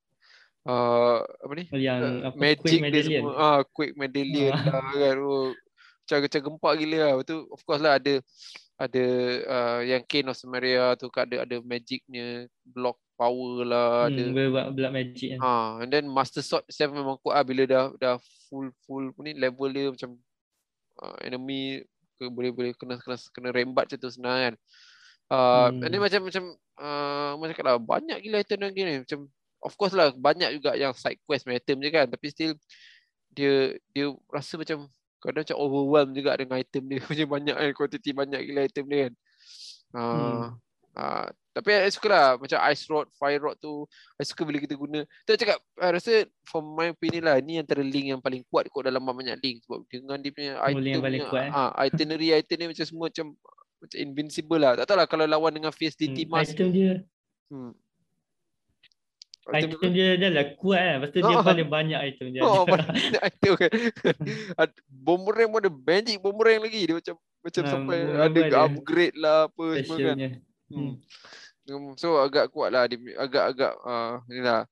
[0.65, 3.23] uh, apa ni Yang uh, apa, magic Quick dia Medallion.
[3.23, 4.65] semua ah quick medallion Ah.
[4.67, 5.49] lah kan oh,
[6.03, 8.15] macam macam gempak gila lah Lepas tu of course lah ada
[8.77, 9.05] ada
[9.45, 12.27] uh, yang Kane of Samaria tu kan ada ada magicnya
[12.63, 15.39] block power lah ada Hmm, boleh buat blood magic kan.
[15.39, 19.33] ah and then master sword itself memang kuat lah bila dah dah full full ni
[19.33, 20.17] level dia macam
[20.99, 21.85] uh, enemy
[22.17, 24.55] ke, boleh boleh kena kena kena rembat macam tu senang kan
[25.29, 25.85] uh, Hmm.
[25.85, 26.45] and then macam macam
[26.77, 29.21] uh, macam cakap lah banyak gila item dalam game ni macam
[29.61, 32.53] of course lah banyak juga yang side quest item je kan tapi still
[33.31, 34.89] dia dia rasa macam
[35.21, 38.99] kadang macam overwhelmed juga dengan item dia macam banyak kan quantity banyak gila item dia
[39.07, 39.15] kan
[39.95, 40.49] uh, Hmm.
[40.97, 43.85] uh, tapi I suka lah macam ice rod fire rod tu
[44.17, 47.83] I suka bila kita guna tu cakap I rasa from my opinion lah ni antara
[47.83, 51.03] link yang paling kuat kot dalam banyak link sebab dengan dia punya Oh, item yang
[51.03, 51.53] paling punya, kuat, eh?
[51.53, 53.27] ah, itinerary item ni macam semua macam
[53.81, 56.93] macam invincible lah tak tahu lah kalau lawan dengan face DT Hmm, mask Item dia
[57.51, 57.73] hmm.
[59.49, 60.95] Item dia dah lah kuat kan.
[61.01, 61.45] Lepas tu dia Ah.
[61.51, 62.41] paling banyak item dia.
[62.45, 62.71] Oh, ada.
[62.93, 63.71] banyak item kan.
[65.05, 66.81] Boomerang pun ada magic boomerang lagi.
[66.85, 68.57] Dia macam macam sampai ada ada.
[68.65, 69.85] upgrade lah apa semua kan.
[69.85, 70.29] Specialnya.
[70.71, 70.93] Hmm.
[71.65, 74.69] Hmm, So agak kuat lah dia agak-agak uh, ni lah.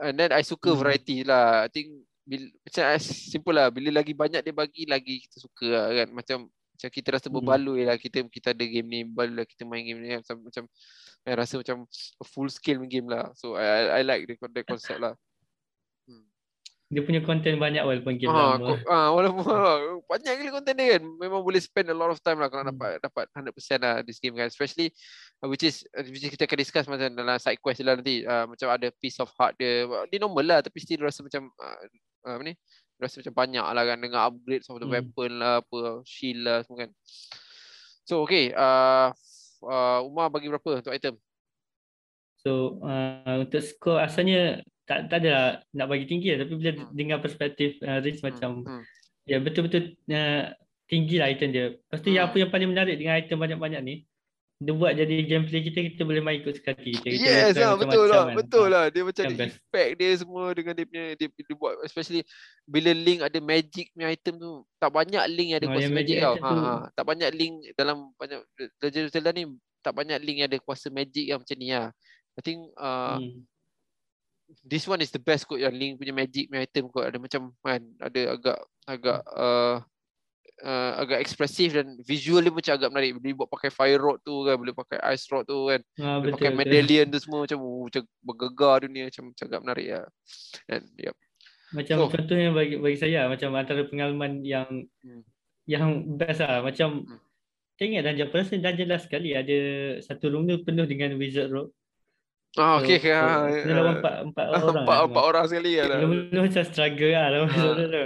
[0.00, 0.80] And then I suka Hmm.
[0.80, 1.66] variety lah.
[1.66, 3.68] I think bila, macam simple lah.
[3.68, 6.08] Bila lagi banyak dia bagi lagi kita suka lah kan.
[6.10, 7.36] Macam macam kita rasa Hmm.
[7.36, 10.20] berbaloi lah kita kita ada game ni berbaloi lah kita main game ni kan.
[10.24, 10.64] macam macam
[11.22, 11.86] I rasa macam
[12.18, 13.30] a full scale game lah.
[13.34, 15.14] So I I, I like the, the concept lah.
[16.92, 18.68] Dia punya content banyak walaupun game Ah, lama.
[18.68, 19.48] ko, ah, walaupun
[20.12, 21.02] banyak gila konten dia kan.
[21.16, 22.76] Memang boleh spend a lot of time lah kalau Hmm.
[22.76, 24.52] dapat dapat 100% lah this game kan.
[24.52, 24.92] Especially
[25.40, 28.28] uh, which is uh, which is kita akan discuss macam dalam side quest lah nanti.
[28.28, 29.88] Uh, macam ada piece of heart dia.
[30.12, 31.80] Dia normal lah tapi still rasa macam uh,
[32.28, 32.54] uh, apa ni?
[33.00, 34.92] Rasa macam banyak lah kan dengan upgrades of the Hmm.
[34.92, 36.90] weapon lah, apa shield lah semua kan.
[38.04, 39.16] So okay, uh,
[39.62, 41.14] uh, Umar bagi berapa untuk item?
[42.42, 46.42] So uh, untuk skor asalnya tak tak ada lah nak bagi tinggi lah.
[46.42, 46.90] Tapi bila Hmm.
[46.90, 48.82] dengar perspektif uh, Riz Hmm, macam hmm.
[49.30, 50.50] ya betul-betul uh,
[50.90, 51.66] tinggi lah item dia.
[51.78, 52.34] Lepas tu yang Hmm.
[52.34, 53.94] apa yang paling menarik dengan item banyak-banyak ni
[54.62, 57.08] dia buat jadi gameplay kita kita boleh main ikut suka hati kita.
[57.10, 58.34] Yes lah, betul lah, kan.
[58.38, 58.70] betul Ah.
[58.70, 58.84] lah.
[58.88, 59.58] Dia macam ada best.
[59.58, 62.22] effect dia semua dengan dia punya dia, dia buat especially
[62.62, 65.92] bila link ada magic punya item tu tak banyak link yang ada Oh, kuasa yang
[65.92, 66.34] magic magic tau.
[66.34, 68.38] Ha, tu- ha, tak banyak link dalam banyak
[68.78, 69.44] Legend of Zelda ni
[69.78, 71.90] tak banyak link yang ada kuasa magic yang macam ni lah.
[72.32, 73.44] I think uh, Hmm.
[74.62, 77.50] this one is the best kot yang link punya magic punya item kot ada macam
[77.58, 79.80] kan ada agak agak uh,
[80.62, 84.42] uh, agak ekspresif dan visual dia macam agak menarik dia buat pakai fire rod tu
[84.42, 86.32] kan boleh pakai ice rod tu kan Ah, betul.
[86.34, 86.58] pakai betul.
[86.58, 90.06] medallion tu semua macam uh, macam bergegar dunia macam macam agak menarik lah.
[90.66, 91.14] And yep.
[91.72, 94.68] Macam So- contohnya bagi bagi saya macam antara pengalaman yang
[95.00, 95.22] Hmm.
[95.64, 95.82] yang
[96.14, 97.18] best lah macam Hmm.
[97.74, 99.58] saya ingat dungeon first dungeon last sekali ada
[99.98, 101.70] satu room tu penuh dengan wizard rock.
[102.52, 104.74] Ah So, okey so, ah, Kena ah, lawan empat empat orang.
[104.78, 105.86] empat lah empat orang sekali lah.
[105.98, 107.56] Mula-mula macam struggle lah lawan Ah,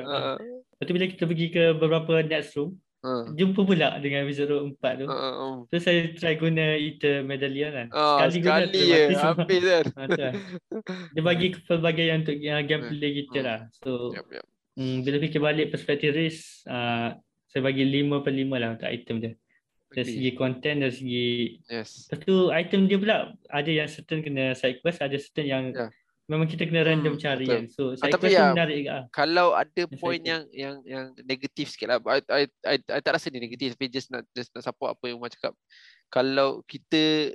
[0.07, 0.37] ah,
[0.77, 3.23] Lepas tu bila kita pergi ke beberapa next room, Uh.
[3.31, 5.07] jumpa pula dengan episode 4 tu.
[5.07, 7.87] Uh, uh, So saya try guna Ether Medallion kan.
[7.89, 9.35] uh, sekali guna sekali terus je habis kan.
[9.95, 10.33] Ha, lah.
[11.15, 13.47] Dia bagi pelbagai yang untuk yang gameplay kita Hmm.
[13.47, 13.59] lah.
[13.71, 14.45] So Yep, yep.
[14.75, 17.15] hmm, bila fikir balik perspektif risk, uh,
[17.47, 19.33] saya bagi 5 per 5 lah untuk item dia.
[19.87, 20.11] Dari Agree.
[20.11, 21.27] segi content, dari segi
[21.69, 22.11] Yes.
[22.11, 23.17] Lepas tu item dia pula
[23.47, 25.87] ada yang certain kena side quest, ada certain yang Ya.
[26.27, 27.55] Memang kita kena random Hmm, cari betul.
[27.55, 27.65] kan.
[27.71, 28.93] So side tapi quest tu ya, menarik juga.
[28.93, 29.05] ah.
[29.11, 31.99] Kalau ada point yang yang yang negatif sikit lah.
[32.05, 35.05] I, I, I, I tak rasa ni negatif tapi just nak just nak support apa
[35.07, 35.55] yang Umar cakap.
[36.07, 37.35] Kalau kita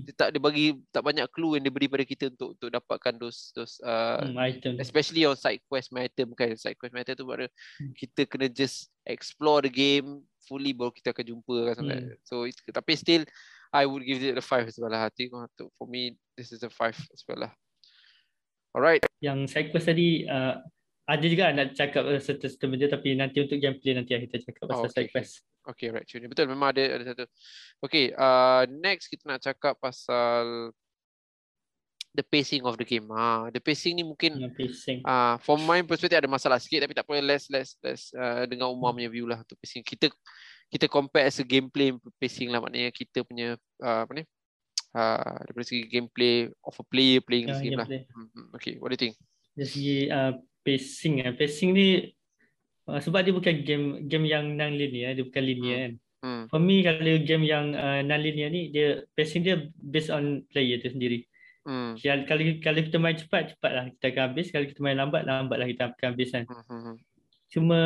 [0.00, 3.20] dia tak dia bagi tak banyak clue yang dia beri pada kita untuk untuk dapatkan
[3.20, 4.80] those those uh, Hmm, item.
[4.80, 7.44] especially on side quest my item kan side quest my item tu baru
[7.76, 7.92] Hmm.
[7.92, 12.16] kita kena just explore the game fully baru kita akan jumpa kan like Hmm.
[12.24, 13.22] so it, tapi still
[13.70, 15.06] I would give it a 5 as well lah
[15.76, 17.52] for me this is a 5 as well lah
[18.76, 20.58] alright Yang side quest tadi uh,
[21.10, 24.84] ada juga nak cakap uh, certain-certain benda tapi nanti untuk gameplay nanti kita cakap pasal
[24.84, 25.32] Oh, okay, side quest.
[25.66, 26.26] okay right Cun.
[26.30, 27.24] betul memang ada ada satu
[27.82, 30.70] okay uh, next kita nak cakap pasal
[32.10, 34.98] the pacing of the game ah the pacing ni mungkin Yang pacing.
[35.06, 38.46] Ah, uh, from my perspective ada masalah sikit tapi tak apa let's let's let's uh,
[38.50, 39.86] dengar Umar punya view lah untuk pacing.
[39.86, 40.10] Kita
[40.70, 44.24] kita compare as a gameplay pacing lah maknanya kita punya uh, apa ni?
[44.90, 47.86] Uh, daripada segi gameplay of a player playing Yang this game lah.
[47.86, 48.02] gameplay.
[48.10, 49.14] Hmm, hmm, Okay, what do you think?
[49.54, 50.32] Dari segi uh,
[50.66, 51.32] pacing eh.
[51.38, 51.86] Pacing ni
[52.90, 55.92] uh, sebab dia bukan game game yang non linear, dia bukan linear kan.
[56.20, 56.44] Hmm.
[56.50, 60.82] For me kalau game yang uh, non linear ni dia pacing dia based on player
[60.82, 61.22] tu sendiri.
[61.62, 61.94] Hmm.
[61.94, 65.70] Kalau kalau kalau kita main cepat cepatlah kita akan habis, kalau kita main lambat lambatlah
[65.70, 66.44] kita akan habis kan.
[66.50, 66.96] Hmm, hmm, hmm.
[67.46, 67.80] Cuma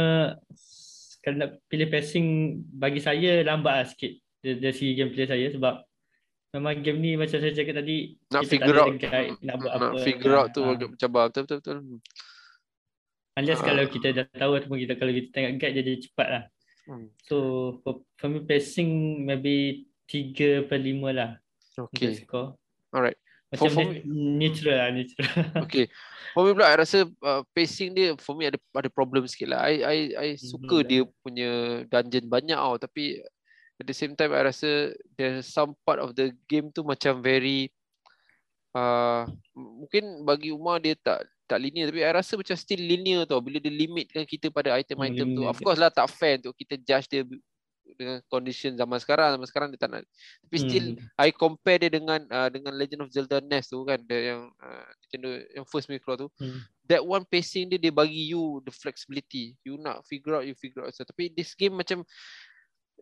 [1.21, 2.27] kalau nak pilih pacing
[2.73, 5.85] bagi saya lambat lah sikit dari segi gameplay saya sebab
[6.55, 9.91] memang game ni macam saya cakap tadi Nak kita figure out guide nak buat nak
[9.91, 9.99] apa.
[10.01, 11.77] figure out tu Ah, agak mencabar betul betul betul.
[13.35, 13.67] Unless Ah.
[13.67, 16.45] kalau kita dah tahu ataupun kita kalau kita tengok guide jadi cepat lah.
[16.85, 17.11] Hmm.
[17.21, 17.37] So
[17.81, 18.91] for, for me pacing
[19.21, 21.31] maybe 3 per 5 lah
[21.91, 22.15] Okay.
[22.15, 22.55] score.
[22.89, 23.19] Alright.
[23.51, 25.27] Macam For- for dia neutral lah neutral.
[25.67, 25.91] Okay.
[26.31, 29.67] For me pula I rasa uh, pacing dia for me ada ada problem sikit lah.
[29.67, 30.87] I I I suka Hmm.
[30.87, 31.51] dia punya
[31.85, 33.19] dungeon banyak tau tapi
[33.81, 37.71] at the same time I rasa there's some part of the game tu macam very
[38.75, 41.93] uh, mungkin bagi Umar dia tak tak linear.
[41.93, 43.41] Tapi I rasa macam still linear tau.
[43.41, 45.43] Bila dia limitkan kita pada item-item tu.
[45.45, 47.23] Of course lah tak fair untuk kita judge dia
[47.95, 49.37] dengan condition zaman sekarang.
[49.37, 50.03] Zaman sekarang dia tak nak.
[50.49, 51.21] Tapi still Hmm.
[51.21, 54.01] I compare dia dengan uh, dengan Legend of Zelda NES tu kan.
[54.09, 56.29] Dia yang uh, Nintendo yang first punya keluar tu.
[56.41, 56.65] Hmm.
[56.85, 59.57] that one pacing dia dia bagi you the flexibility.
[59.65, 60.93] You nak figure out you figure out.
[60.97, 62.05] So, tapi this game macam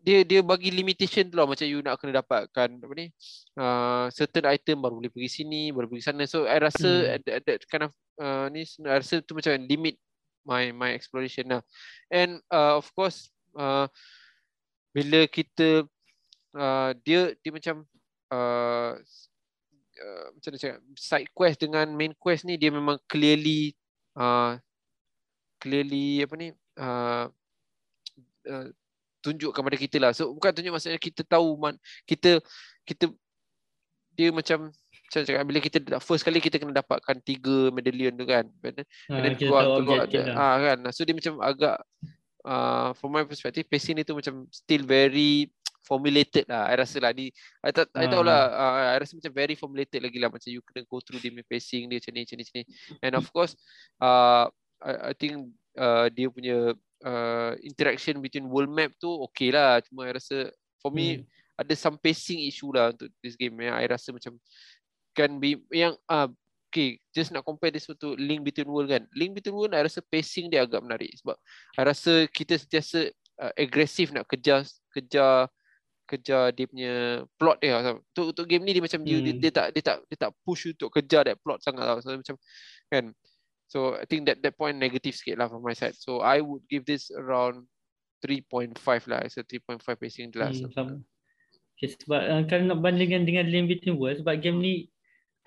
[0.01, 1.45] dia dia bagi limitation tu lah.
[1.45, 3.13] Macam you nak kena dapatkan apa ni
[3.61, 6.25] uh, certain item baru boleh pergi sini baru pergi sana.
[6.25, 7.15] So I rasa Hmm.
[7.15, 10.01] at, that, at that kind of uh, ni I rasa tu macam limit
[10.43, 11.63] my my exploration lah.
[12.11, 13.87] And uh, of course uh,
[14.93, 15.87] bila kita
[16.57, 17.87] uh, dia dia macam
[18.33, 18.93] uh,
[20.03, 23.73] uh, macam mana cakap side quest dengan main quest ni dia memang clearly
[24.19, 24.59] uh,
[25.63, 26.49] clearly apa ni
[26.83, 27.31] uh,
[28.51, 28.67] uh,
[29.23, 30.11] tunjuk kepada kita lah.
[30.11, 32.43] So bukan tunjuk maksudnya kita tahu man, kita
[32.83, 33.07] kita
[34.13, 38.45] dia macam macam cakap bila kita first kali kita kena dapatkan tiga medallion tu kan
[38.65, 40.35] Ha, and then kita keluar, tahu keluar ada, lah.
[40.37, 40.77] ah kan?
[40.93, 41.77] So dia macam agak
[42.45, 45.53] uh, from my perspective pacing dia tu macam still very
[45.85, 47.13] formulated lah I rasa lah.
[47.13, 47.29] Di
[47.61, 48.29] I tak I tahu Ah.
[48.29, 50.31] lah uh, I rasa macam very formulated lagi lah.
[50.33, 52.65] Macam you kena go through dia punya pacing dia macam ni macam ni macam ni.
[53.05, 53.53] And of course
[54.01, 54.49] uh,
[54.81, 56.73] I, I think uh, dia punya
[57.05, 60.51] uh, interaction between world map tu okay lah cuma I rasa
[60.83, 61.27] for me Hmm.
[61.61, 64.39] ada some pacing issue lah untuk this game yang I rasa macam
[65.13, 66.27] can be yang uh,
[66.73, 70.01] okay just nak compare this to Link Between World kan Link Between World I rasa
[70.01, 71.37] pacing dia agak menarik sebab
[71.77, 73.13] I rasa kita sentiasa
[73.45, 75.53] uh, agresif nak kejar kejar
[76.09, 76.93] kejar dia punya
[77.41, 78.01] plot dia tau.
[78.01, 79.41] untuk untuk game ni dia macam dia, dia, Hmm.
[79.41, 82.37] dia tak dia tak dia tak push untuk kejar that plot sangat tau so macam
[82.89, 83.05] kan
[83.73, 86.69] so I think that that point negative sikit lah from my side so I would
[86.69, 87.65] give this around
[88.21, 88.77] 3.5
[89.09, 90.95] lah it's a 3.5 pacing lah so, Hmm, sama.
[91.81, 94.75] Okay, sebab uh, kalau nak bandingkan dengan Link Between Worlds sebab game ni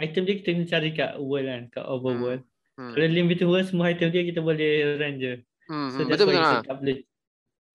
[0.01, 2.41] item dia kita kena cari kat world kan, kat overworld.
[2.76, 2.91] hmm.
[2.91, 5.34] Kalau Link Between Worlds semua item dia kita boleh run je.
[5.71, 6.97] Hmm, So hmm, that's betul why betul kita lah.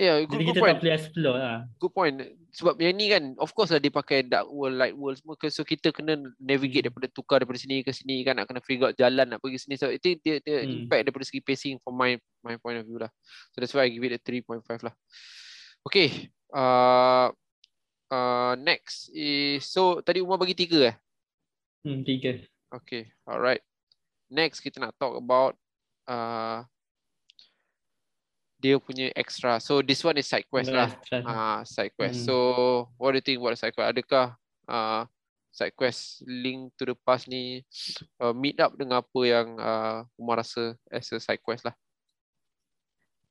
[0.00, 0.72] Yeah, Jadi good, good kita point.
[0.72, 1.58] tak boleh explore lah.
[1.76, 2.14] Good point.
[2.56, 5.36] Sebab yang ni kan, of course lah dia pakai dark world, light world semua.
[5.52, 6.96] So kita kena navigate Hmm.
[6.96, 9.76] daripada tukar daripada sini ke sini kan, nak kena figure out jalan nak pergi sini.
[9.76, 10.88] So itu dia, dia Hmm.
[10.88, 13.12] impact daripada segi pacing from my my point of view lah.
[13.52, 14.96] So that's why I give it a 3.5 lah.
[15.84, 16.32] Okay.
[16.48, 17.28] Uh,
[18.08, 20.96] uh, next is, so tadi Umar bagi tiga eh?
[21.84, 22.40] Hmm, tiga.
[22.72, 23.60] Okay, alright.
[24.32, 25.60] Next kita nak talk about
[26.08, 26.64] uh,
[28.60, 29.56] dia punya extra.
[29.58, 30.92] So this one is side quest lah.
[31.24, 32.22] Ah, side quest.
[32.22, 32.26] Hmm.
[32.28, 32.34] So
[33.00, 33.96] what do you think about side quest?
[33.96, 34.36] Adakah
[34.68, 35.08] uh,
[35.50, 37.64] side quest link to the past ni
[38.20, 41.74] uh, meet up dengan apa yang uh, Umar rasa as a side quest lah?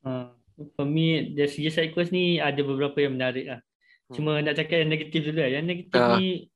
[0.02, 0.34] Uh,
[0.76, 3.60] for me, dari segi side quest ni ada beberapa yang menarik lah.
[4.10, 4.16] Hmm.
[4.18, 5.52] Cuma nak cakap yang negatif dulu lah.
[5.54, 6.18] Yang negatif Ah.
[6.18, 6.50] ni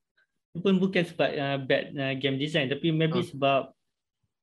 [0.54, 3.26] pun bukan sebab uh, bad uh, game design tapi maybe Hmm.
[3.26, 3.60] sebab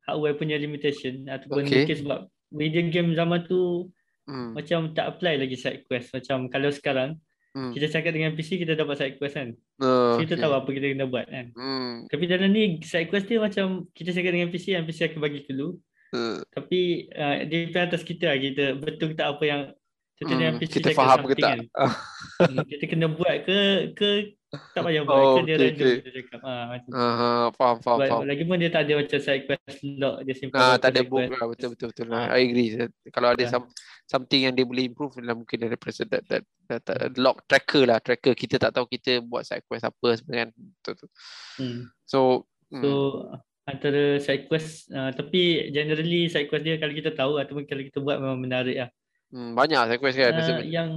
[0.04, 1.88] hardware punya limitation ataupun Okay.
[1.88, 2.20] mungkin sebab
[2.52, 3.88] video game zaman tu
[4.30, 4.54] Hmm.
[4.54, 6.14] macam tak apply lagi side quest.
[6.14, 7.18] Macam kalau sekarang
[7.52, 7.76] Hmm.
[7.76, 9.52] kita cakap dengan PC kita dapat side quest kan.
[9.84, 11.52] Oh, Kita tahu apa kita kena buat kan.
[11.52, 12.08] Hmm.
[12.08, 15.44] Tapi dalam ni side quest dia macam kita cakap dengan PC yang PC akan bagi
[15.44, 15.76] clue.
[16.16, 18.40] Uh, Tapi uh, dia depend atas kita lah.
[18.40, 19.62] Kita betul tak apa yang
[20.16, 20.60] contohnya hmm.
[20.64, 21.60] PC Kita faham ke tak?
[21.60, 21.60] Kan.
[22.40, 23.60] Hmm, kita kena buat ke
[24.00, 24.10] ke
[24.72, 25.96] tak payah buat Oh, ke dia okay, random okay.
[26.00, 26.40] kita cakap.
[26.44, 26.90] Ha, macam.
[26.92, 28.24] Uh, faham, faham, Sebab faham.
[28.28, 30.60] lagi pun dia tak ada macam side quest log dia simpan.
[30.60, 32.32] Berapa tak ada book lah betul betul betul lah.
[32.32, 32.40] Ah.
[32.40, 32.70] I agree.
[33.12, 33.60] Kalau ada Ya.
[34.12, 37.40] Some something yang dia boleh improve lah mungkin ada present that, that, that, that log
[37.48, 41.00] tracker lah tracker kita tak tahu kita buat side quest apa sebenarnya kan.
[41.56, 41.88] Hmm.
[42.04, 42.92] So, So
[43.64, 48.04] antara side quest uh, tapi generally side quest dia kalau kita tahu ataupun kalau kita
[48.04, 48.90] buat memang menarik lah.
[49.32, 50.34] hmm, banyak side quest kan.
[50.36, 50.90] Uh, yang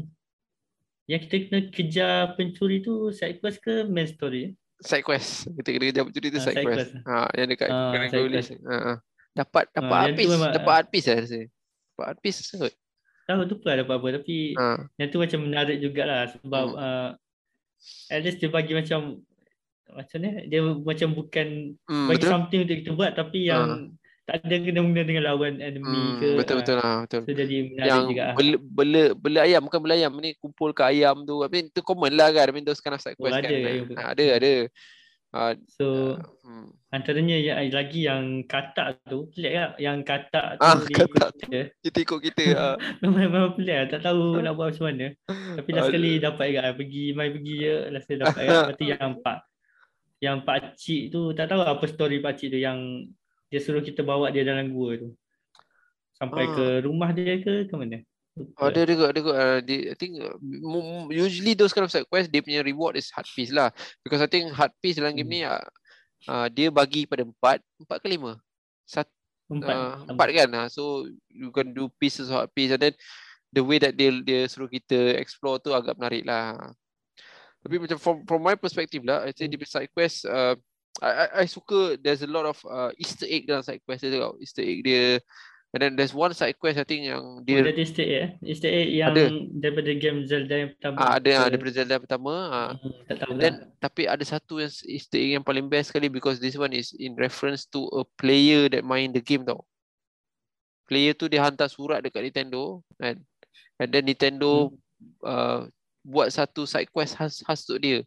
[1.06, 4.58] yang kita kena kejar pencuri tu side quest ke main story?
[4.82, 5.46] side quest.
[5.54, 6.90] Kita kena jawab jadi tu Ah, side side quest.
[6.92, 7.06] quest.
[7.06, 8.50] Ha, yang dekat Ah, kena side quest.
[8.58, 8.94] Ha, ha.
[9.34, 11.40] Dapat dapat Ah, yang tu piece, memang- dapat art piece lah rasa.
[11.94, 12.74] Dapat piece kot.
[13.24, 14.84] Tahu tu pun ada apa-apa tapi Ha.
[15.00, 16.80] yang tu macam menarik jugalah sebab Hmm.
[16.80, 17.10] uh,
[18.12, 19.20] at least dia bagi macam
[19.88, 22.32] macam ni dia macam bukan Hmm, bagi betul.
[22.32, 23.92] something untuk kita buat tapi yang
[24.24, 26.60] tak ada kena-mengena dengan lawan enemy Hmm, ke betul ah.
[26.64, 27.20] betul lah betul.
[27.24, 28.34] so jadi menarik yang juga ah.
[28.34, 31.80] bela, bela, bela ayam bukan bela ayam ni kumpul ke ayam tu I mean, itu
[31.84, 33.52] common lah kan I mean those kind of side Oh, quest ada kan
[33.84, 33.94] ke?
[33.94, 34.52] Ha, ada ada
[35.34, 36.14] uh, so
[36.46, 36.70] hmm.
[36.94, 41.30] antaranya yang lagi yang katak tu pelik lah yang katak tu Ah, dia ikut katak
[41.42, 43.86] kita kita ikut kita uh, memang, memang pelik lah.
[43.90, 45.06] tak tahu nak buat macam mana
[45.58, 45.90] tapi last Aduh.
[45.90, 49.38] sekali dapat juga pergi mai pergi je last sekali dapat kan lepas tu yang pak
[50.22, 52.78] yang pak cik tu tak tahu apa story pak cik tu yang
[53.50, 55.12] dia suruh kita bawa dia dalam gua tu
[56.14, 56.54] sampai Ah.
[56.54, 57.98] ke rumah dia ke ke mana
[58.34, 58.66] Lupa.
[58.66, 60.34] ada ada kot ada kot uh, I think uh,
[61.06, 63.70] usually those kind of side quest dia punya reward is hard piece lah.
[64.02, 65.62] Because I think hard piece dalam game ni uh,
[66.26, 68.34] uh, dia bagi pada empat empat ke lima?
[68.82, 69.10] Satu
[69.54, 69.70] empat.
[69.70, 70.28] uh, empat.
[70.34, 70.48] kan?
[70.50, 72.94] Uh, so you can do pieces of hard piece and then
[73.54, 76.58] the way that dia dia suruh kita explore tu agak menarik lah.
[77.62, 80.58] Tapi macam from from my perspective lah I say di side quest uh,
[80.98, 84.18] I, I I suka there's a lot of uh, Easter egg dalam side quest dia
[84.18, 85.22] tau Easter egg dia
[85.74, 88.30] and then there's one side quest I think yang dia dia ada easter egg eh
[88.46, 89.24] easter egg yang Ada.
[89.58, 92.70] daripada game Zelda yang pertama ah, ada ah, ke- daripada Zelda pertama ah.
[92.78, 93.54] Hmm, tak tahu And lah then
[93.84, 97.12] tapi ada satu yang Easter egg yang paling best sekali because this one is in
[97.20, 99.60] reference to a player that main the game tau.
[100.88, 103.20] Player tu dia hantar surat dekat Nintendo kan.
[103.76, 104.72] And then Nintendo
[105.20, 105.68] uh,
[106.00, 107.98] buat satu side quest khas, khas untuk dia.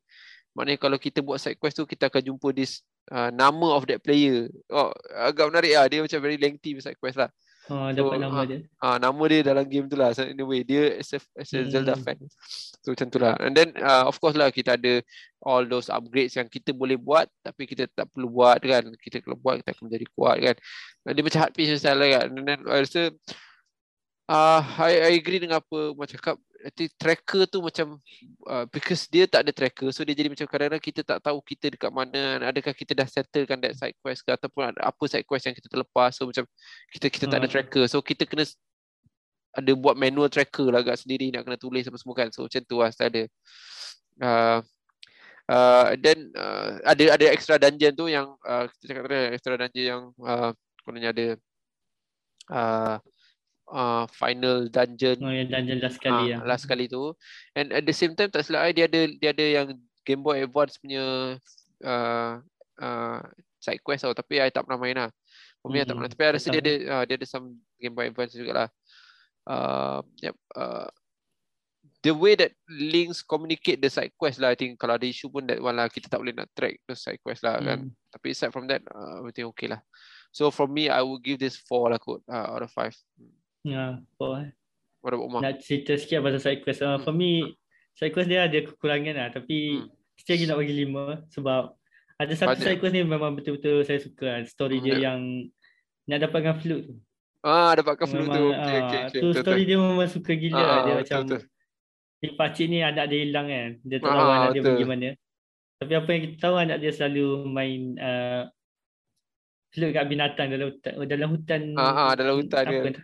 [0.58, 2.82] Maknanya kalau kita buat side quest tu kita akan jumpa this
[3.14, 4.50] uh, nama of that player.
[4.74, 5.86] Oh agak menarik lah.
[5.86, 7.30] Dia macam very lengthy side quest lah.
[7.70, 10.16] Oh, so, dapat nama ah, dia Ah nama dia dalam game tu lah.
[10.16, 12.04] So in a way dia as a, as a Zelda Hmm.
[12.04, 12.18] fan.
[12.84, 13.34] So macam tu lah.
[13.44, 15.04] And then uh, of course lah kita ada
[15.44, 18.88] all those upgrades yang kita boleh buat tapi kita tak perlu buat kan.
[19.00, 20.56] Kita kalau buat kita akan menjadi kuat kan.
[21.12, 22.28] Dia macam hard piece style lah kan.
[22.36, 23.12] And then I rasa
[24.28, 26.38] uh, I, I agree dengan apa Umar cakap.
[26.66, 28.02] I think tracker tu macam
[28.50, 31.70] uh, because dia tak ada tracker so dia jadi macam kadang-kadang kita tak tahu kita
[31.70, 35.46] dekat mana adakah kita dah settlekan that side quest ke ataupun ada apa side quest
[35.46, 36.50] yang kita terlepas so macam
[36.90, 37.54] kita kita tak ada Ah.
[37.54, 38.44] tracker so kita kena
[39.54, 42.62] ada buat manual tracker lah agak sendiri nak kena tulis apa semua kan so macam
[42.66, 43.24] tu lah dia
[44.26, 44.60] uh,
[45.48, 49.86] uh, then uh, ada ada extra dungeon tu yang uh, kita cakap tadi extra dungeon
[49.86, 50.52] yang uh,
[50.84, 51.28] kononnya ada
[52.52, 52.98] uh,
[53.72, 55.18] uh, final dungeon.
[55.24, 57.14] Oh, yang dungeon last sekali Ah, lah last kali tu.
[57.54, 59.68] And at the same time tak silap I dia ada dia ada yang
[60.08, 61.36] Game Boy Advance punya
[61.84, 62.32] uh,
[62.80, 63.20] uh,
[63.60, 64.16] side quest tau.
[64.16, 65.12] Tapi I tak pernah main lah.
[65.68, 66.12] Me I tak pernah.
[66.12, 68.72] Tapi I rasa dia ada uh, dia ada some Game Boy Advance jugalah.
[69.48, 70.92] Uh, yep, uh,
[72.04, 75.48] the way that links communicate the side quest lah I think kalau ada issue pun
[75.48, 77.88] that one lah kita tak boleh nak track the side quest lah kan.
[77.88, 77.92] Hmm.
[78.12, 79.80] tapi aside from that uh, everything okay lah.
[80.36, 82.92] So for me I would give this 4 lah kot uh, out of 5
[83.68, 83.86] Ya,
[84.18, 84.50] oh, eh.
[85.02, 85.40] what about Umar?
[85.42, 86.80] nak cerita sikit pasal side quest.
[86.80, 87.04] Uh, Hmm.
[87.04, 87.52] for me,
[87.94, 89.30] side quest dia ada kekurangan lah.
[89.30, 89.92] Tapi Hmm.
[90.16, 91.62] still lagi nak bagi lima sebab
[92.16, 92.64] ada satu Banyak.
[92.64, 94.40] side quest ni memang betul-betul saya suka lah.
[94.44, 95.00] Story Hmm, dia ya.
[95.06, 95.20] yang
[96.06, 96.96] nak dapatkan flute tu.
[97.40, 98.46] Ah dapatkan flu Memang, tu.
[98.50, 99.02] Okay, ah, okay, okay.
[99.14, 99.70] tu Betul, story betul.
[99.70, 100.58] dia memang suka gila.
[100.58, 100.74] Ah, lah.
[100.74, 101.42] dia betul, macam betul.
[102.18, 103.70] si pakcik ni anak dia hilang kan.
[103.84, 104.72] Dia tak Ah, tahu anak dia betul.
[104.74, 105.10] pergi mana.
[105.78, 108.42] Tapi apa yang kita tahu anak dia selalu main uh,
[109.70, 110.94] flute kat binatang dalam hutan.
[111.06, 111.62] Dalam hutan.
[111.78, 113.04] Ah, ah, dalam hutan apa, dia.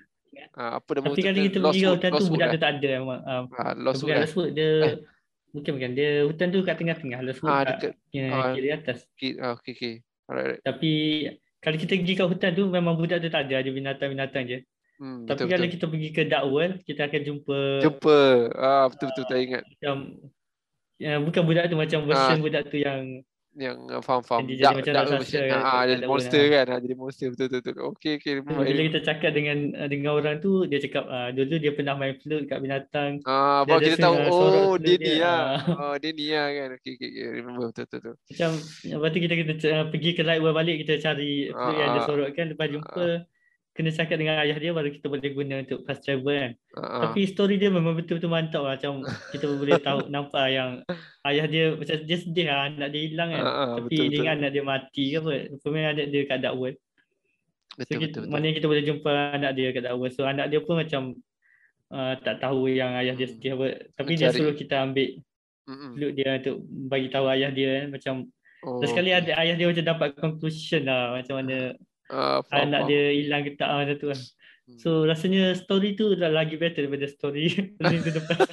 [0.53, 3.19] Uh, apa nama Tapi kali kita pergi ke hutan tu budak tu tak ada memang.
[3.21, 4.95] Uh, uh, Lost bukan Wood, Lost Wood dia Eh.
[5.51, 8.51] bukan bukan dia hutan tu kat tengah-tengah Lost Wood Ah, kat dekat- kiri, ah.
[8.51, 8.97] kiri atas.
[9.07, 9.93] okay, uh, okay, okay.
[10.23, 10.61] Alright, alright.
[10.61, 10.91] Tapi
[11.57, 14.59] kalau kita pergi kat hutan tu memang budak tu tak ada ada binatang-binatang je.
[14.95, 15.73] Hmm, Tapi betul, kalau betul.
[15.73, 18.19] kita pergi ke Dark World kita akan jumpa Jumpa.
[18.55, 19.63] Ah, betul, betul, tak ingat.
[19.65, 19.95] macam
[20.95, 23.01] ya, bukan budak tu macam version budak tu yang
[23.53, 24.41] Yang uh, faham, faham.
[24.43, 26.65] Yang dia jadi macam raksasa kan, Ah, kat jadi monster kan.
[26.65, 27.75] Ah, jadi monster, betul, betul, betul.
[27.93, 28.33] Okay, okay.
[28.41, 32.17] bila kita cakap dengan uh, dengan orang tu dia cakap uh, dulu dia pernah main
[32.17, 33.21] flute kat binatang.
[33.29, 35.61] Ah, baru kita tahu, oh, dia ni lah.
[35.61, 35.93] ah.
[35.93, 36.69] Oh, dia ni lah kan.
[36.81, 37.25] Okay, okay, okay.
[37.29, 38.15] Remember, betul, betul, betul.
[38.17, 38.49] Macam
[38.89, 42.01] lepas tu kita kita uh, pergi ke Light balik kita cari flute yang dia Ah,
[42.01, 42.07] ah.
[42.09, 43.05] sorok kan lepas jumpa
[43.73, 46.51] kena cakap dengan ayah dia baru kita boleh guna untuk fast travel kan.
[46.77, 47.09] Ah.
[47.09, 48.77] Tapi story dia memang betul-betul mantap lah.
[48.77, 49.01] Macam
[49.33, 50.69] kita boleh tahu nampak yang
[51.25, 53.43] ayah dia macam dia sedih lah anak dia hilang kan.
[53.43, 54.21] Ah, Tapi betul, dia betul.
[54.21, 55.31] ingat anak dia mati ke apa.
[55.57, 56.77] Rupanya anak dia kat Dark World.
[57.73, 58.29] So Betul, kita, betul, betul.
[58.29, 60.13] maknanya kita boleh jumpa anak dia kat Dark World.
[60.13, 61.01] So anak dia pun macam
[61.89, 63.33] uh, tak tahu yang ayah dia Hmm.
[63.33, 63.65] sedih apa.
[63.97, 64.37] Tapi dia Mencari.
[64.37, 65.09] suruh kita ambil
[65.63, 65.89] Mm-mm.
[65.95, 66.57] flute dia untuk
[66.91, 67.87] bagi tahu ayah dia kan.
[67.97, 68.15] Macam
[68.63, 71.75] Oh, oh, sekali ada ayah dia macam dapat conclusion lah macam mana
[72.13, 72.89] ah, faham, anak faham.
[72.93, 74.21] dia hilang ke tak ah, macam tu kan.
[74.63, 74.79] Hmm.
[74.79, 78.51] So rasanya story tu dah lagi better daripada story to the Past.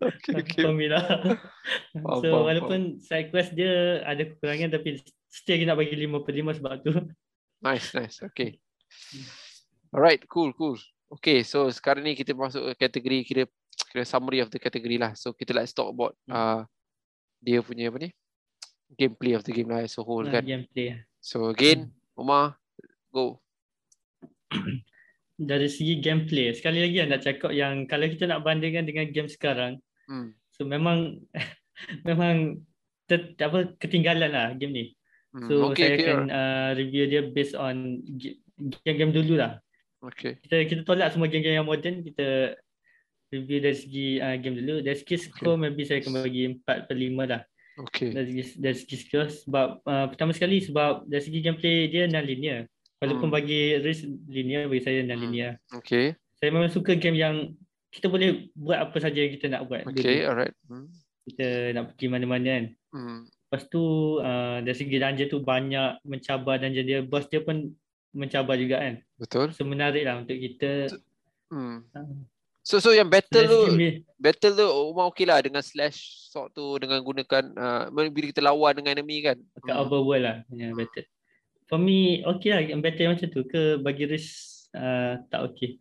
[0.00, 0.62] okay, okay.
[0.64, 1.04] For lah.
[1.94, 4.98] Faham, so faham, walaupun side quest dia ada kekurangan tapi
[5.28, 6.92] still kita nak bagi 5 per 5 sebab tu.
[7.64, 8.20] Nice, nice.
[8.20, 8.60] Okay.
[9.94, 10.76] Alright, cool, cool.
[11.20, 13.42] Okay, so sekarang ni kita masuk ke kategori kira
[13.90, 15.14] kira summary of the category lah.
[15.14, 16.34] So kita let's talk about Hmm.
[16.34, 16.60] uh,
[17.44, 18.10] dia punya apa ni?
[18.94, 20.42] Gameplay of the game lah as a whole kan.
[20.46, 20.98] gameplay.
[21.20, 22.56] So again, Umar,
[23.12, 23.40] go.
[25.50, 29.82] Dari segi gameplay, sekali lagi nak cakap yang kalau kita nak bandingkan dengan game sekarang,
[30.04, 30.36] Hmm.
[30.52, 31.16] so memang
[32.08, 32.60] memang
[33.08, 34.84] ter, apa ketinggalan lah game ni.
[35.32, 35.48] Hmm.
[35.48, 36.04] So okay, saya okay.
[36.04, 36.36] akan alright.
[36.36, 38.04] uh, review dia based on
[38.84, 39.58] game-game dulu lah.
[40.04, 40.36] Okay.
[40.44, 42.52] kita kita tolak semua game-game yang moden kita
[43.32, 46.96] review dari segi uh, game dulu dari segi score maybe saya akan bagi 4 per
[46.96, 47.40] 5 lah
[47.76, 48.10] Okay.
[48.10, 52.70] dari segi, dari segi score sebab uh, pertama sekali sebab dari segi gameplay dia non-linear
[52.96, 53.34] walaupun Hmm.
[53.34, 56.14] bagi risk linear bagi saya non-linear Okay.
[56.36, 57.50] saya memang suka game yang
[57.88, 60.28] kita boleh buat apa saja yang kita nak buat Okay, dulu.
[60.28, 60.54] alright.
[60.64, 60.86] Hmm.
[61.24, 63.18] kita nak pergi mana-mana kan Hmm.
[63.26, 63.82] lepas tu
[64.18, 67.74] uh, dari segi dungeon tu banyak mencabar dungeon dia boss dia pun
[68.10, 69.50] mencabar juga kan Betul.
[69.50, 70.94] so menarik lah untuk kita
[71.50, 71.82] Hmm.
[71.90, 72.22] uh,
[72.64, 73.60] So so yang battle tu
[74.16, 78.72] battle tu Umar okey lah dengan slash sword tu dengan gunakan uh, bila kita lawan
[78.80, 79.36] dengan enemy kan.
[79.68, 81.04] kat overworld lah yang better.
[81.68, 85.76] For me, okay lah yang better macam tu ke bagi risk uh, tak okay.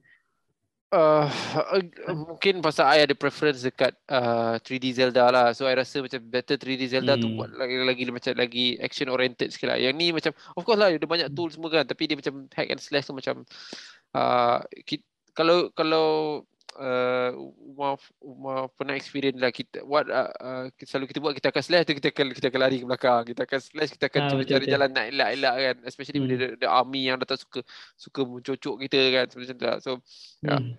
[0.93, 1.25] Uh,
[1.73, 5.49] uh, mungkin pasal I ada preference dekat uh, 3D Zelda lah.
[5.55, 7.39] So I rasa macam better 3D Zelda tu Hmm.
[7.39, 9.79] buat lagi lagi macam lagi action oriented sikit lah.
[9.81, 11.37] Yang ni macam of course lah dia banyak Hmm.
[11.39, 13.41] tool semua kan tapi dia macam hack and slash tu macam
[14.13, 15.01] uh, ki,
[15.33, 16.05] kalau kalau
[16.77, 17.31] uh,
[18.21, 21.93] Umar pernah experience lah kita what uh, uh, selalu kita buat kita akan slash tu
[21.97, 24.65] kita akan kita akan lari ke belakang kita akan slash kita akan Ah, betul, cari
[24.65, 24.73] betul.
[24.73, 26.41] jalan nak elak-elak kan especially bila Hmm.
[26.41, 27.59] the, the army yang datang suka
[27.97, 29.77] suka mencocok kita kan macam tu lah.
[29.81, 29.91] so
[30.43, 30.57] Ya.
[30.59, 30.75] Hmm.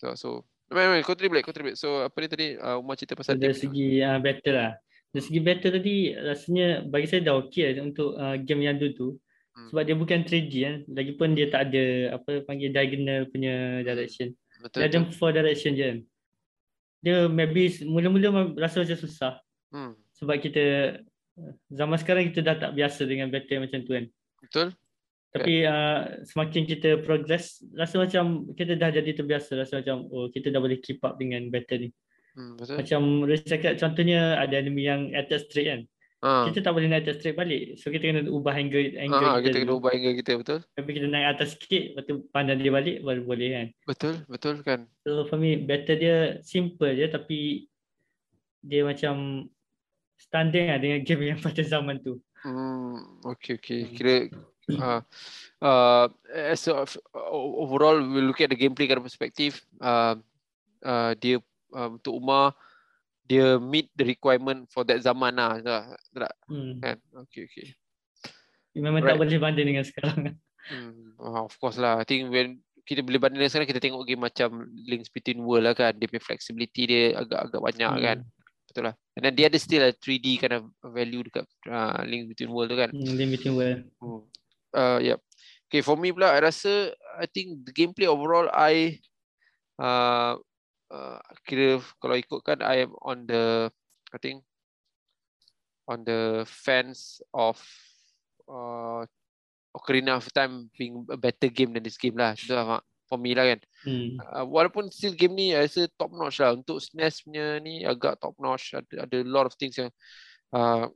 [0.00, 0.28] So, so
[0.72, 1.76] Memang, memang, contribute, contribute.
[1.76, 4.72] So, apa ni tadi, uh, Umar cerita So, pasal dari segi uh, better lah.
[5.12, 8.92] Dari segi better tadi rasanya bagi saya dah okay lah untuk uh, game yang dulu
[8.96, 9.08] tu.
[9.54, 9.68] Hmm.
[9.70, 10.76] Sebab dia bukan 3D kan.
[10.90, 11.84] Lagipun dia tak ada
[12.18, 14.34] apa panggil diagonal punya direction.
[14.64, 16.00] Betul, Dia ada four direction je.
[17.04, 19.36] Dia maybe mula-mula rasa macam susah.
[19.68, 19.92] Hmm.
[20.16, 20.96] Sebab kita
[21.68, 24.04] zaman sekarang kita dah tak biasa dengan battle macam tu kan.
[24.40, 24.66] Betul?
[25.34, 29.58] Tapi uh, semakin kita progress, rasa macam kita dah jadi terbiasa.
[29.58, 31.90] Rasa macam oh kita dah boleh keep up dengan battle ni.
[32.38, 32.76] Hmm, betul.
[32.80, 35.80] Macam Riz cakap contohnya ada enemy yang attack straight kan.
[36.24, 36.48] Ha.
[36.48, 37.76] Kita tak boleh naik attack straight balik.
[37.76, 40.58] So kita kena ubah angle, angle Ha, kita, kita kena ubah angle kita, betul?
[40.72, 43.66] Tapi kita naik atas sikit, lepas tu pandang dia balik baru boleh kan.
[43.84, 44.88] Betul, betul kan?
[45.04, 47.68] So for me battle dia simple je tapi
[48.64, 49.44] dia macam
[50.16, 52.16] standing lah dengan game yang pada zaman tu.
[52.40, 53.84] Hmm, okay, okay.
[53.84, 53.92] Hmm.
[53.92, 54.14] Kira
[54.80, 55.00] uh,
[55.60, 56.88] uh, as a,
[57.36, 59.60] overall, we look at the gameplay kind of perspective.
[59.76, 60.16] Uh,
[60.80, 61.40] uh, dia
[61.76, 62.56] uh, untuk Umar,
[63.24, 65.58] dia meet the requirement for that zaman lah.
[65.60, 66.80] Tak, Hmm.
[66.80, 66.96] kan?
[67.24, 67.66] Okay, okay.
[68.74, 69.14] Memang Right.
[69.14, 70.34] tak boleh banding dengan sekarang.
[70.64, 72.00] Hmm, uh, of course lah.
[72.00, 75.64] I think when kita boleh banding dengan sekarang, kita tengok game macam Links Between World
[75.64, 75.96] lah kan.
[75.96, 78.02] Dia punya flexibility dia agak-agak banyak Hmm.
[78.02, 78.18] kan.
[78.68, 78.94] Betul lah.
[79.14, 82.72] And then dia ada still a 3D kind of value dekat uh, Links Between World
[82.72, 82.90] tu kan.
[82.90, 83.86] Hmm, limiting world.
[84.02, 84.22] Hmm.
[84.74, 85.20] Uh, yep.
[85.70, 88.98] Okay, for me pula, I rasa, I think the gameplay overall, I,
[89.78, 90.34] uh,
[90.90, 93.70] uh, kira kalau ikutkan, I am on the,
[94.12, 94.44] I think,
[95.88, 97.60] on the fence of
[98.48, 99.04] uh,
[99.76, 102.32] Ocarina of Time being a better game than this game lah.
[102.32, 103.60] Itu lah for me lah kan.
[103.84, 104.16] Hmm.
[104.16, 106.56] Uh, walaupun still game ni I rasa top notch lah.
[106.56, 108.72] Untuk SNES punya ni agak top notch.
[108.72, 109.92] Ada, ada a lot of things yang
[110.56, 110.88] uh,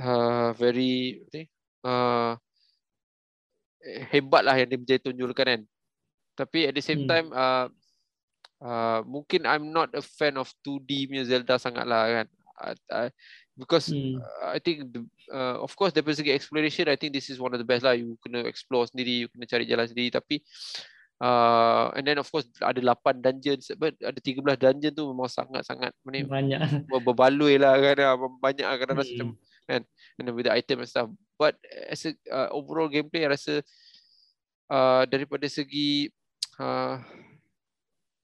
[0.00, 1.20] uh, very
[1.84, 2.32] uh,
[4.08, 5.60] hebat lah yang dia tunjulkan kan.
[6.38, 7.10] Tapi at the same hmm.
[7.10, 7.66] time uh,
[8.62, 12.26] uh, mungkin I'm not a fan of 2D punya Zelda sangat lah kan.
[12.58, 13.10] Uh, uh,
[13.54, 14.18] because hmm.
[14.18, 17.54] uh, I think the, uh, of course dari segi exploration I think this is one
[17.54, 17.94] of the best lah.
[17.94, 20.10] You kena explore sendiri you kena cari jalan sendiri.
[20.10, 20.42] Tapi
[21.22, 25.94] uh, and then of course ada 8 dungeon but ada 13 dungeon tu memang sangat-sangat
[26.02, 26.86] banyak.
[26.90, 27.96] berbaloi lah kan.
[28.02, 29.06] Ah, banyak lah kadang hmm.
[29.06, 29.28] macam
[29.68, 29.82] kan.
[30.18, 31.08] And then with the item and stuff.
[31.38, 31.54] But
[31.86, 33.62] as a uh, overall gameplay I rasa
[34.66, 36.10] uh, daripada segi
[36.58, 36.98] uh,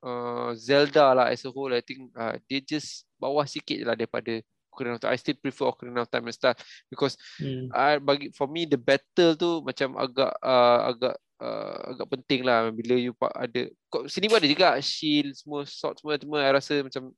[0.05, 4.44] uh, Zelda lah as a whole I think uh, dia just bawah sikit lah daripada
[4.74, 5.14] Ocarina of Time.
[5.14, 6.59] I still prefer Ocarina of Time and stuff
[6.93, 7.72] because hmm.
[7.72, 12.68] I bagi for me the battle tu macam agak uh, agak uh, agak penting lah
[12.74, 13.70] bila you ada
[14.10, 17.14] sini pun ada juga shield semua sword semua semua I rasa macam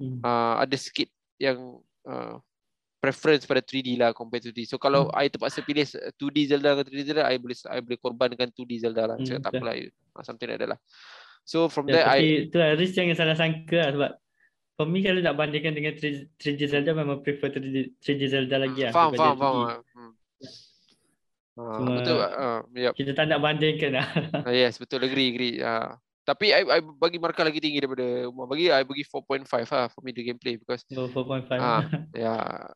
[0.00, 0.18] hmm.
[0.24, 1.78] uh, ada sikit yang
[2.08, 2.40] uh,
[2.98, 4.66] preference pada 3D lah compared to 2D.
[4.66, 5.14] So kalau hmm.
[5.14, 5.86] I terpaksa pilih
[6.18, 9.16] 2D Zelda dengan 3D Zelda, I boleh I boleh korbankan 2D Zelda lah.
[9.22, 9.74] Hmm, tak apalah.
[10.26, 10.80] Something like that lah.
[11.48, 14.10] So from ya, there I tu lah risk jangan salah sangka lah sebab
[14.78, 18.94] For me kalau nak bandingkan dengan 3G Zelda memang prefer 3G Zelda lagi lah.
[18.94, 19.82] Faham, faham, faham.
[19.90, 20.12] Hmm.
[21.58, 22.18] Uh, betul.
[22.22, 22.94] Uh, yep.
[22.94, 24.06] Kita tak nak bandingkan lah.
[24.46, 25.02] uh, yes, betul.
[25.02, 25.58] Agree, agree.
[25.58, 28.46] Uh, tapi I, I bagi markah lagi tinggi daripada Umar.
[28.46, 30.54] Bagi I bagi 4.5 lah for me the gameplay.
[30.54, 31.58] Because, oh, 4.5.
[31.58, 31.82] Uh,
[32.14, 32.70] yeah.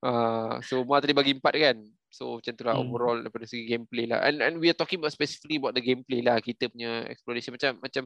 [0.00, 1.76] uh, so Umar tadi bagi 4 kan?
[2.18, 2.82] So macam tu lah hmm.
[2.82, 4.26] overall daripada segi gameplay lah.
[4.26, 6.42] And and we are talking about specifically about the gameplay lah.
[6.42, 8.02] Kita punya exploration macam macam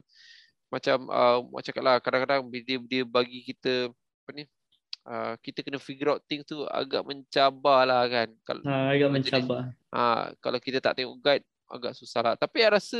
[0.69, 4.43] macam uh, macam lah kadang-kadang dia dia bagi kita apa ni
[5.05, 9.69] uh, kita kena figure out things tu agak mencabar lah kan kalau ha, agak mencabar
[9.93, 12.99] uh, kalau kita tak tengok guide agak susah lah tapi saya rasa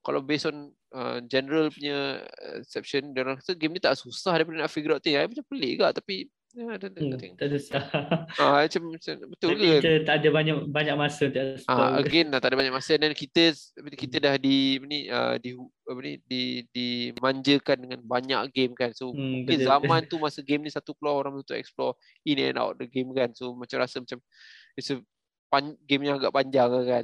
[0.00, 2.24] kalau based on uh, general punya
[2.60, 5.96] exception dia rasa game ni tak susah daripada nak figure out things macam pelik juga
[5.96, 7.82] tapi Ya, ada hmm, tak susah.
[8.42, 9.78] Ah, macam, macam betul ke?
[9.78, 13.14] Kita tak ada banyak banyak masa untuk Ah, again lah, tak ada banyak masa dan
[13.14, 13.54] kita
[13.94, 15.54] kita dah di ni uh, di
[15.86, 18.90] apa ni di dimanjakan dengan banyak game kan.
[18.90, 21.94] So hmm, mungkin zaman tu masa game ni satu keluar orang untuk explore
[22.26, 23.30] in and out the game kan.
[23.30, 24.18] So macam rasa macam
[24.74, 24.98] it's a
[25.54, 27.02] pan, game yang agak panjang kan.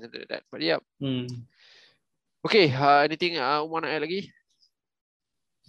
[0.50, 0.82] But yeah.
[0.98, 1.30] Hmm.
[2.42, 4.26] Okay, uh, anything uh, Umar nak add lagi?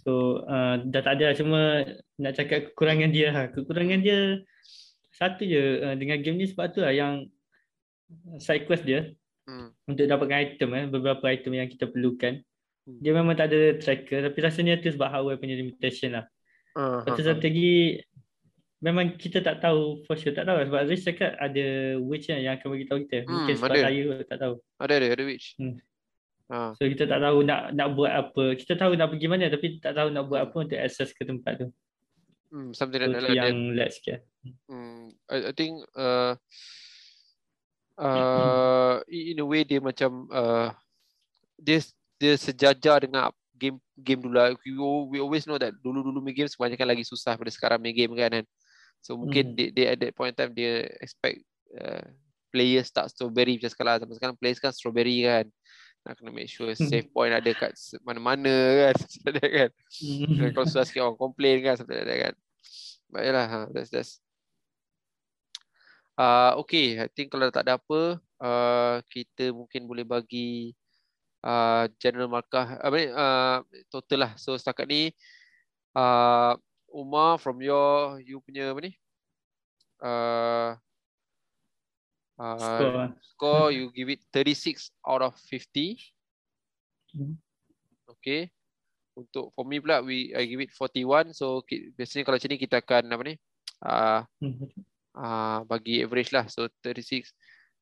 [0.08, 1.84] So uh, dah tak ada cuma
[2.16, 3.52] nak cakap kekurangan dia ha.
[3.52, 4.40] Kekurangan dia
[5.12, 7.28] satu je uh, dengan game ni sebab tu lah yang
[8.40, 9.12] side quest dia
[9.44, 9.68] hmm.
[9.84, 12.40] untuk dapatkan item eh, beberapa item yang kita perlukan.
[12.88, 12.98] Hmm.
[13.04, 16.24] Dia memang tak ada tracker tapi rasanya tu sebab hardware punya limitation lah.
[16.72, 18.00] Uh, Lepas tu strategi
[18.80, 22.56] memang kita tak tahu for sure tak tahu lah, sebab Rich cakap ada witch yang
[22.56, 23.28] akan bagi tahu kita.
[23.28, 23.92] Mungkin hmm, sebab ada.
[23.92, 24.54] saya tak tahu.
[24.80, 25.52] Ada ada ada witch.
[25.60, 25.76] Hmm.
[26.48, 26.72] Ha.
[26.80, 28.56] So kita tak tahu nak nak buat apa.
[28.56, 31.60] Kita tahu nak pergi mana tapi tak tahu nak buat apa untuk access ke tempat
[31.60, 31.68] tu.
[32.48, 34.24] Hmm, something so, like yang let's get.
[34.64, 36.40] Hmm, I, I think uh,
[38.00, 40.72] uh, in a way dia macam uh,
[41.60, 41.84] dia
[42.16, 44.56] dia sejajar dengan game game dulu lah.
[44.64, 44.72] We,
[45.12, 48.32] we always know that dulu-dulu main game kebanyakan lagi susah pada sekarang main game kan.
[48.32, 48.44] kan?
[49.04, 49.54] So mungkin hmm.
[49.54, 51.44] dia, dia at that point in time dia expect
[51.76, 52.08] uh,
[52.48, 53.94] players start strawberry macam sekarang.
[54.00, 55.44] Sampai sekarang players kan strawberry kan
[56.06, 56.88] nak kena make sure hmm.
[56.88, 58.54] save point ada kat mana-mana
[58.90, 58.96] kan
[59.58, 59.70] kan.
[60.00, 60.50] Hmm.
[60.54, 62.34] kalau susah sikit orang complain kan sampai ada kan.
[63.08, 64.12] Baiklah ha that's that's.
[66.18, 70.74] Uh, okay I think kalau tak ada apa uh, kita mungkin boleh bagi
[71.46, 73.58] uh, general markah apa ni uh,
[73.90, 74.32] total lah.
[74.40, 75.14] So setakat ni
[75.94, 76.58] uh,
[76.88, 78.92] Umar from your you punya apa ni?
[79.98, 80.78] Uh,
[82.38, 83.06] Uh, score.
[83.34, 85.98] score you give it 36 out of 50.
[87.10, 87.34] Hmm.
[88.06, 88.54] Okay.
[89.18, 91.34] Untuk for me pula we I give it 41.
[91.34, 91.66] So
[91.98, 93.34] biasanya kalau macam ni kita akan apa ni?
[93.82, 94.22] Uh,
[95.18, 96.46] uh, bagi average lah.
[96.46, 97.34] So 36.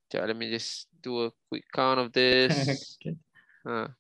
[0.09, 2.57] Sekejap, let me just do a quick count of this.
[2.97, 3.13] okay.
[3.69, 3.93] uh.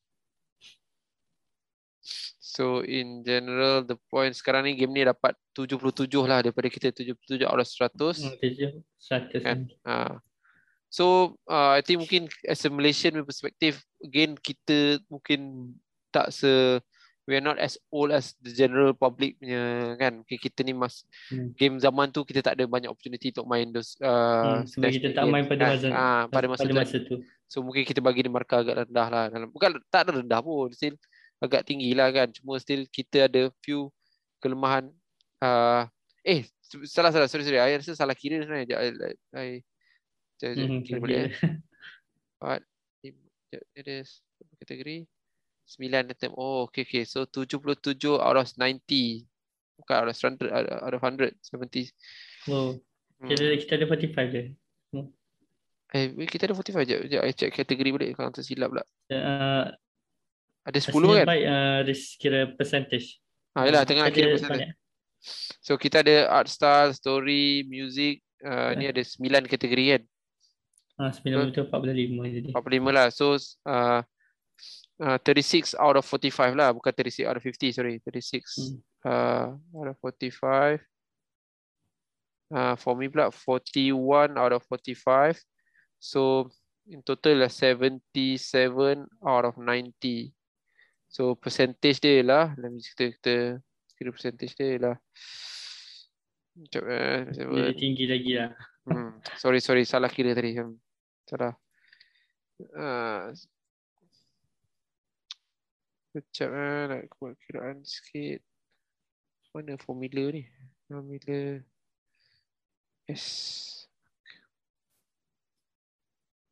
[2.41, 7.45] So in general the points sekarang ni game ni dapat 77 lah daripada kita 77
[7.45, 8.24] out of 100.
[8.24, 8.33] Hmm,
[8.97, 9.45] 100.
[9.45, 9.69] Kan?
[9.85, 10.16] Uh.
[10.89, 15.73] So uh, I think mungkin as a Malaysian perspective again kita mungkin
[16.15, 16.81] tak se
[17.27, 20.23] we are not as old as the general public punya kan?
[20.23, 21.59] Mungkin kita ni mas hmm.
[21.59, 25.09] game zaman tu kita tak ada banyak opportunity untuk main those uh, hmm, sebab kita
[25.11, 27.19] tak main pada masa, uh, pada masa, pada masa tu.
[27.19, 30.39] tu so mungkin kita bagi di markah agak rendah lah dalam bukan tak ada rendah
[30.39, 30.95] pun still
[31.41, 32.33] agak tinggi lah kan?
[32.33, 33.93] Cuma still kita ada few
[34.41, 34.89] kelemahan
[35.43, 35.85] uh,
[36.25, 36.45] eh
[36.89, 37.61] salah salah sorry sorry.
[37.61, 38.77] I rasa salah kira sebenarnya.
[38.77, 39.47] I, I, I
[40.37, 41.23] Saya Mhm, kira balik dia.
[41.23, 41.33] eh.
[42.37, 42.61] Empat,
[43.01, 43.25] lima,
[43.73, 44.21] It is
[44.61, 45.09] kategori.
[45.65, 46.33] Sembilan item.
[46.37, 47.03] Oh, okay, okay.
[47.03, 49.25] So 77 out of 90.
[49.77, 51.33] Bukan out of 100, out of 100.
[51.43, 51.89] 70.
[52.49, 52.77] Oh,
[53.17, 53.33] Hmm.
[53.33, 54.43] kita, kita ada 45 je.
[55.91, 56.97] Eh, wait, kita ada 45 je.
[57.01, 58.09] Sekejap, I check kategori balik.
[58.13, 58.85] Kalau tersilap pula.
[59.09, 59.73] Uh,
[60.67, 61.27] Ada 10 hasilnya kan?
[61.27, 63.07] baik uh, dari kira percentage.
[63.55, 64.51] Ha, yelah, Hmm, tengah ada kira persen.
[64.51, 64.71] banyak.
[65.63, 68.21] So kita ada art style, story, music.
[68.39, 68.77] Uh, Eh.
[68.77, 70.03] ni ada 9 kategori kan?
[70.97, 72.48] Ah, 9 betul 45 jadi.
[72.56, 73.06] 45 lah.
[73.12, 73.36] So
[73.68, 74.01] uh,
[75.01, 76.73] uh, 36 out of 45 lah.
[76.73, 77.77] Bukan 36 out of 50.
[77.77, 78.01] Sorry.
[78.01, 78.81] 36 Hmm.
[79.05, 79.47] uh,
[79.77, 80.81] out of 45.
[82.47, 85.36] Uh, for me pula 41 out of 45.
[86.01, 86.48] So
[86.89, 90.32] in total lah 77 out of 90.
[91.12, 92.56] So percentage dia lah.
[92.56, 93.35] Let me kita, kita
[94.01, 94.97] kira percentage dia lah.
[96.56, 97.20] Sekejap eh.
[97.36, 98.51] Jadi tinggi lagi lah.
[98.89, 99.20] Hmm.
[99.36, 99.85] Sorry, sorry.
[99.85, 100.56] Salah kira tadi.
[100.56, 100.78] Hmm.
[101.27, 101.55] Salah.
[102.62, 103.35] Uh,
[106.15, 106.82] Sekejap eh.
[106.89, 108.40] Nak buat kiraan sikit.
[109.51, 110.47] Mana formula ni?
[110.86, 111.61] Formula.
[113.11, 113.27] Yes.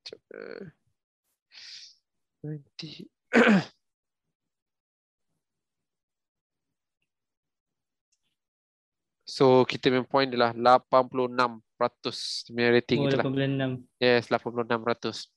[0.03, 0.67] Sekejap eh.
[2.43, 3.09] 90.
[9.35, 13.25] So kita punya point adalah 86% punya rating Oh, kita lah.
[13.27, 14.01] 86.
[14.01, 15.31] Yes, 86%.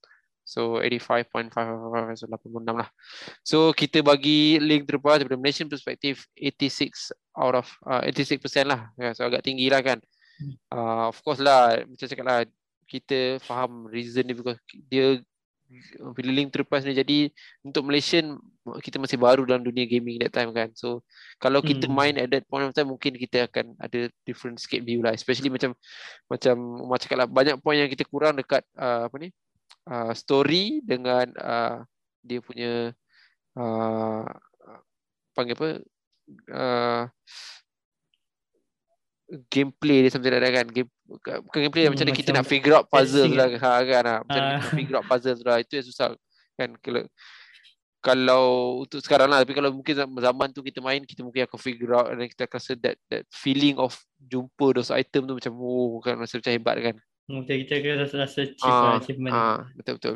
[0.48, 1.52] So 85.5
[2.16, 2.90] so 86 lah.
[3.44, 8.88] So kita bagi link terlepas daripada Malaysian perspective 86 out of uh, 86% lah.
[8.96, 10.00] Yeah, so agak tinggi lah kan.
[10.40, 10.56] Hmm.
[10.72, 12.40] Uh, of course lah macam cakap lah
[12.88, 15.20] kita faham reason dia because dia
[16.16, 17.28] bila link terlepas ni jadi
[17.60, 18.40] untuk Malaysian
[18.80, 20.72] kita masih baru dalam dunia gaming that time kan.
[20.76, 21.04] So
[21.44, 21.96] kalau kita Hmm.
[21.96, 25.12] main at that point of time mungkin kita akan ada different skate view lah.
[25.12, 25.76] Especially macam
[26.32, 26.56] macam
[26.88, 29.30] Umar cakap lah banyak point yang kita kurang dekat uh, apa ni
[29.92, 31.84] uh, story dengan uh,
[32.24, 32.96] dia punya
[33.60, 34.24] uh,
[35.36, 35.70] panggil apa
[36.52, 37.04] uh,
[39.52, 42.48] gameplay dia something like that kan game bukan gameplay Hmm, macam mana kita macam nak
[42.48, 44.16] figure out puzzle guessing lah ha, kan ha.
[44.24, 44.48] macam Ah.
[44.48, 46.08] kita nak figure out puzzle lah itu yang susah
[46.56, 47.04] kan kalau
[48.00, 48.44] kalau
[48.88, 52.08] untuk sekarang lah tapi kalau mungkin zaman- tu kita main kita mungkin akan figure out
[52.08, 53.92] dan kita akan rasa that that feeling of
[54.22, 56.96] jumpa those item tu macam oh kan rasa macam hebat kan
[57.28, 59.34] Mungkin kita akan rasa, rasa Ah, lah, achievement.
[59.36, 60.16] Ah, betul betul.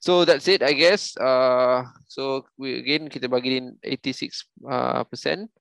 [0.00, 1.12] So that's it I guess.
[1.12, 5.52] Uh, so we, again kita bagi in 86 uh, percent.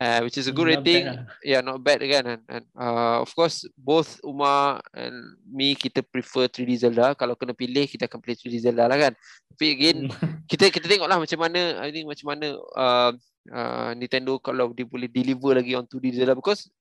[0.00, 1.04] Uh, which is a good Not bad rating.
[1.12, 1.16] lah.
[1.44, 2.24] Yeah, not bad kan.
[2.24, 5.12] And, and uh, of course both Umar and
[5.44, 7.12] me kita prefer 3D Zelda.
[7.12, 9.12] Kalau kena pilih kita akan pilih 3D Zelda lah kan.
[9.52, 10.40] Tapi again Hmm.
[10.50, 13.12] kita kita tengoklah macam mana I think macam mana uh,
[13.52, 16.72] uh, Nintendo kalau dia boleh deliver lagi on 2D Zelda because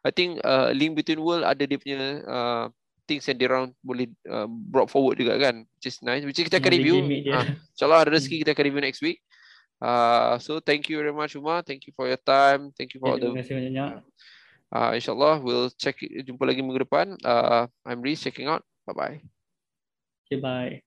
[0.00, 2.64] I think uh, Link Between World ada dia punya uh,
[3.04, 6.48] things yang dia orang boleh uh, brought forward juga kan which is nice which is
[6.48, 6.96] kita akan review
[7.36, 7.44] uh,
[7.76, 9.20] insyaAllah ada rezeki kita akan review next week
[9.82, 11.66] Uh, so thank you very much Umar.
[11.66, 12.70] Thank you for your time.
[12.78, 13.30] Thank you for yeah, all the.
[13.34, 13.90] Terima kasih banyak.
[14.72, 17.18] Uh, InsyaAllah we'll check jumpa lagi minggu depan.
[17.26, 18.62] Uh, I'm Reese checking out.
[18.86, 19.16] Bye bye.
[20.30, 20.80] Okay, bye.